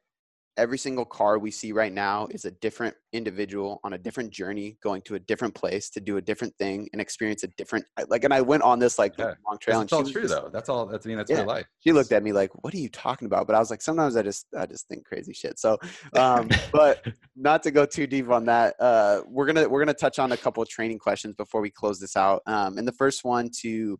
[0.58, 4.78] every single car we see right now is a different individual on a different journey
[4.84, 8.24] going to a different place to do a different thing and experience a different like
[8.26, 9.34] and i went on this like Yeah.
[9.48, 10.50] long trail and That's all she true just- though.
[10.52, 10.86] That's all.
[10.86, 11.38] That's I mean that's Yeah.
[11.40, 11.66] real life.
[11.80, 14.16] she looked at me like what are you talking about but i was like sometimes
[14.16, 15.78] i just i just think crazy shit so
[16.18, 17.06] um but
[17.36, 20.38] not to go too deep on that uh we're gonna we're gonna touch on a
[20.38, 23.98] couple of training questions before we close this out um and the first one to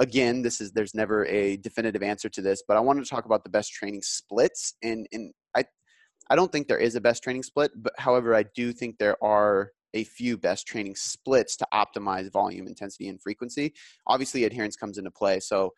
[0.00, 3.26] again this is there's never a definitive answer to this but i wanted to talk
[3.26, 5.62] about the best training splits and and i
[6.30, 9.22] i don't think there is a best training split but however i do think there
[9.22, 13.72] are a few best training splits to optimize volume intensity and frequency.
[14.06, 15.72] Obviously adherence comes into play so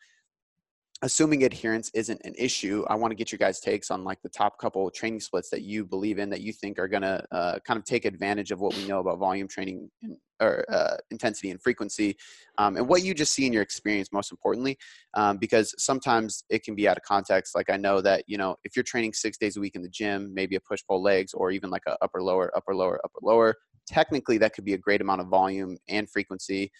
[1.03, 4.29] assuming adherence isn't an issue i want to get your guys takes on like the
[4.29, 7.59] top couple training splits that you believe in that you think are going to uh,
[7.59, 11.51] kind of take advantage of what we know about volume training and, or uh, intensity
[11.51, 12.15] and frequency
[12.57, 14.77] um, and what you just see in your experience most importantly
[15.13, 17.53] um, because sometimes it can be out of context.
[17.53, 19.89] Like i know that you know if you're training six days a week in the
[19.89, 23.19] gym maybe a push pull legs or even like a upper lower upper lower upper
[23.21, 23.55] lower
[23.85, 26.71] technically that could be a great amount of volume and frequency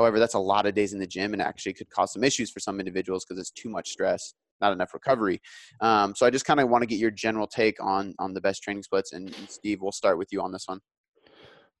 [0.00, 2.50] However, that's a lot of days in the gym and actually could cause some issues
[2.50, 4.32] for some individuals because it's too much stress,
[4.62, 5.42] not enough recovery.
[5.82, 8.40] Um, so I just kind of want to get your general take on on the
[8.40, 9.12] best training splits.
[9.12, 10.80] And, and Steve, we'll start with you on this one.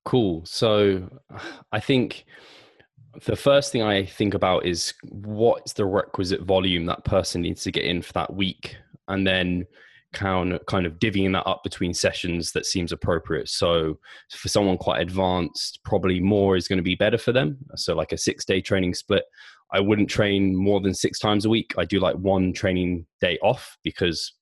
[0.04, 0.44] Cool.
[0.44, 1.08] So
[1.72, 2.26] I think
[3.24, 7.72] the first thing I think about is what's the requisite volume that person needs to
[7.72, 8.76] get in for that week,
[9.08, 9.66] and then
[10.12, 13.48] kind of kind of divvying that up between sessions that seems appropriate.
[13.48, 13.98] So
[14.30, 17.58] for someone quite advanced, probably more is going to be better for them.
[17.76, 19.24] So like a six day training split.
[19.72, 21.74] I wouldn't train more than six times a week.
[21.78, 24.32] I do like one training day off because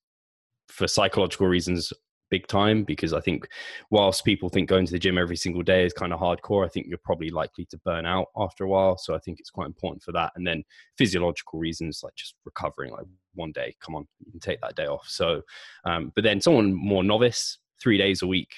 [0.68, 1.92] for psychological reasons
[2.30, 3.48] big time because I think
[3.90, 6.68] whilst people think going to the gym every single day is kind of hardcore, I
[6.68, 8.98] think you're probably likely to burn out after a while.
[8.98, 10.32] So I think it's quite important for that.
[10.36, 10.64] And then
[10.96, 14.86] physiological reasons like just recovering, like one day, come on, you can take that day
[14.86, 15.06] off.
[15.08, 15.42] So,
[15.84, 18.50] um, but then someone more novice, three days a week,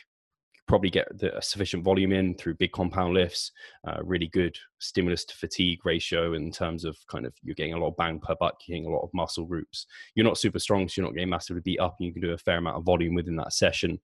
[0.70, 3.50] probably get the a sufficient volume in through big compound lifts,
[3.88, 7.76] uh, really good stimulus to fatigue ratio in terms of kind of you're getting a
[7.76, 9.86] lot of bang per buck, you're getting a lot of muscle groups.
[10.14, 12.30] You're not super strong, so you're not getting massively beat up, and you can do
[12.30, 13.98] a fair amount of volume within that session.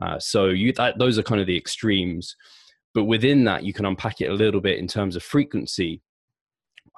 [0.00, 2.36] Uh, so you that those are kind of the extremes.
[2.94, 6.02] But within that, you can unpack it a little bit in terms of frequency.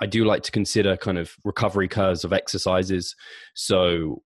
[0.03, 3.17] I do like to consider kind of recovery curves of exercises.
[3.55, 4.23] So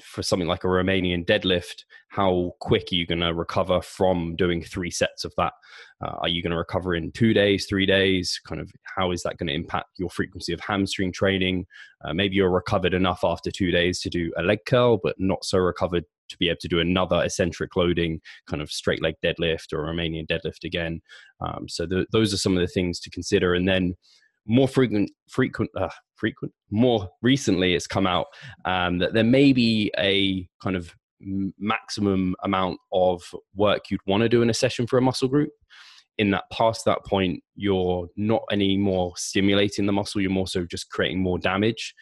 [0.00, 1.84] for something like a Romanian deadlift,
[2.14, 5.52] how quick are you going to recover from doing three sets of that?
[6.00, 8.40] Uh, are you going to recover in two days, three days?
[8.46, 11.66] Kind of how is that going to impact your frequency of hamstring training?
[12.04, 15.44] Uh, maybe you're recovered enough after two days to do a leg curl, but not
[15.44, 19.72] so recovered to be able to do another eccentric loading, kind of straight leg deadlift
[19.72, 21.00] or Romanian deadlift again.
[21.40, 23.54] Um, so the, those are some of the things to consider.
[23.54, 23.96] And then
[24.46, 28.26] more frequent, frequent, uh, frequent, more recently, it's come out
[28.66, 30.94] um, that there may be a kind of
[31.58, 33.22] maximum amount of
[33.54, 35.50] work you'd want to do in a session for a muscle group.
[36.18, 40.90] In that past that point, you're not anymore stimulating the muscle, you're more so just
[40.90, 41.94] creating more damage.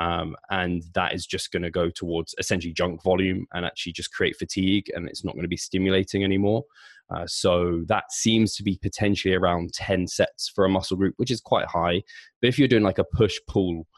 [0.00, 4.12] Um, and that is just going to go towards essentially junk volume and actually just
[4.12, 6.62] create fatigue and it's not going to be stimulating anymore
[7.10, 11.32] uh, so that seems to be potentially around 10 sets for a muscle group which
[11.32, 12.00] is quite high
[12.40, 13.88] but if you're doing like a push pull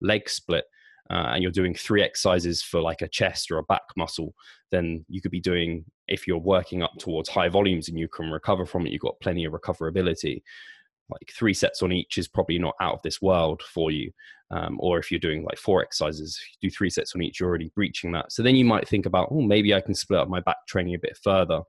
[0.00, 0.64] leg split
[1.10, 4.34] uh, and you're doing three exercises for like a chest or a back muscle
[4.70, 8.30] then you could be doing if you're working up towards high volumes and you can
[8.30, 10.42] recover from it you've got plenty of recoverability
[11.10, 14.10] like three sets on each is probably not out of this world for you.
[14.50, 17.70] Um, or if you're doing like four exercises, do three sets on each, you're already
[17.74, 18.32] breaching that.
[18.32, 20.94] So then you might think about, oh, maybe I can split up my back training
[20.94, 21.60] a bit further.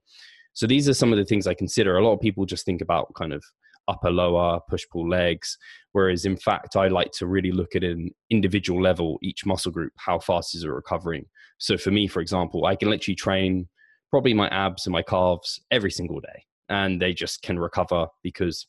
[0.53, 1.97] So these are some of the things I consider.
[1.97, 3.43] A lot of people just think about kind of
[3.89, 5.57] upper, lower, push pull legs.
[5.91, 9.93] Whereas in fact, I like to really look at an individual level, each muscle group,
[9.97, 11.25] how fast is it recovering?
[11.57, 13.67] So for me, for example, I can literally train
[14.09, 18.67] probably my abs and my calves every single day, and they just can recover because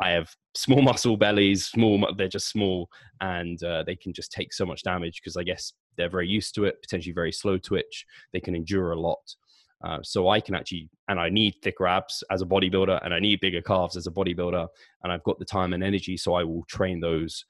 [0.00, 2.88] I have small muscle bellies, small, they're just small,
[3.20, 6.54] and uh, they can just take so much damage because I guess they're very used
[6.56, 8.06] to it, potentially very slow twitch.
[8.32, 9.34] They can endure a lot.
[9.82, 13.18] Uh, so I can actually, and I need thicker abs as a bodybuilder, and I
[13.18, 14.68] need bigger calves as a bodybuilder,
[15.02, 17.44] and I've got the time and energy, so I will train those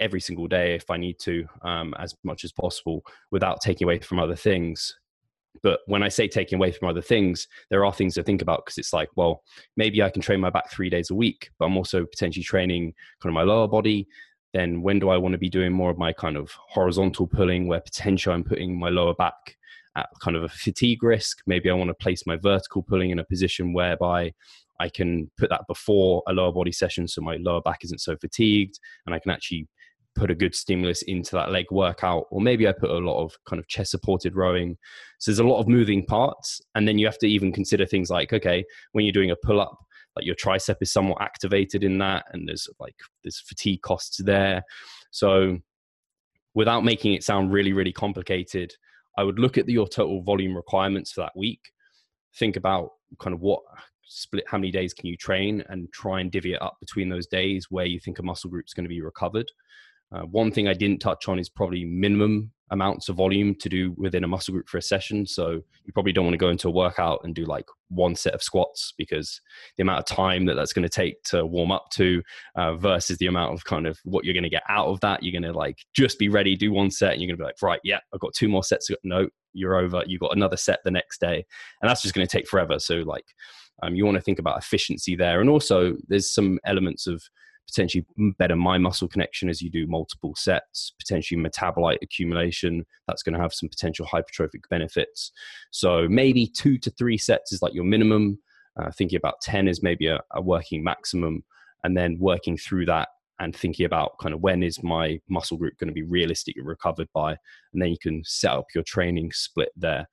[0.00, 4.00] every single day if I need to, um, as much as possible, without taking away
[4.00, 4.96] from other things.
[5.62, 8.64] But when I say taking away from other things, there are things to think about
[8.64, 9.42] because it's like, well,
[9.76, 12.94] maybe I can train my back three days a week, but I'm also potentially training
[13.22, 14.08] kind of my lower body.
[14.54, 17.68] Then when do I want to be doing more of my kind of horizontal pulling
[17.68, 19.56] where potentially I'm putting my lower back
[19.96, 21.38] at kind of a fatigue risk?
[21.46, 24.32] Maybe I want to place my vertical pulling in a position whereby
[24.80, 28.16] I can put that before a lower body session so my lower back isn't so
[28.16, 29.68] fatigued and I can actually
[30.14, 32.26] put a good stimulus into that leg workout.
[32.30, 34.76] Or maybe i put a lot of kind of chest supported rowing.
[35.18, 36.60] So there's a lot of moving parts.
[36.74, 39.60] And then you have to even consider things like okay when you're doing a pull
[39.60, 39.78] up
[40.14, 44.62] like your tricep is somewhat activated in that and there's like there's fatigue costs there.
[45.10, 45.58] So
[46.54, 48.74] without making it sound really really complicated
[49.16, 51.60] i would look at your total volume requirements for that week
[52.36, 53.60] think about kind of what
[54.04, 57.26] split how many days can you train and try and divvy it up between those
[57.26, 59.50] days where you think a muscle group is going to be recovered.
[60.14, 63.94] Uh, one thing i didn't touch on is probably minimum amounts of volume to do
[63.96, 65.26] within a muscle group for a session.
[65.26, 68.34] So you probably don't want to go into a workout and do like one set
[68.34, 69.40] of squats because
[69.76, 72.22] the amount of time that that's going to take to warm up to
[72.56, 75.22] uh, versus the amount of kind of what you're going to get out of that.
[75.22, 77.46] You're going to like just be ready do one set and you're going to be
[77.46, 80.02] like right yeah i've got two more sets no you're over.
[80.06, 81.44] You've got another set the next day.
[81.80, 82.78] And that's just going to take forever.
[82.78, 83.26] So like
[83.82, 85.40] um, you want to think about efficiency there.
[85.40, 87.22] And also, there's some elements of
[87.66, 88.04] potentially
[88.38, 92.84] better mind muscle connection as you do multiple sets, potentially metabolite accumulation.
[93.06, 95.32] That's going to have some potential hypertrophic benefits.
[95.70, 98.38] So maybe two to three sets is like your minimum.
[98.80, 101.44] Uh, thinking about 10 is maybe a, a working maximum.
[101.84, 103.08] And then working through that
[103.40, 107.08] and thinking about kind of when is my muscle group going to be realistically recovered
[107.12, 107.30] by.
[107.72, 110.06] And then you can set up your training split there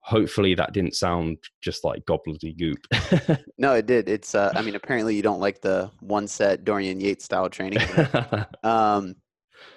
[0.00, 3.42] hopefully that didn't sound just like gobbledygook.
[3.58, 4.08] no, it did.
[4.08, 7.80] It's uh, I mean, apparently you don't like the one set Dorian Yates style training.
[8.64, 9.14] um,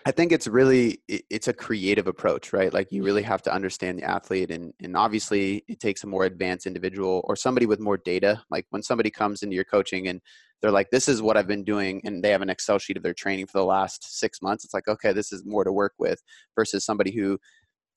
[0.06, 2.74] I think it's really it's a creative approach, right?
[2.74, 6.26] Like you really have to understand the athlete, and and obviously it takes a more
[6.26, 8.42] advanced individual or somebody with more data.
[8.50, 10.22] Like when somebody comes into your coaching and
[10.62, 13.04] they're like, "This is what I've been doing," and they have an Excel sheet of
[13.04, 14.64] their training for the last six months.
[14.64, 16.22] It's like, okay, this is more to work with
[16.56, 17.40] versus somebody who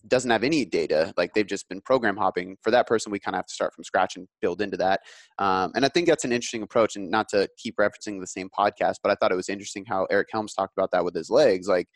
[0.09, 3.35] doesn't have any data like they've just been program hopping for that person we kind
[3.35, 5.01] of have to start from scratch and build into that.
[5.39, 8.48] Um, and i think that's an interesting approach and not to keep referencing the same
[8.56, 11.31] podcast but i thought it was interesting how eric helms talked about that with his
[11.31, 11.89] legs like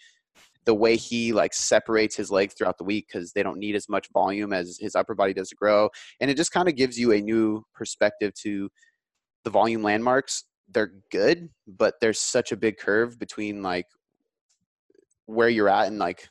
[0.69, 3.89] the way he like separates his legs throughout the week because they don't need as
[3.89, 5.89] much volume as his upper body does to grow
[6.21, 8.69] and it just kind of gives you a new perspective to
[9.45, 10.45] the volume landmarks.
[10.71, 13.87] They're good but there's such a big curve between like
[15.25, 16.29] where you're at and like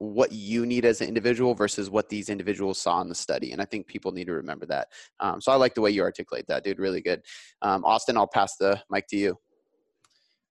[0.00, 3.52] what you need as an individual versus what these individuals saw in the study.
[3.52, 4.88] And I think people need to remember that.
[5.20, 6.78] Um, so I like the way you articulate that, dude.
[6.78, 7.20] Really good.
[7.60, 9.36] Um, Austin, I'll pass the mic to you.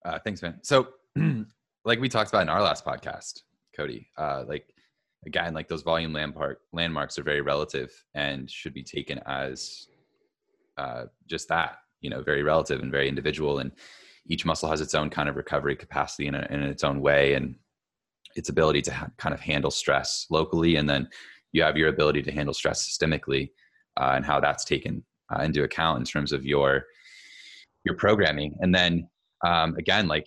[0.04, 0.60] Uh, thanks, man.
[0.62, 0.88] So,
[1.84, 3.40] like we talked about in our last podcast,
[3.76, 4.72] Cody, uh, like
[5.26, 9.88] again, like those volume landmark landmarks are very relative and should be taken as
[10.78, 13.58] uh, just that, you know, very relative and very individual.
[13.58, 13.72] And
[14.26, 17.34] each muscle has its own kind of recovery capacity in, a, in its own way.
[17.34, 17.56] And
[18.40, 21.08] its ability to ha- kind of handle stress locally, and then
[21.52, 23.50] you have your ability to handle stress systemically,
[24.00, 26.84] uh, and how that's taken uh, into account in terms of your
[27.84, 28.56] your programming.
[28.60, 29.08] And then
[29.46, 30.26] um, again, like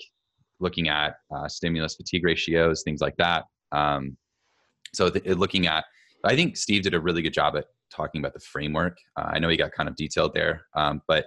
[0.59, 3.43] looking at uh, stimulus fatigue ratios, things like that.
[3.71, 4.17] Um,
[4.93, 5.85] so th- looking at,
[6.23, 8.97] I think Steve did a really good job at talking about the framework.
[9.17, 11.25] Uh, I know he got kind of detailed there, um, but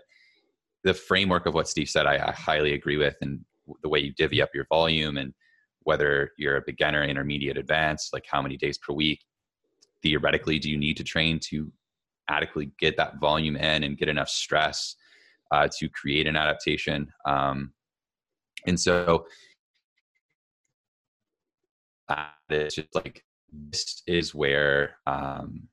[0.85, 3.45] the framework of what Steve said, I, I, highly agree with, and
[3.83, 5.35] the way you divvy up your volume and
[5.87, 9.21] whether you're a beginner, intermediate, advanced, like how many days per week.
[10.03, 11.73] Theoretically, do you need to train to
[12.29, 14.97] adequately get that volume in and get enough stress
[15.53, 17.09] uh, to create an adaptation?
[17.25, 17.73] Um,
[18.67, 19.27] and so
[22.51, 23.25] it's just like
[23.71, 25.69] this is where um,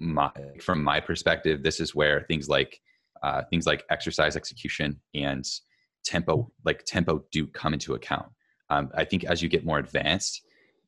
[0.00, 2.80] my, from my perspective this is where things like
[3.22, 5.44] uh, things like exercise execution and
[6.04, 8.26] tempo like tempo do come into account
[8.70, 10.42] um, I think as you get more advanced,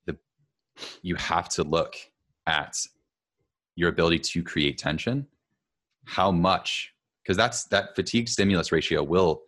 [0.07, 0.17] the
[1.03, 1.95] you have to look
[2.47, 2.77] at
[3.77, 5.27] your ability to create tension,
[6.05, 6.93] how much,
[7.23, 9.43] because that's that fatigue stimulus ratio will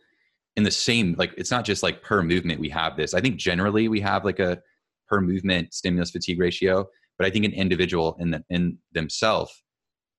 [0.57, 3.15] in the same like it's not just like per movement we have this.
[3.15, 4.63] I think generally we have like a
[5.09, 6.89] per movement stimulus fatigue ratio,
[7.19, 9.63] but I think an individual in the, in themselves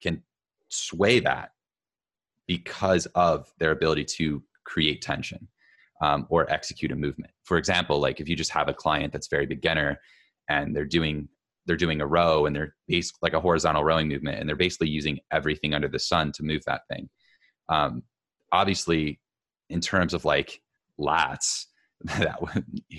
[0.01, 0.21] can
[0.69, 1.51] sway that
[2.47, 5.47] because of their ability to create tension
[6.03, 7.31] um, or execute a movement.
[7.45, 9.99] For example, like if you just have a client that's very beginner
[10.49, 11.29] and they're doing
[11.65, 14.89] they're doing a row and they're based like a horizontal rowing movement and they're basically
[14.89, 17.09] using everything under the sun to move that thing.
[17.69, 18.03] Um,
[18.51, 19.21] obviously,
[19.69, 20.61] in terms of like
[20.99, 21.67] lats,
[22.19, 22.37] that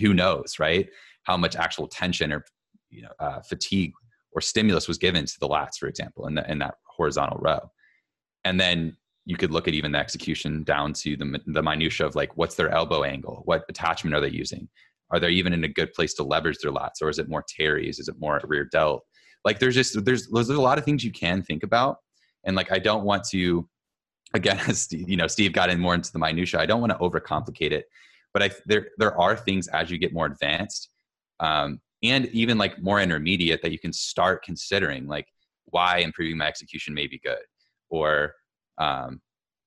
[0.00, 0.88] who knows, right?
[1.24, 2.42] How much actual tension or
[2.88, 3.92] you know uh, fatigue
[4.32, 7.70] or stimulus was given to the lats, for example, in, the, in that horizontal row.
[8.44, 12.14] And then you could look at even the execution down to the, the minutia of
[12.14, 13.42] like what's their elbow angle?
[13.44, 14.68] What attachment are they using?
[15.10, 17.44] Are they even in a good place to leverage their lats or is it more
[17.46, 19.04] teres is it more rear delt?
[19.44, 21.98] Like there's just there's there's a lot of things you can think about
[22.44, 23.68] and like i don't want to
[24.32, 26.98] again as you know steve got in more into the minutia i don't want to
[26.98, 27.86] overcomplicate it
[28.34, 30.90] but I there there are things as you get more advanced,
[31.40, 35.28] um, and even like more intermediate that you can start considering, like
[35.66, 37.38] why improving my execution may be good,
[37.88, 38.34] or
[38.78, 39.20] um,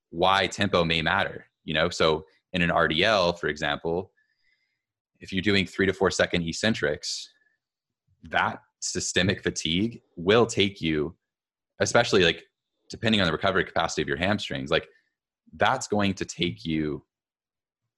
[0.10, 1.46] why tempo may matter.
[1.64, 4.12] You know, so in an RDL, for example,
[5.20, 7.30] if you're doing three to four second eccentrics,
[8.24, 11.16] that systemic fatigue will take you,
[11.80, 12.44] especially like
[12.90, 14.88] depending on the recovery capacity of your hamstrings, like
[15.56, 17.04] that's going to take you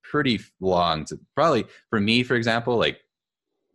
[0.03, 2.99] pretty long to probably for me, for example, like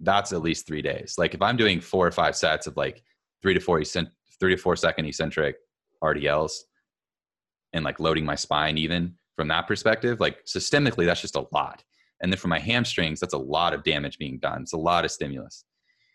[0.00, 1.14] that's at least three days.
[1.18, 3.02] Like if I'm doing four or five sets of like
[3.42, 5.56] three to four eccentric, three to four second eccentric
[6.02, 6.52] RDLs
[7.74, 11.82] and like loading my spine even from that perspective, like systemically, that's just a lot.
[12.22, 14.62] And then for my hamstrings, that's a lot of damage being done.
[14.62, 15.64] It's a lot of stimulus.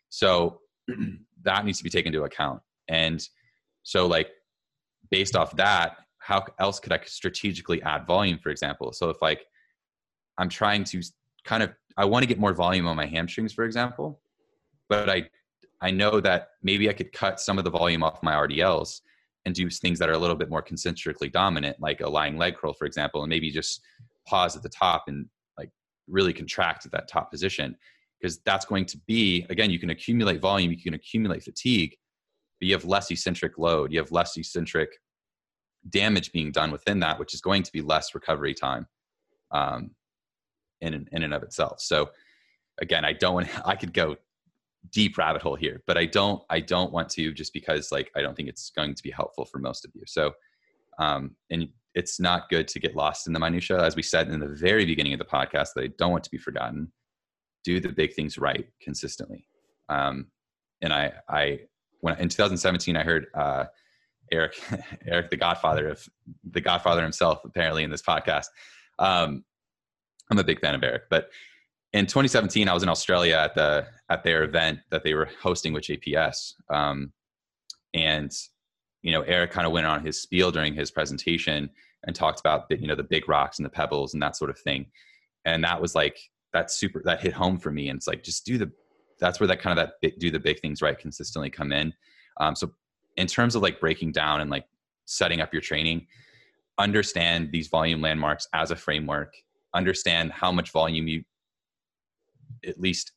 [0.08, 0.62] So
[1.44, 2.62] that needs to be taken into account.
[2.88, 3.24] And
[3.84, 4.30] so, like,
[5.12, 8.92] based off that, how else could I strategically add volume, for example?
[8.94, 9.46] So, if like
[10.38, 11.02] I'm trying to
[11.44, 14.22] kind of, I want to get more volume on my hamstrings, for example,
[14.88, 15.30] but I,
[15.82, 19.02] I know that maybe I could cut some of the volume off my RDLs
[19.46, 22.56] and do things that are a little bit more concentrically dominant, like a lying leg
[22.56, 23.82] curl, for example, and maybe just
[24.28, 25.26] pause at the top and
[25.58, 25.70] like
[26.08, 27.76] really contract at that top position
[28.20, 31.96] because that's going to be again you can accumulate volume you can accumulate fatigue
[32.60, 34.90] but you have less eccentric load you have less eccentric
[35.90, 38.86] damage being done within that which is going to be less recovery time
[39.52, 39.92] um,
[40.82, 41.80] in, in and of itself.
[41.80, 42.10] So
[42.82, 44.16] again i don't want i could go
[44.92, 48.22] deep rabbit hole here but i don't i don't want to just because like i
[48.22, 50.32] don't think it's going to be helpful for most of you so
[51.00, 54.40] um, and it's not good to get lost in the minutia as we said in
[54.40, 56.92] the very beginning of the podcast that i don't want to be forgotten
[57.64, 59.48] do the big things right consistently.
[59.90, 60.28] Um,
[60.82, 61.60] and I, I,
[62.02, 63.66] when in 2017, I heard uh,
[64.32, 64.62] Eric,
[65.06, 66.08] Eric, the Godfather of
[66.50, 68.48] the Godfather himself, apparently in this podcast.
[68.98, 69.44] Um,
[70.32, 71.30] I'm a big fan of Eric, but
[71.94, 75.74] in 2017, I was in Australia at the at their event that they were hosting
[75.74, 77.12] with JPS, um,
[77.94, 78.32] and
[79.02, 81.70] you know Eric kind of went on his spiel during his presentation
[82.06, 84.52] and talked about the you know the big rocks and the pebbles and that sort
[84.52, 84.86] of thing,
[85.46, 86.20] and that was like
[86.54, 88.72] that's super that hit home for me and it's like just do the
[89.20, 91.94] that's where that kind of that big, do the big things right consistently come in.
[92.40, 92.72] Um, so
[93.18, 94.66] in terms of like breaking down and like
[95.06, 96.08] setting up your training
[96.78, 99.34] understand these volume landmarks as a framework
[99.74, 101.24] understand how much volume you
[102.66, 103.12] at least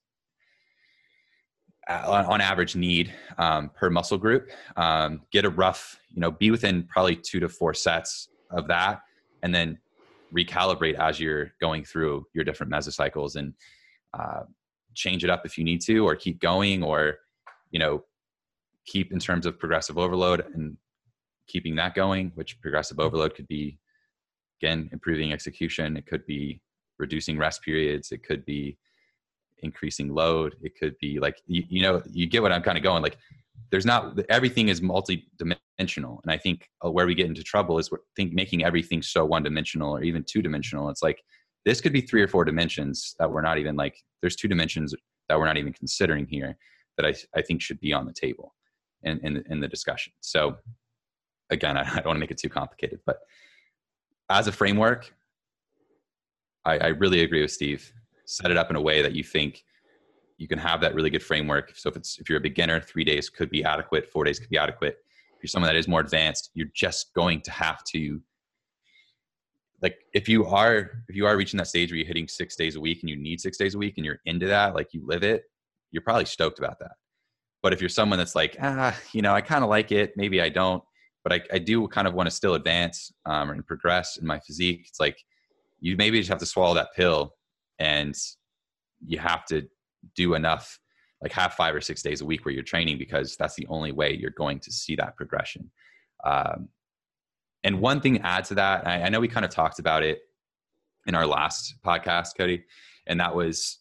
[1.88, 4.50] uh, on average need um, per muscle group.
[4.76, 9.00] Um, get a rough you know be within probably two to four sets of that
[9.42, 9.78] and then
[10.34, 13.54] recalibrate as you're going through your different mesocycles and
[14.14, 14.42] uh,
[14.94, 17.16] change it up if you need to or keep going or
[17.70, 18.04] you know
[18.86, 20.76] keep in terms of progressive overload and
[21.46, 23.78] keeping that going which progressive overload could be
[24.62, 25.96] again improving execution.
[25.96, 26.60] It could be
[26.98, 28.12] reducing rest periods.
[28.12, 28.78] It could be
[29.62, 30.56] increasing load.
[30.62, 33.16] It could be like you, you know you get what i'm kind of going like
[33.70, 37.90] there's not everything is multi-dimensional and i think uh, where we get into trouble is
[38.16, 40.88] think making everything so one-dimensional or even two-dimensional.
[40.90, 41.22] It's like
[41.64, 44.94] this could be three or four dimensions that we're not even like there's two dimensions
[45.28, 46.56] that we're not even considering here
[46.96, 48.54] that i, I think should be on the table
[49.02, 50.12] in, in, in the discussion.
[50.20, 50.56] So
[51.50, 53.18] again I, I don't want to make it too complicated but
[54.28, 55.12] as a framework
[56.64, 57.92] I, I really agree with steve
[58.32, 59.64] set it up in a way that you think
[60.38, 61.72] you can have that really good framework.
[61.76, 64.50] So if it's if you're a beginner, three days could be adequate, four days could
[64.50, 64.96] be adequate.
[65.36, 68.20] If you're someone that is more advanced, you're just going to have to
[69.82, 72.76] like if you are if you are reaching that stage where you're hitting six days
[72.76, 75.04] a week and you need six days a week and you're into that, like you
[75.04, 75.44] live it,
[75.90, 76.92] you're probably stoked about that.
[77.62, 80.40] But if you're someone that's like, ah, you know, I kind of like it, maybe
[80.40, 80.82] I don't,
[81.22, 84.40] but I, I do kind of want to still advance um, and progress in my
[84.40, 84.86] physique.
[84.88, 85.18] It's like
[85.80, 87.34] you maybe just have to swallow that pill
[87.82, 88.14] and
[89.04, 89.68] you have to
[90.14, 90.78] do enough
[91.20, 93.92] like have five or six days a week where you're training because that's the only
[93.92, 95.70] way you're going to see that progression.
[96.24, 96.68] Um,
[97.62, 100.02] and one thing to add to that I, I know we kind of talked about
[100.02, 100.20] it
[101.06, 102.64] in our last podcast cody
[103.06, 103.78] and that was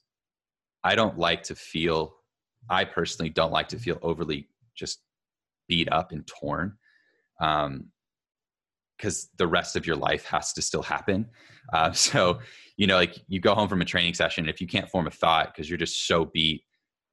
[0.83, 2.15] i don't like to feel
[2.69, 5.01] i personally don't like to feel overly just
[5.71, 6.73] beat up and torn.
[7.39, 7.85] Um,
[9.01, 11.25] because the rest of your life has to still happen.
[11.73, 12.39] Uh, so,
[12.77, 15.11] you know, like you go home from a training session, if you can't form a
[15.11, 16.63] thought because you're just so beat,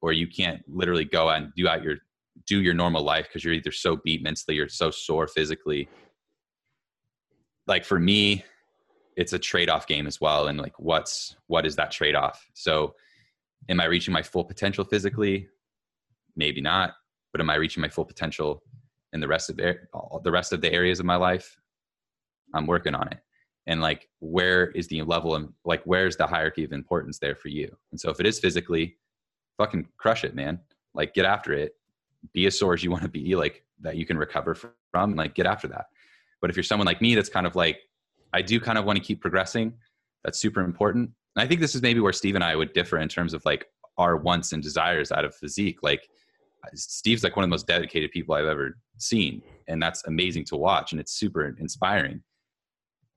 [0.01, 1.97] or you can't literally go out and do out your
[2.47, 5.89] do your normal life because you're either so beat mentally or so sore physically.
[7.67, 8.45] Like for me,
[9.17, 10.47] it's a trade-off game as well.
[10.47, 12.47] And like, what's what is that trade-off?
[12.53, 12.95] So,
[13.67, 15.49] am I reaching my full potential physically?
[16.35, 16.93] Maybe not.
[17.33, 18.63] But am I reaching my full potential
[19.11, 19.77] in the rest of the,
[20.23, 21.58] the rest of the areas of my life?
[22.53, 23.19] I'm working on it.
[23.67, 27.49] and like where is the level of like where's the hierarchy of importance there for
[27.49, 27.75] you?
[27.91, 28.97] And so if it is physically
[29.59, 30.59] fucking crush it man.
[30.95, 31.75] Like get after it.
[32.33, 35.35] Be as sore as you want to be like that you can recover from like
[35.35, 35.85] get after that.
[36.41, 37.79] But if you're someone like me that's kind of like
[38.33, 39.73] i do kind of want to keep progressing
[40.23, 41.11] that's super important.
[41.35, 43.43] And i think this is maybe where steve and i would differ in terms of
[43.45, 43.67] like
[43.97, 45.79] our wants and desires out of physique.
[45.83, 46.07] Like
[46.73, 50.57] steve's like one of the most dedicated people i've ever seen and that's amazing to
[50.57, 52.21] watch and it's super inspiring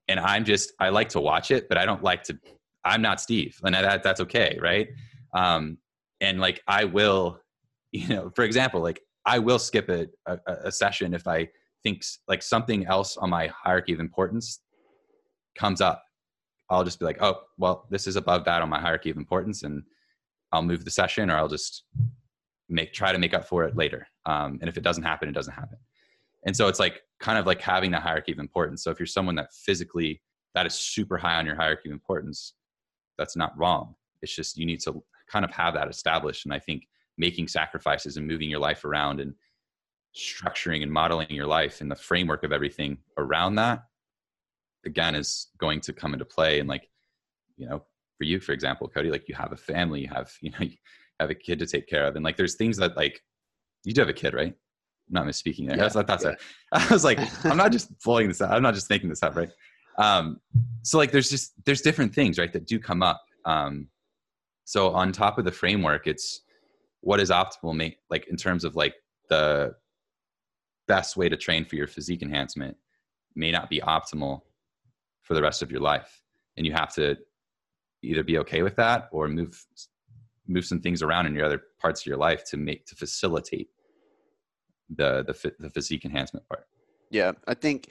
[0.07, 2.37] and i'm just i like to watch it but i don't like to
[2.85, 4.89] i'm not steve and that, that's okay right?
[5.35, 5.77] Um,
[6.21, 7.39] and like i will
[7.91, 11.47] you know for example like i will skip a, a, a session if i
[11.83, 14.61] think like something else on my hierarchy of importance
[15.57, 16.03] comes up.
[16.69, 19.63] I'll just be like oh well this is above that on my hierarchy of importance
[19.63, 19.83] and
[20.51, 21.83] i'll move the session or i'll just
[22.69, 24.07] make try to make up for it later.
[24.25, 25.77] Um, and if it doesn't happen it doesn't happen
[26.45, 28.83] and so it's like kind of like having that hierarchy of importance.
[28.83, 30.21] So if you're someone that physically
[30.53, 32.53] that is super high on your hierarchy of importance
[33.17, 33.95] that's not wrong.
[34.21, 36.45] It's just you need to kind of have that established.
[36.45, 36.87] And i think
[37.17, 39.33] making sacrifices and moving your life around and
[40.15, 43.83] structuring and modeling your life and the framework of everything around that
[44.85, 46.59] again is going to come into play.
[46.59, 46.89] And like
[47.57, 47.83] you know
[48.17, 50.71] for you for example cody like you have a family you have you know you
[51.19, 52.15] have a kid to take care of.
[52.15, 53.21] And like there's things that like
[53.83, 54.55] you do have a kid right
[55.09, 55.77] not misspeaking there.
[55.77, 56.31] Yeah, that's, that's yeah.
[56.71, 58.51] a, i was like i'm not just blowing this up.
[58.51, 59.49] i'm not just making this up right?
[59.97, 60.39] Um
[60.81, 63.21] so like there's just there's different things right that do come up.
[63.45, 63.87] Um
[64.65, 66.41] so on top of the framework it's
[67.01, 68.95] what is optimal make like in terms of like
[69.29, 69.73] the
[70.87, 72.75] best way to train for your physique enhancement
[73.35, 74.41] may not be optimal
[75.21, 76.21] for the rest of your life.
[76.57, 77.17] And you have to
[78.03, 79.65] either be okay with that or move
[80.45, 83.69] move some things around in your other parts of your life to make to facilitate
[84.89, 86.67] the the, the physique enhancement part.
[87.09, 87.89] Yeah i think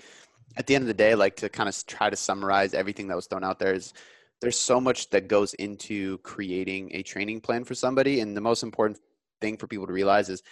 [0.56, 3.16] at the end of the day like to kind of try to summarize everything that
[3.16, 3.92] was thrown out there is
[4.42, 8.20] there's so much that goes into creating a training plan for somebody.
[8.20, 8.98] And the most important
[9.40, 10.42] thing for people to realize is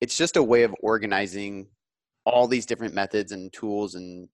[0.00, 1.66] it's just a way of organizing
[2.24, 4.28] all these different methods and tools and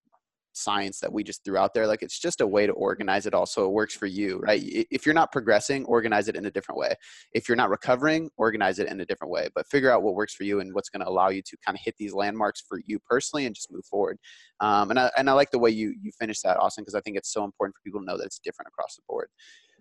[0.57, 3.33] science that we just threw out there like it's just a way to organize it
[3.33, 6.51] all so it works for you right if you're not progressing organize it in a
[6.51, 6.93] different way
[7.33, 10.33] if you're not recovering organize it in a different way but figure out what works
[10.33, 12.81] for you and what's going to allow you to kind of hit these landmarks for
[12.85, 14.17] you personally and just move forward
[14.59, 17.01] um, and, I, and i like the way you you finished that austin because i
[17.01, 19.29] think it's so important for people to know that it's different across the board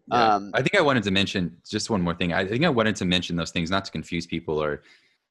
[0.09, 0.35] yeah.
[0.35, 2.33] Um, I think I wanted to mention just one more thing.
[2.33, 4.83] I think I wanted to mention those things, not to confuse people or,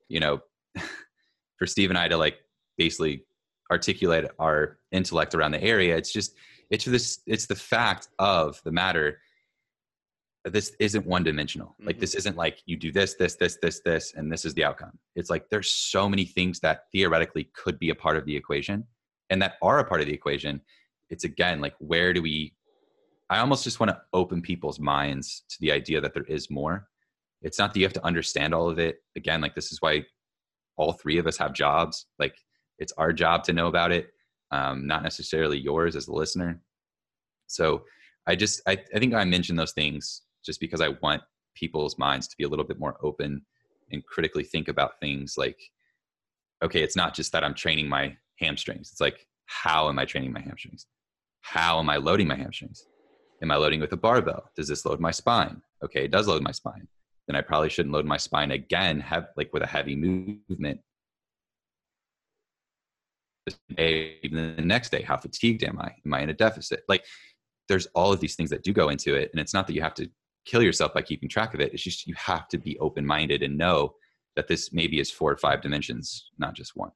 [0.10, 0.40] you know,
[1.58, 2.40] for Steve and I to like
[2.78, 3.26] basically
[3.72, 5.96] articulate our intellect around the area.
[5.98, 6.36] It's just
[6.70, 9.20] it's this it's the fact of the matter
[10.46, 11.70] this isn't one dimensional.
[11.70, 11.88] Mm-hmm.
[11.88, 14.64] Like this isn't like you do this, this, this, this, this, and this is the
[14.64, 14.98] outcome.
[15.16, 18.86] It's like there's so many things that theoretically could be a part of the equation
[19.30, 20.62] and that are a part of the equation.
[21.10, 22.54] It's again like where do we
[23.30, 26.88] I almost just want to open people's minds to the idea that there is more.
[27.42, 28.98] It's not that you have to understand all of it.
[29.16, 30.06] Again, like this is why
[30.78, 32.06] all three of us have jobs.
[32.20, 32.36] Like
[32.80, 34.10] it's our job to know about it,
[34.52, 36.62] um, not necessarily yours as a listener.
[37.48, 37.84] So
[38.28, 41.22] I just I, I think I mentioned those things just because I want
[41.56, 43.46] people's minds to be a little bit more open
[43.92, 45.60] and critically think about things like,
[46.64, 48.92] okay, it's not just that I'm training my hamstrings.
[48.92, 50.88] It's like, how am I training my hamstrings?
[51.42, 52.86] How am I loading my hamstrings?
[53.42, 54.50] Am I loading with a barbell?
[54.56, 55.62] Does this load my spine?
[55.84, 56.88] Okay, it does load my spine.
[57.28, 60.80] Then I probably shouldn't load my spine again, have like with a heavy movement
[63.76, 65.94] day, even the next day, how fatigued am I?
[66.06, 66.84] Am I in a deficit?
[66.88, 67.06] Like
[67.68, 69.30] there's all of these things that do go into it.
[69.32, 70.10] And it's not that you have to
[70.46, 71.74] kill yourself by keeping track of it.
[71.74, 73.96] It's just you have to be open minded and know
[74.36, 76.92] that this maybe is four or five dimensions, not just one.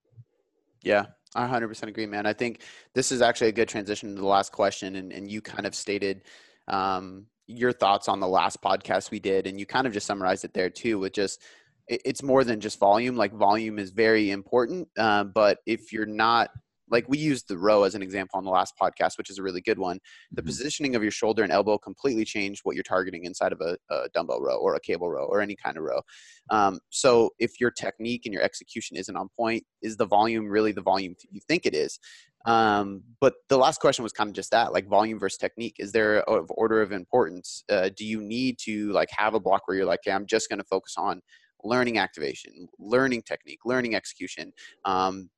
[0.84, 2.26] Yeah, I 100% agree, man.
[2.26, 2.62] I think
[2.94, 4.96] this is actually a good transition to the last question.
[4.96, 6.24] And, and you kind of stated
[6.68, 9.48] um, your thoughts on the last podcast we did.
[9.48, 11.42] And you kind of just summarized it there too, with just
[11.90, 13.16] it's more than just volume.
[13.16, 16.50] Like volume is very important, uh, but if you're not
[16.92, 19.44] like we used the row as an example on the last podcast, which is a
[19.44, 20.00] really good one.
[20.32, 20.48] The mm-hmm.
[20.48, 24.10] positioning of your shoulder and elbow completely change what you're targeting inside of a, a
[24.14, 26.02] dumbbell row or a cable row or any kind of row.
[26.50, 30.72] Um, so if your technique and your execution isn't on point, is the volume really
[30.72, 32.00] the volume you think it is?
[32.46, 35.76] Um, but the last question was kind of just that, like volume versus technique.
[35.78, 37.64] Is there of order of importance?
[37.70, 40.50] Uh, do you need to like have a block where you're like, okay, I'm just
[40.50, 41.22] going to focus on
[41.64, 44.52] learning activation, learning technique, learning execution.
[44.86, 45.30] Um,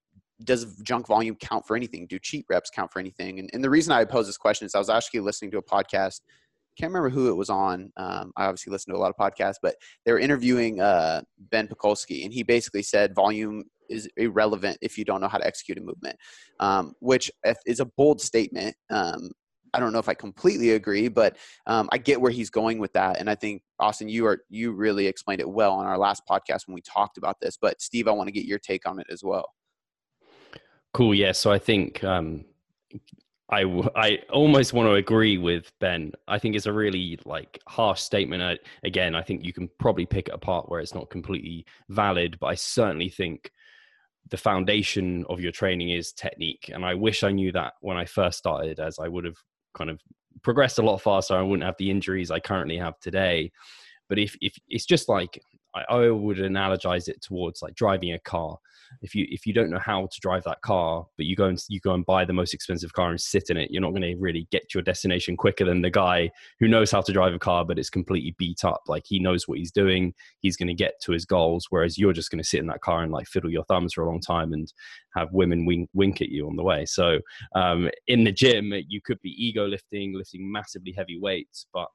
[0.43, 2.07] does junk volume count for anything?
[2.07, 3.39] Do cheat reps count for anything?
[3.39, 5.63] And, and the reason I pose this question is I was actually listening to a
[5.63, 6.21] podcast.
[6.77, 7.91] Can't remember who it was on.
[7.97, 9.75] Um, I obviously listen to a lot of podcasts, but
[10.05, 11.21] they were interviewing uh,
[11.51, 15.45] Ben Pakulski, and he basically said volume is irrelevant if you don't know how to
[15.45, 16.17] execute a movement,
[16.59, 17.29] um, which
[17.65, 18.75] is a bold statement.
[18.89, 19.31] Um,
[19.73, 22.93] I don't know if I completely agree, but um, I get where he's going with
[22.93, 23.19] that.
[23.19, 26.67] And I think Austin, you are you really explained it well on our last podcast
[26.67, 27.57] when we talked about this.
[27.57, 29.53] But Steve, I want to get your take on it as well.
[30.93, 31.15] Cool.
[31.15, 31.31] Yeah.
[31.31, 32.43] So I think um,
[33.49, 33.63] I
[33.95, 36.11] I almost want to agree with Ben.
[36.27, 38.43] I think it's a really like harsh statement.
[38.43, 42.37] I, again, I think you can probably pick it apart where it's not completely valid,
[42.39, 43.51] but I certainly think
[44.29, 46.71] the foundation of your training is technique.
[46.73, 49.37] And I wish I knew that when I first started, as I would have
[49.73, 49.99] kind of
[50.41, 51.35] progressed a lot faster.
[51.35, 53.51] I wouldn't have the injuries I currently have today.
[54.09, 55.41] But if if it's just like
[55.73, 58.57] I, I would analogize it towards like driving a car
[59.01, 61.63] if you if you don't know how to drive that car but you go and
[61.69, 64.01] you go and buy the most expensive car and sit in it you're not going
[64.01, 67.33] to really get to your destination quicker than the guy who knows how to drive
[67.33, 68.81] a car but it's completely beat up.
[68.87, 70.13] Like he knows what he's doing.
[70.39, 72.81] He's going to get to his goals whereas you're just going to sit in that
[72.81, 74.71] car and like fiddle your thumbs for a long time and
[75.15, 76.85] have women wink, wink at you on the way.
[76.85, 77.19] So
[77.55, 81.87] um, in the gym you could be ego lifting lifting massively heavy weights but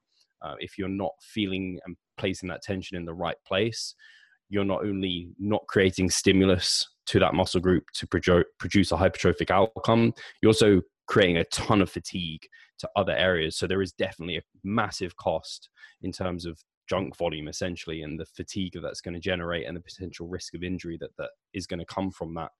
[0.42, 3.94] uh, if you're not feeling and placing that tension in the right place
[4.48, 10.12] you're not only not creating stimulus to that muscle group to produce a hypertrophic outcome,
[10.40, 12.42] you're also creating a ton of fatigue
[12.78, 13.56] to other areas.
[13.56, 15.68] So there is definitely a massive cost
[16.02, 16.58] in terms of
[16.88, 20.54] junk volume essentially and the fatigue that that's going to generate and the potential risk
[20.54, 22.50] of injury that that is going to come from that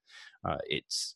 [0.44, 1.14] uh, it's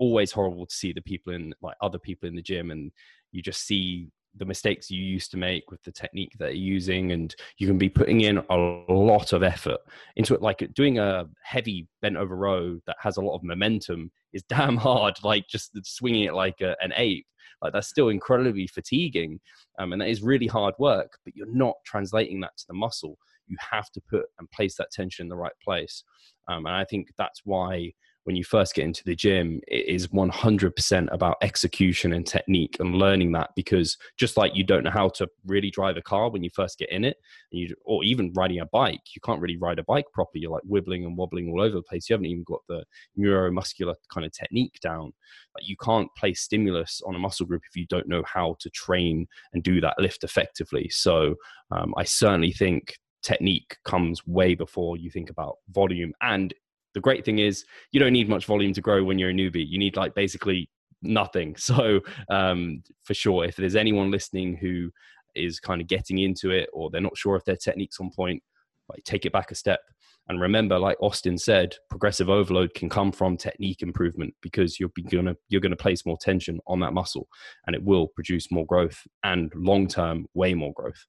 [0.00, 2.90] always horrible to see the people in like other people in the gym and
[3.32, 7.12] you just see the mistakes you used to make with the technique that you're using
[7.12, 8.56] and you can be putting in a
[8.88, 9.78] lot of effort
[10.16, 10.42] into it.
[10.42, 14.76] Like doing a heavy bent over row that has a lot of momentum is damn
[14.76, 17.26] hard like just swinging it like a, an ape.
[17.62, 19.40] Like that's still incredibly fatiguing
[19.78, 23.16] um, and that is really hard work but you're not translating that to the muscle.
[23.46, 26.02] You have to put and place that tension in the right place
[26.48, 27.92] um, and i think that's why
[28.26, 32.96] when you first get into the gym, it is 100% about execution and technique and
[32.96, 36.42] learning that because just like you don't know how to really drive a car when
[36.42, 37.18] you first get in it,
[37.52, 40.42] you, or even riding a bike, you can't really ride a bike properly.
[40.42, 42.10] You're like wibbling and wobbling all over the place.
[42.10, 42.82] You haven't even got the
[43.16, 45.12] neuromuscular kind of technique down.
[45.54, 48.68] Like you can't place stimulus on a muscle group if you don't know how to
[48.70, 50.88] train and do that lift effectively.
[50.88, 51.36] So
[51.70, 56.52] um, I certainly think technique comes way before you think about volume and
[56.96, 59.68] the great thing is you don't need much volume to grow when you're a newbie.
[59.68, 60.70] You need like basically
[61.02, 61.54] nothing.
[61.60, 62.00] So
[62.30, 64.90] um, for sure, if there's anyone listening who
[65.34, 68.42] is kind of getting into it or they're not sure if their technique's on point,
[68.88, 69.80] like take it back a step.
[70.28, 75.36] And remember, like Austin said, progressive overload can come from technique improvement because you're gonna
[75.50, 77.28] you're gonna place more tension on that muscle,
[77.66, 81.06] and it will produce more growth and long term way more growth.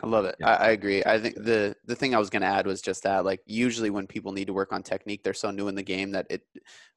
[0.00, 0.36] I love it.
[0.40, 0.48] Yeah.
[0.48, 1.02] I, I, agree.
[1.04, 3.90] I think the the thing I was going to add was just that like usually
[3.90, 6.42] when people need to work on technique, they're so new in the game that it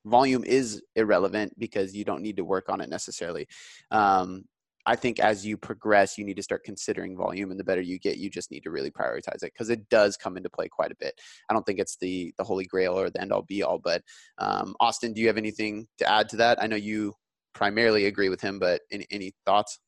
[0.05, 3.47] volume is irrelevant because you don't need to work on it necessarily.
[3.91, 4.45] Um,
[4.87, 7.97] I think as you progress, you need to start considering volume, and the better you
[7.97, 10.91] get, you just need to really prioritize it because it does come into play quite
[10.91, 11.19] a bit.
[11.49, 14.03] I don't think it's the the holy grail or the end all be all, but
[14.37, 16.61] um, Austin, do you have anything to add to that?
[16.61, 17.13] I know you
[17.53, 19.79] primarily agree with him, but any any thoughts?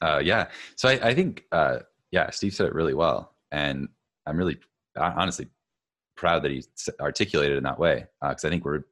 [0.00, 1.78] Uh, yeah, so I, I think uh,
[2.12, 3.88] yeah, Steve said it really well, and
[4.26, 4.58] I'm really
[4.96, 5.48] honestly
[6.16, 6.62] proud that he
[7.00, 8.82] articulated in that way because uh, I think we're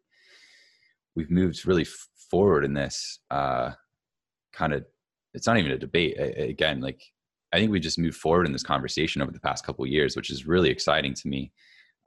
[1.15, 3.73] we've moved really f- forward in this uh,
[4.53, 4.85] kind of.
[5.35, 6.17] It's not even a debate.
[6.19, 7.03] I, again, like
[7.53, 10.31] I think we just moved forward in this conversation over the past couple years, which
[10.31, 11.53] is really exciting to me.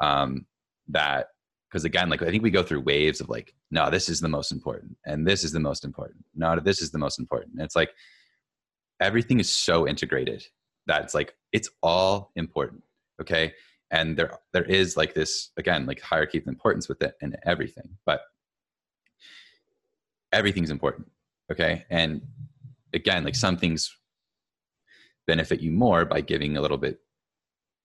[0.01, 0.47] Um,
[0.89, 1.27] that
[1.69, 4.27] because again, like I think we go through waves of like, no, this is the
[4.27, 6.25] most important, and this is the most important.
[6.35, 7.53] No, this is the most important.
[7.53, 7.91] And it's like
[8.99, 10.43] everything is so integrated
[10.87, 12.83] that it's like it's all important
[13.21, 13.53] okay?
[13.91, 17.89] And there there is like this again like hierarchy of importance with it and everything
[18.05, 18.21] but
[20.31, 21.09] everything's important
[21.51, 21.85] okay?
[21.89, 22.21] And
[22.93, 23.95] again like some things
[25.25, 26.99] benefit you more by giving a little bit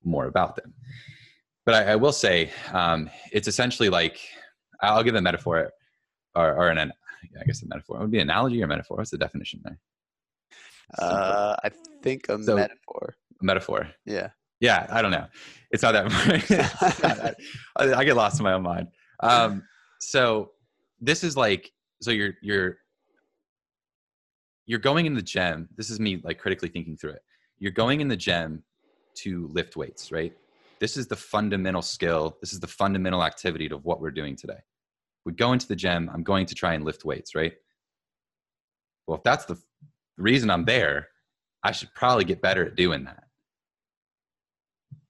[0.02, 0.74] more about them.
[1.64, 4.18] But i, I will say um, it's essentially like
[4.80, 5.70] i'll give a metaphor
[6.34, 7.98] or, or an i guess a metaphor.
[7.98, 8.96] It would be an analogy or metaphor?
[8.96, 9.78] What's the definition there
[10.98, 11.70] uh, I
[12.02, 13.16] think a so, metaphor.
[13.42, 13.88] Metaphor.
[14.04, 14.30] Yeah.
[14.60, 15.26] Yeah, I don't know.
[15.70, 17.36] It's not that.
[17.76, 18.88] I, I, get lost in my own mind.
[19.20, 19.62] Um,
[20.00, 20.50] so
[21.00, 21.70] this is like,
[22.02, 22.78] so you're you're
[24.66, 25.68] you're going in the gym.
[25.76, 27.22] This is me like critically thinking through it.
[27.58, 28.64] You're going in the gym
[29.16, 30.32] to lift weights, right?
[30.80, 32.36] This is the fundamental skill.
[32.40, 34.58] This is the fundamental activity of what we're doing today.
[35.24, 36.10] We go into the gym.
[36.12, 37.54] I'm going to try and lift weights, right?
[39.06, 39.58] Well, if that's the
[40.18, 41.08] the reason I'm there,
[41.62, 43.24] I should probably get better at doing that.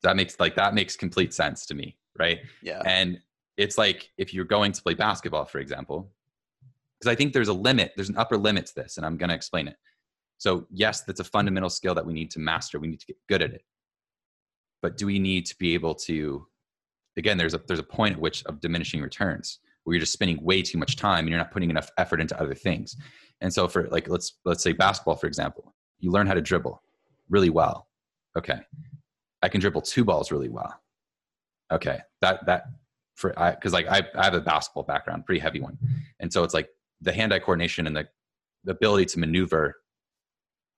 [0.02, 2.38] That makes like that makes complete sense to me, right?
[2.62, 2.82] Yeah.
[2.84, 3.18] And
[3.56, 6.12] it's like if you're going to play basketball, for example,
[7.00, 9.30] because I think there's a limit, there's an upper limit to this, and I'm going
[9.30, 9.76] to explain it.
[10.36, 12.78] So, yes, that's a fundamental skill that we need to master.
[12.78, 13.64] We need to get good at it.
[14.82, 16.46] But do we need to be able to,
[17.16, 19.58] again, there's a, there's a point at which of diminishing returns
[19.88, 22.38] where you're just spending way too much time and you're not putting enough effort into
[22.40, 22.96] other things.
[23.40, 26.82] And so for like, let's, let's say basketball, for example, you learn how to dribble
[27.30, 27.88] really well.
[28.36, 28.60] Okay.
[29.42, 30.78] I can dribble two balls really well.
[31.72, 31.98] Okay.
[32.20, 32.64] That, that,
[33.14, 35.76] for I because like I, I have a basketball background, pretty heavy one,
[36.20, 36.68] and so it's like
[37.00, 38.06] the hand-eye coordination and the,
[38.62, 39.74] the ability to maneuver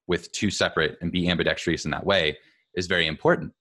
[0.07, 2.39] with two separate and be ambidextrous in that way
[2.75, 3.53] is very important.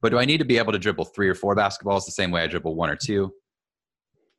[0.00, 2.32] But do I need to be able to dribble three or four basketballs the same
[2.32, 3.32] way I dribble one or two?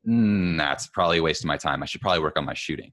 [0.08, 1.82] Mm, that's probably a waste of my time.
[1.84, 2.92] I should probably work on my shooting.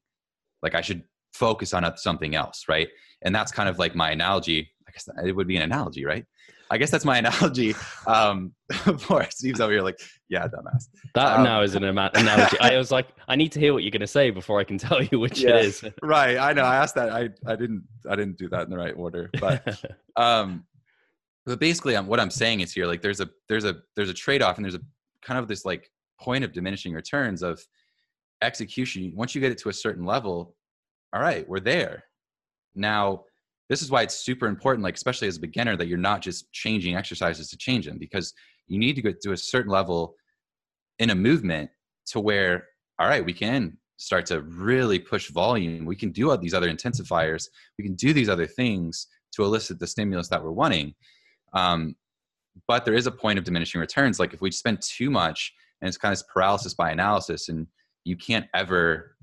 [0.63, 2.89] Like I should focus on something else, right?
[3.23, 4.71] And that's kind of like my analogy.
[4.89, 6.25] I guess it would be an analogy, right?
[6.73, 7.75] I guess that's my analogy.
[8.07, 8.53] Um,
[8.99, 10.85] for Steve's over here, like, yeah, dumbass.
[11.15, 12.59] That um, now is an analogy.
[12.61, 14.79] I was like, I need to hear what you're going to say before I can
[14.79, 15.57] tell you which Yeah.
[15.57, 15.85] it is.
[16.03, 16.39] right.
[16.39, 16.63] I know.
[16.63, 17.11] I asked that.
[17.11, 19.31] I, I didn't I didn't do that in the right order.
[19.41, 19.83] But
[20.17, 20.65] um,
[21.45, 24.15] but basically, um, what I'm saying is here, like, there's a there's a there's a
[24.15, 24.83] trade off, and there's a
[25.23, 27.61] kind of this like point of diminishing returns of
[28.43, 29.13] execution.
[29.15, 30.55] Once you get it to a certain level,
[31.13, 32.05] all right, we're there.
[32.75, 33.25] Now,
[33.69, 36.51] this is why it's super important, like especially as a beginner, that you're not just
[36.53, 38.35] changing exercises to change them, because
[38.67, 40.15] you need to get to a certain level
[40.99, 41.71] in a movement
[42.07, 42.67] to where,
[42.99, 45.85] all right, we can start to really push volume.
[45.85, 47.49] We can do all these other intensifiers.
[47.79, 50.95] We can do these other things to elicit the stimulus that we're wanting.
[51.53, 51.95] Um,
[52.67, 54.19] but there is a point of diminishing returns.
[54.19, 57.67] Like if we spend too much, and it's kind of paralysis by analysis, and
[58.05, 59.17] you can't ever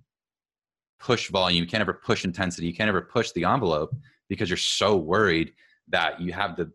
[1.00, 3.96] push volume, you can't ever push intensity, you can't ever push the envelope
[4.30, 5.52] because you're so worried
[5.90, 6.72] that you have the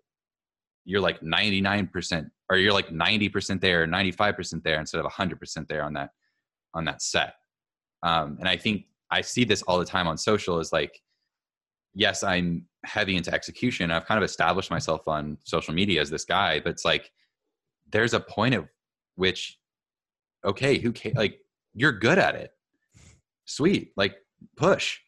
[0.85, 5.93] you're like 99% or you're like 90% there 95% there instead of 100% there on
[5.95, 6.11] that
[6.75, 7.35] on that set.
[8.03, 11.01] Um, and i think i see this all the time on social is like
[11.95, 16.25] yes i'm heavy into execution i've kind of established myself on social media as this
[16.25, 17.13] guy but it's like
[17.93, 18.67] there's a point at
[19.15, 19.59] which
[20.45, 21.41] okay who ca- like
[21.75, 22.51] you're good at it.
[23.45, 24.17] Sweet like
[24.57, 24.99] push.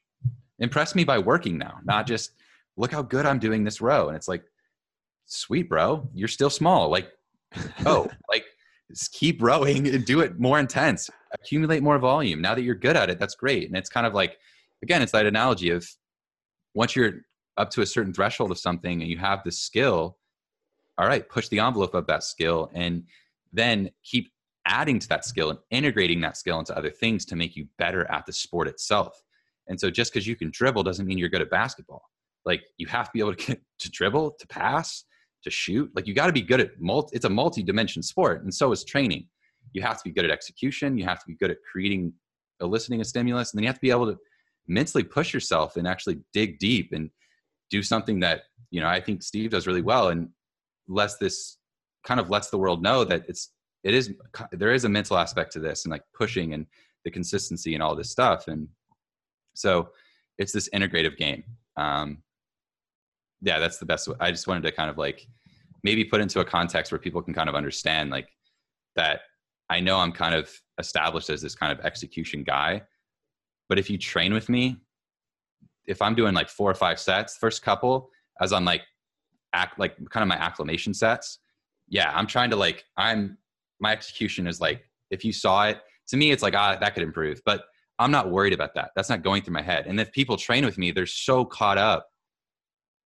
[0.59, 2.33] Impress me by working now not just
[2.77, 4.09] look how good i'm doing this row.
[4.09, 4.45] And it's like
[5.27, 6.89] sweet bro you're still small.
[6.89, 7.13] Like
[7.87, 8.45] oh like
[8.91, 11.11] just keep rowing and do it more intense.
[11.33, 12.41] Accumulate more volume.
[12.41, 13.69] Now that you're good at it that's great.
[13.69, 14.39] And it's kind of like
[14.83, 15.89] again it's that analogy of
[16.75, 17.23] once you're
[17.57, 20.19] up to a certain threshold of something and you have the skill
[20.99, 23.05] all right push the envelope of that skill and
[23.53, 24.33] then keep
[24.67, 28.11] adding to that skill and integrating that skill into other things to make you better
[28.11, 29.23] at the sport itself.
[29.69, 32.03] And so just because you can dribble doesn't mean you're good at basketball.
[32.45, 35.05] Like you have to be able to get to dribble to pass
[35.43, 35.91] to shoot.
[35.95, 38.85] Like you got to be good at multi it's a multi-dimension sport and so is
[38.85, 39.27] training.
[39.73, 42.13] You have to be good at execution you have to be good at creating
[42.61, 44.19] eliciting a stimulus and then you have to be able to
[44.67, 47.11] mentally push yourself and actually dig deep and
[47.71, 50.29] do something that you know i think steve does really well and
[50.89, 51.59] lets this
[52.05, 53.51] kind of lets the world know that it's
[53.85, 54.13] it is
[54.53, 56.67] there is a mental aspect to this and like pushing and
[57.05, 58.67] the consistency and all this stuff and
[59.55, 59.91] so
[60.39, 61.45] it's this integrative game
[61.77, 62.19] um
[63.43, 64.17] yeah that's the best way.
[64.21, 65.27] i just wanted to kind of like
[65.85, 68.29] maybe put into a context where people can kind of understand like
[68.97, 69.21] that
[69.69, 70.51] i know i'm kind of
[70.81, 72.83] established as this kind of execution guy
[73.69, 74.77] but if you train with me
[75.87, 78.09] if i'm doing like four or five sets first couple
[78.41, 78.83] as i'm like
[79.53, 81.39] act like kind of my acclimation sets
[81.89, 83.37] yeah i'm trying to like i'm
[83.81, 85.79] my execution is like if you saw it
[86.09, 87.65] to me it's like ah that could improve but
[87.99, 88.91] i'm not worried about that.
[88.97, 89.87] That's not going through my head.
[89.87, 92.07] And if people train with me they're so caught up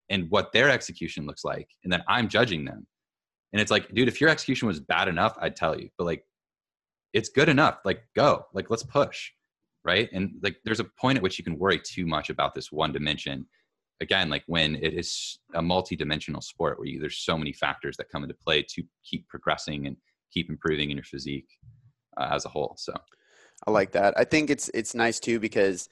[0.09, 2.87] in what their execution looks like and then i'm judging them.
[3.53, 6.25] And it's like dude if your execution was bad enough i'd tell you but like
[7.15, 7.79] it's good enough.
[7.85, 8.45] Like go.
[8.53, 9.31] Like let's push
[9.85, 10.11] right?
[10.13, 12.93] And like there's a point at which you can worry too much about this one
[12.93, 13.47] dimension.
[14.01, 18.11] Again like when it is a multi-dimensional sport where you, there's so many factors that
[18.11, 19.97] come into play to keep progressing and
[20.33, 21.49] keep improving in your physique
[22.19, 22.93] uh, as a whole so
[23.67, 24.15] I like that.
[24.17, 25.89] I think it's it's nice too because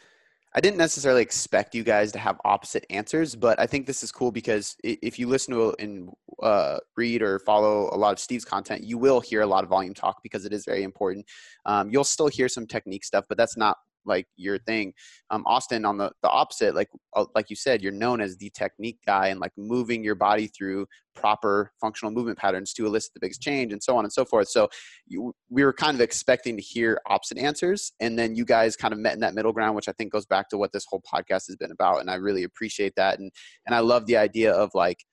[0.54, 4.10] I didn't necessarily expect you guys to have opposite answers, but I think this is
[4.10, 6.10] cool because if you listen to and
[6.42, 9.70] uh, read or follow a lot of Steve's content, you will hear a lot of
[9.70, 11.26] volume talk because it is very important.
[11.66, 13.76] Um, you'll still hear some technique stuff, but that's not
[14.06, 14.92] like your thing.
[15.30, 18.50] Um, Austin, on the the opposite, like uh, like you said, you're known as the
[18.50, 23.20] technique guy and like moving your body through proper functional movement patterns to elicit the
[23.20, 24.48] biggest change, and so on and so forth.
[24.48, 24.68] So
[25.06, 28.92] you, we were kind of expecting to hear opposite answers and then you guys kind
[28.92, 31.02] of met in that middle ground which i think goes back to what this whole
[31.02, 33.30] podcast has been about and i really appreciate that and
[33.66, 35.04] and i love the idea of like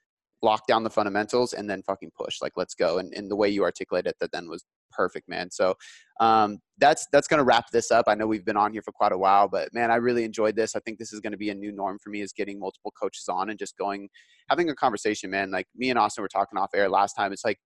[0.43, 3.49] lock down the fundamentals and then fucking push like let's go and, and the way
[3.49, 5.49] you articulated it that then was perfect man.
[5.49, 5.75] So
[6.19, 8.05] um, that's that's going to wrap this up.
[8.07, 10.55] I know we've been on here for quite a while but man i really enjoyed
[10.55, 10.75] this.
[10.75, 12.93] I think this is going to be a new norm for me is getting multiple
[12.99, 14.09] coaches on and just going
[14.49, 15.49] having a conversation man.
[15.49, 17.31] Like me and austin were talking off air last time.
[17.31, 17.57] It's like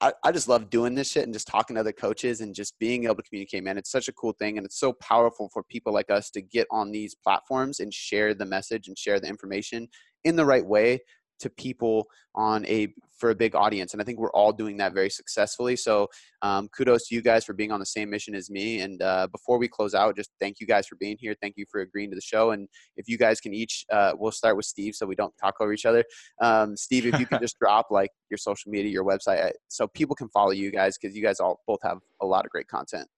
[0.00, 2.78] I, I just love doing this shit and just talking to other coaches and just
[2.78, 3.78] being able to communicate, man.
[3.78, 4.58] It's such a cool thing.
[4.58, 8.34] And it's so powerful for people like us to get on these platforms and share
[8.34, 9.88] the message and share the information
[10.24, 11.00] in the right way
[11.38, 14.92] to people on a for a big audience and i think we're all doing that
[14.92, 16.06] very successfully so
[16.42, 19.26] um, kudos to you guys for being on the same mission as me and uh,
[19.32, 22.10] before we close out just thank you guys for being here thank you for agreeing
[22.10, 25.06] to the show and if you guys can each uh, we'll start with steve so
[25.06, 26.04] we don't talk over each other
[26.42, 29.86] um, steve if you can just drop like your social media your website uh, so
[29.88, 32.68] people can follow you guys because you guys all both have a lot of great
[32.68, 33.08] content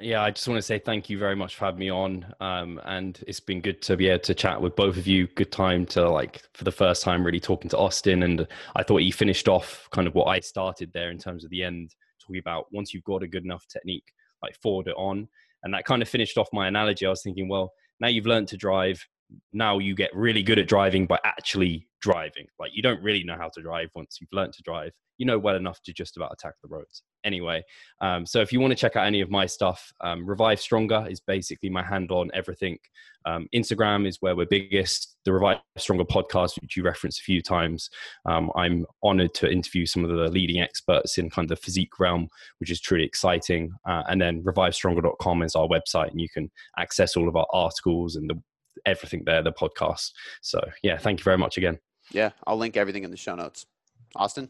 [0.00, 2.26] yeah, I just want to say thank you very much for having me on.
[2.40, 5.26] Um, and it's been good to be able to chat with both of you.
[5.28, 8.22] Good time to like for the first time really talking to Austin.
[8.22, 11.50] And I thought he finished off kind of what I started there in terms of
[11.50, 14.12] the end, talking about once you've got a good enough technique,
[14.42, 15.28] like forward it on.
[15.62, 17.06] And that kind of finished off my analogy.
[17.06, 19.04] I was thinking, well, now you've learned to drive.
[19.52, 22.46] Now you get really good at driving by actually driving.
[22.58, 24.92] Like you don't really know how to drive once you've learned to drive.
[25.18, 27.62] You know well enough to just about attack the roads anyway.
[28.00, 31.06] Um, so if you want to check out any of my stuff, um, Revive Stronger
[31.10, 32.78] is basically my handle on everything.
[33.26, 35.16] Um, Instagram is where we're biggest.
[35.24, 37.90] The Revive Stronger podcast, which you referenced a few times,
[38.24, 41.98] um, I'm honored to interview some of the leading experts in kind of the physique
[41.98, 42.28] realm,
[42.60, 43.72] which is truly exciting.
[43.86, 48.14] Uh, and then revivestronger.com is our website, and you can access all of our articles
[48.14, 48.40] and the,
[48.86, 50.12] everything there, the podcast.
[50.42, 51.80] So yeah, thank you very much again.
[52.12, 53.66] Yeah, I'll link everything in the show notes.
[54.14, 54.48] Austin?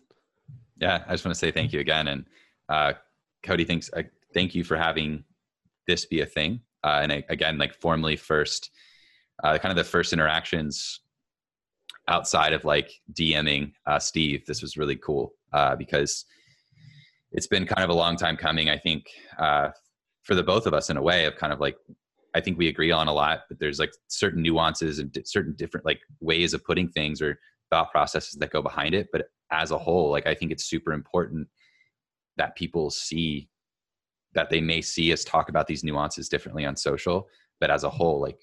[0.78, 2.08] Yeah, I just want to say thank you again.
[2.08, 2.26] And
[2.68, 2.92] uh,
[3.42, 3.90] Cody, thanks.
[3.96, 4.02] Uh,
[4.34, 5.24] thank you for having
[5.86, 6.60] this be a thing.
[6.84, 8.70] Uh, and I, again, like formally first,
[9.44, 11.00] uh, kind of the first interactions
[12.08, 14.46] outside of like DMing uh, Steve.
[14.46, 16.24] This was really cool uh, because
[17.32, 18.70] it's been kind of a long time coming.
[18.70, 19.06] I think
[19.38, 19.70] uh,
[20.22, 21.76] for the both of us in a way of kind of like
[22.34, 25.86] I think we agree on a lot, but there's like certain nuances and certain different
[25.86, 27.38] like ways of putting things or
[27.70, 29.08] thought processes that go behind it.
[29.10, 31.48] But as a whole, like I think it's super important
[32.36, 33.48] that people see
[34.34, 37.26] that they may see us talk about these nuances differently on social,
[37.58, 38.38] but as a whole, like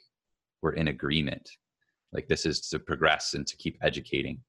[0.61, 1.47] we're in agreement.
[2.11, 4.39] Like this is to progress and to keep educating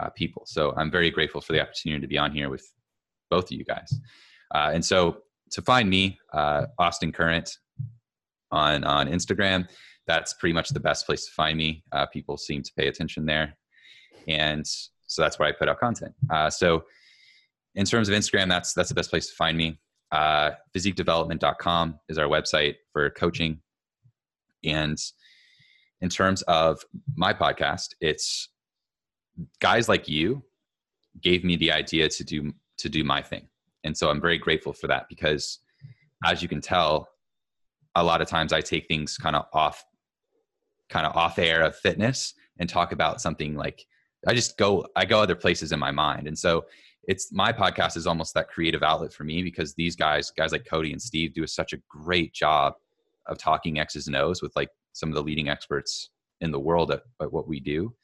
[0.00, 0.44] uh, people.
[0.46, 2.66] So I'm very grateful for the opportunity to be on here with
[3.30, 3.92] both of you guys.
[4.54, 5.18] Uh, and so
[5.50, 7.58] to find me, uh, Austin Current
[8.50, 9.68] on on Instagram,
[10.06, 11.82] that's pretty much the best place to find me.
[11.92, 13.56] Uh, people seem to pay attention there,
[14.28, 14.64] and
[15.06, 16.14] so that's where I put out content.
[16.30, 16.84] Uh, so
[17.76, 19.78] in terms of Instagram, that's that's the best place to find me.
[20.10, 23.60] Uh, physiquedevelopment.com is our website for coaching.
[24.64, 24.98] And
[26.00, 26.80] in terms of
[27.14, 28.48] my podcast, it's
[29.60, 30.42] guys like you
[31.22, 33.46] gave me the idea to do to do my thing.
[33.84, 35.60] And so I'm very grateful for that because
[36.24, 37.08] as you can tell,
[37.94, 39.84] a lot of times I take things kind of off
[40.88, 43.84] kind of off air of fitness and talk about something like
[44.26, 46.26] I just go I go other places in my mind.
[46.26, 46.64] And so
[47.06, 50.66] it's my podcast is almost that creative outlet for me because these guys, guys like
[50.68, 52.74] Cody and Steve, do such a great job
[53.26, 56.10] of talking X's and O's with like some of the leading experts
[56.40, 57.94] in the world at, at what we do.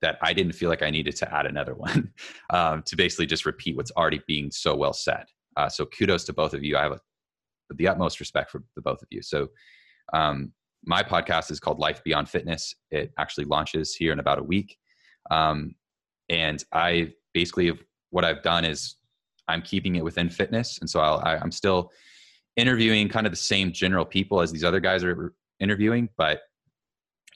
[0.00, 2.12] That I didn't feel like I needed to add another one
[2.50, 5.24] um, to basically just repeat what's already being so well said.
[5.56, 6.76] Uh, so kudos to both of you.
[6.76, 7.00] I have a,
[7.74, 9.22] the utmost respect for the both of you.
[9.22, 9.48] So
[10.12, 10.52] um,
[10.84, 12.74] my podcast is called Life Beyond Fitness.
[12.90, 14.76] It actually launches here in about a week.
[15.30, 15.76] Um,
[16.28, 17.78] and I basically have
[18.12, 18.96] what I've done is
[19.48, 21.90] I'm keeping it within fitness, and so I'll, I, am still
[22.56, 26.42] interviewing kind of the same general people as these other guys are interviewing, but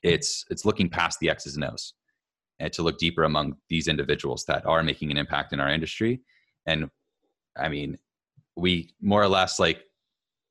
[0.03, 1.95] it's it's looking past the X's and O's
[2.59, 6.21] and to look deeper among these individuals that are making an impact in our industry.
[6.67, 6.89] And
[7.57, 7.99] I mean,
[8.57, 9.83] we more or less like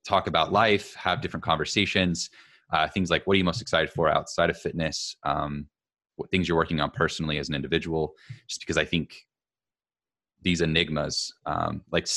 [0.08, 2.30] talk about life, have different conversations,
[2.72, 5.68] uh, things like what are you most excited for outside of fitness, um,
[6.16, 8.14] what things you're working on personally as an individual.
[8.48, 9.16] Just because I think
[10.46, 12.08] these enigmas um, like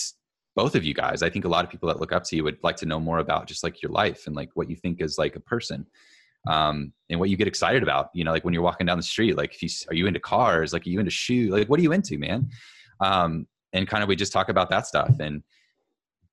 [0.54, 2.44] both of you guys i think a lot of people that look up to you
[2.44, 5.02] would like to know more about just like your life and like what you think
[5.02, 5.84] is like a person
[6.46, 9.02] um, and what you get excited about you know like when you're walking down the
[9.02, 10.72] street like if you are you into cars?
[10.72, 12.50] Like are you into shoes like what are you into man?
[13.00, 15.42] Um, and kind of we just talk about that stuff and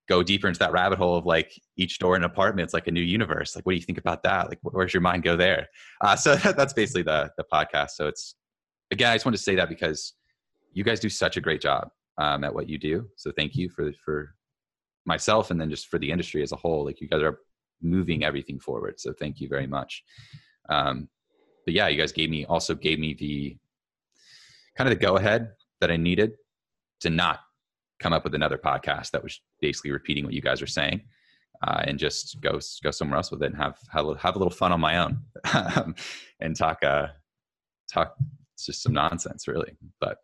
[0.08, 2.88] go deeper into that rabbit hole of like each door in an apartment it's like
[2.88, 3.56] a new universe.
[3.56, 4.50] Like what do you think about that?
[4.50, 5.68] Like where's your mind go there?
[6.02, 7.92] Uh, so that's basically the the podcast.
[7.92, 8.36] So it's
[8.92, 10.14] again i just want to say that because
[10.76, 11.90] you guys do such a great job
[12.20, 13.08] um, at what you do.
[13.16, 14.36] So thank you for for
[15.06, 16.86] myself and then just for the industry as a whole.
[16.86, 17.40] Like you guys are
[17.82, 19.00] moving everything forward.
[19.00, 20.04] So thank you very much.
[20.70, 21.08] Um,
[21.66, 23.58] but yeah, you guys gave me also gave me the
[24.78, 26.34] kind of the go ahead that I needed
[27.02, 27.40] to not
[28.00, 31.02] come up with another podcast that was basically repeating what you guys are saying.
[31.66, 34.52] Uh, and just go go somewhere else with it and have have, have a little
[34.52, 35.18] fun on my own
[35.54, 35.96] um,
[36.42, 37.08] and talk uh,
[37.92, 38.16] talk
[38.60, 39.72] just some nonsense really.
[40.02, 40.18] But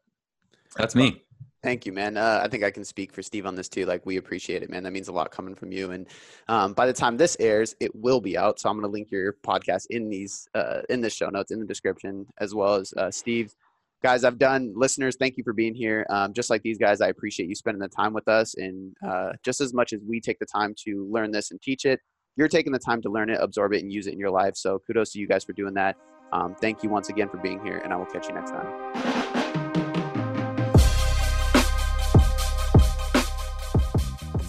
[0.76, 1.24] that's me.
[1.64, 2.18] Thank you, man.
[2.18, 3.86] Uh, I think I can speak for Steve on this too.
[3.86, 4.82] Like, we appreciate it, man.
[4.82, 5.92] That means a lot coming from you.
[5.92, 6.08] And
[6.48, 8.60] um, by the time this airs, it will be out.
[8.60, 11.60] So I'm going to link your podcast in these uh, in the show notes in
[11.60, 13.56] the description, as well as uh, Steve's.
[14.02, 15.16] Guys, I've done listeners.
[15.16, 16.08] Thank you for being here.
[16.10, 18.56] Um, just like these guys, I appreciate you spending the time with us.
[18.56, 21.86] And uh, just as much as we take the time to learn this and teach
[21.86, 22.00] it,
[22.36, 24.56] you're taking the time to learn it, absorb it, and use it in your life.
[24.56, 25.98] So kudos to you guys for doing that.
[26.34, 29.11] Um, thank you once again for being here, and I will catch you next time.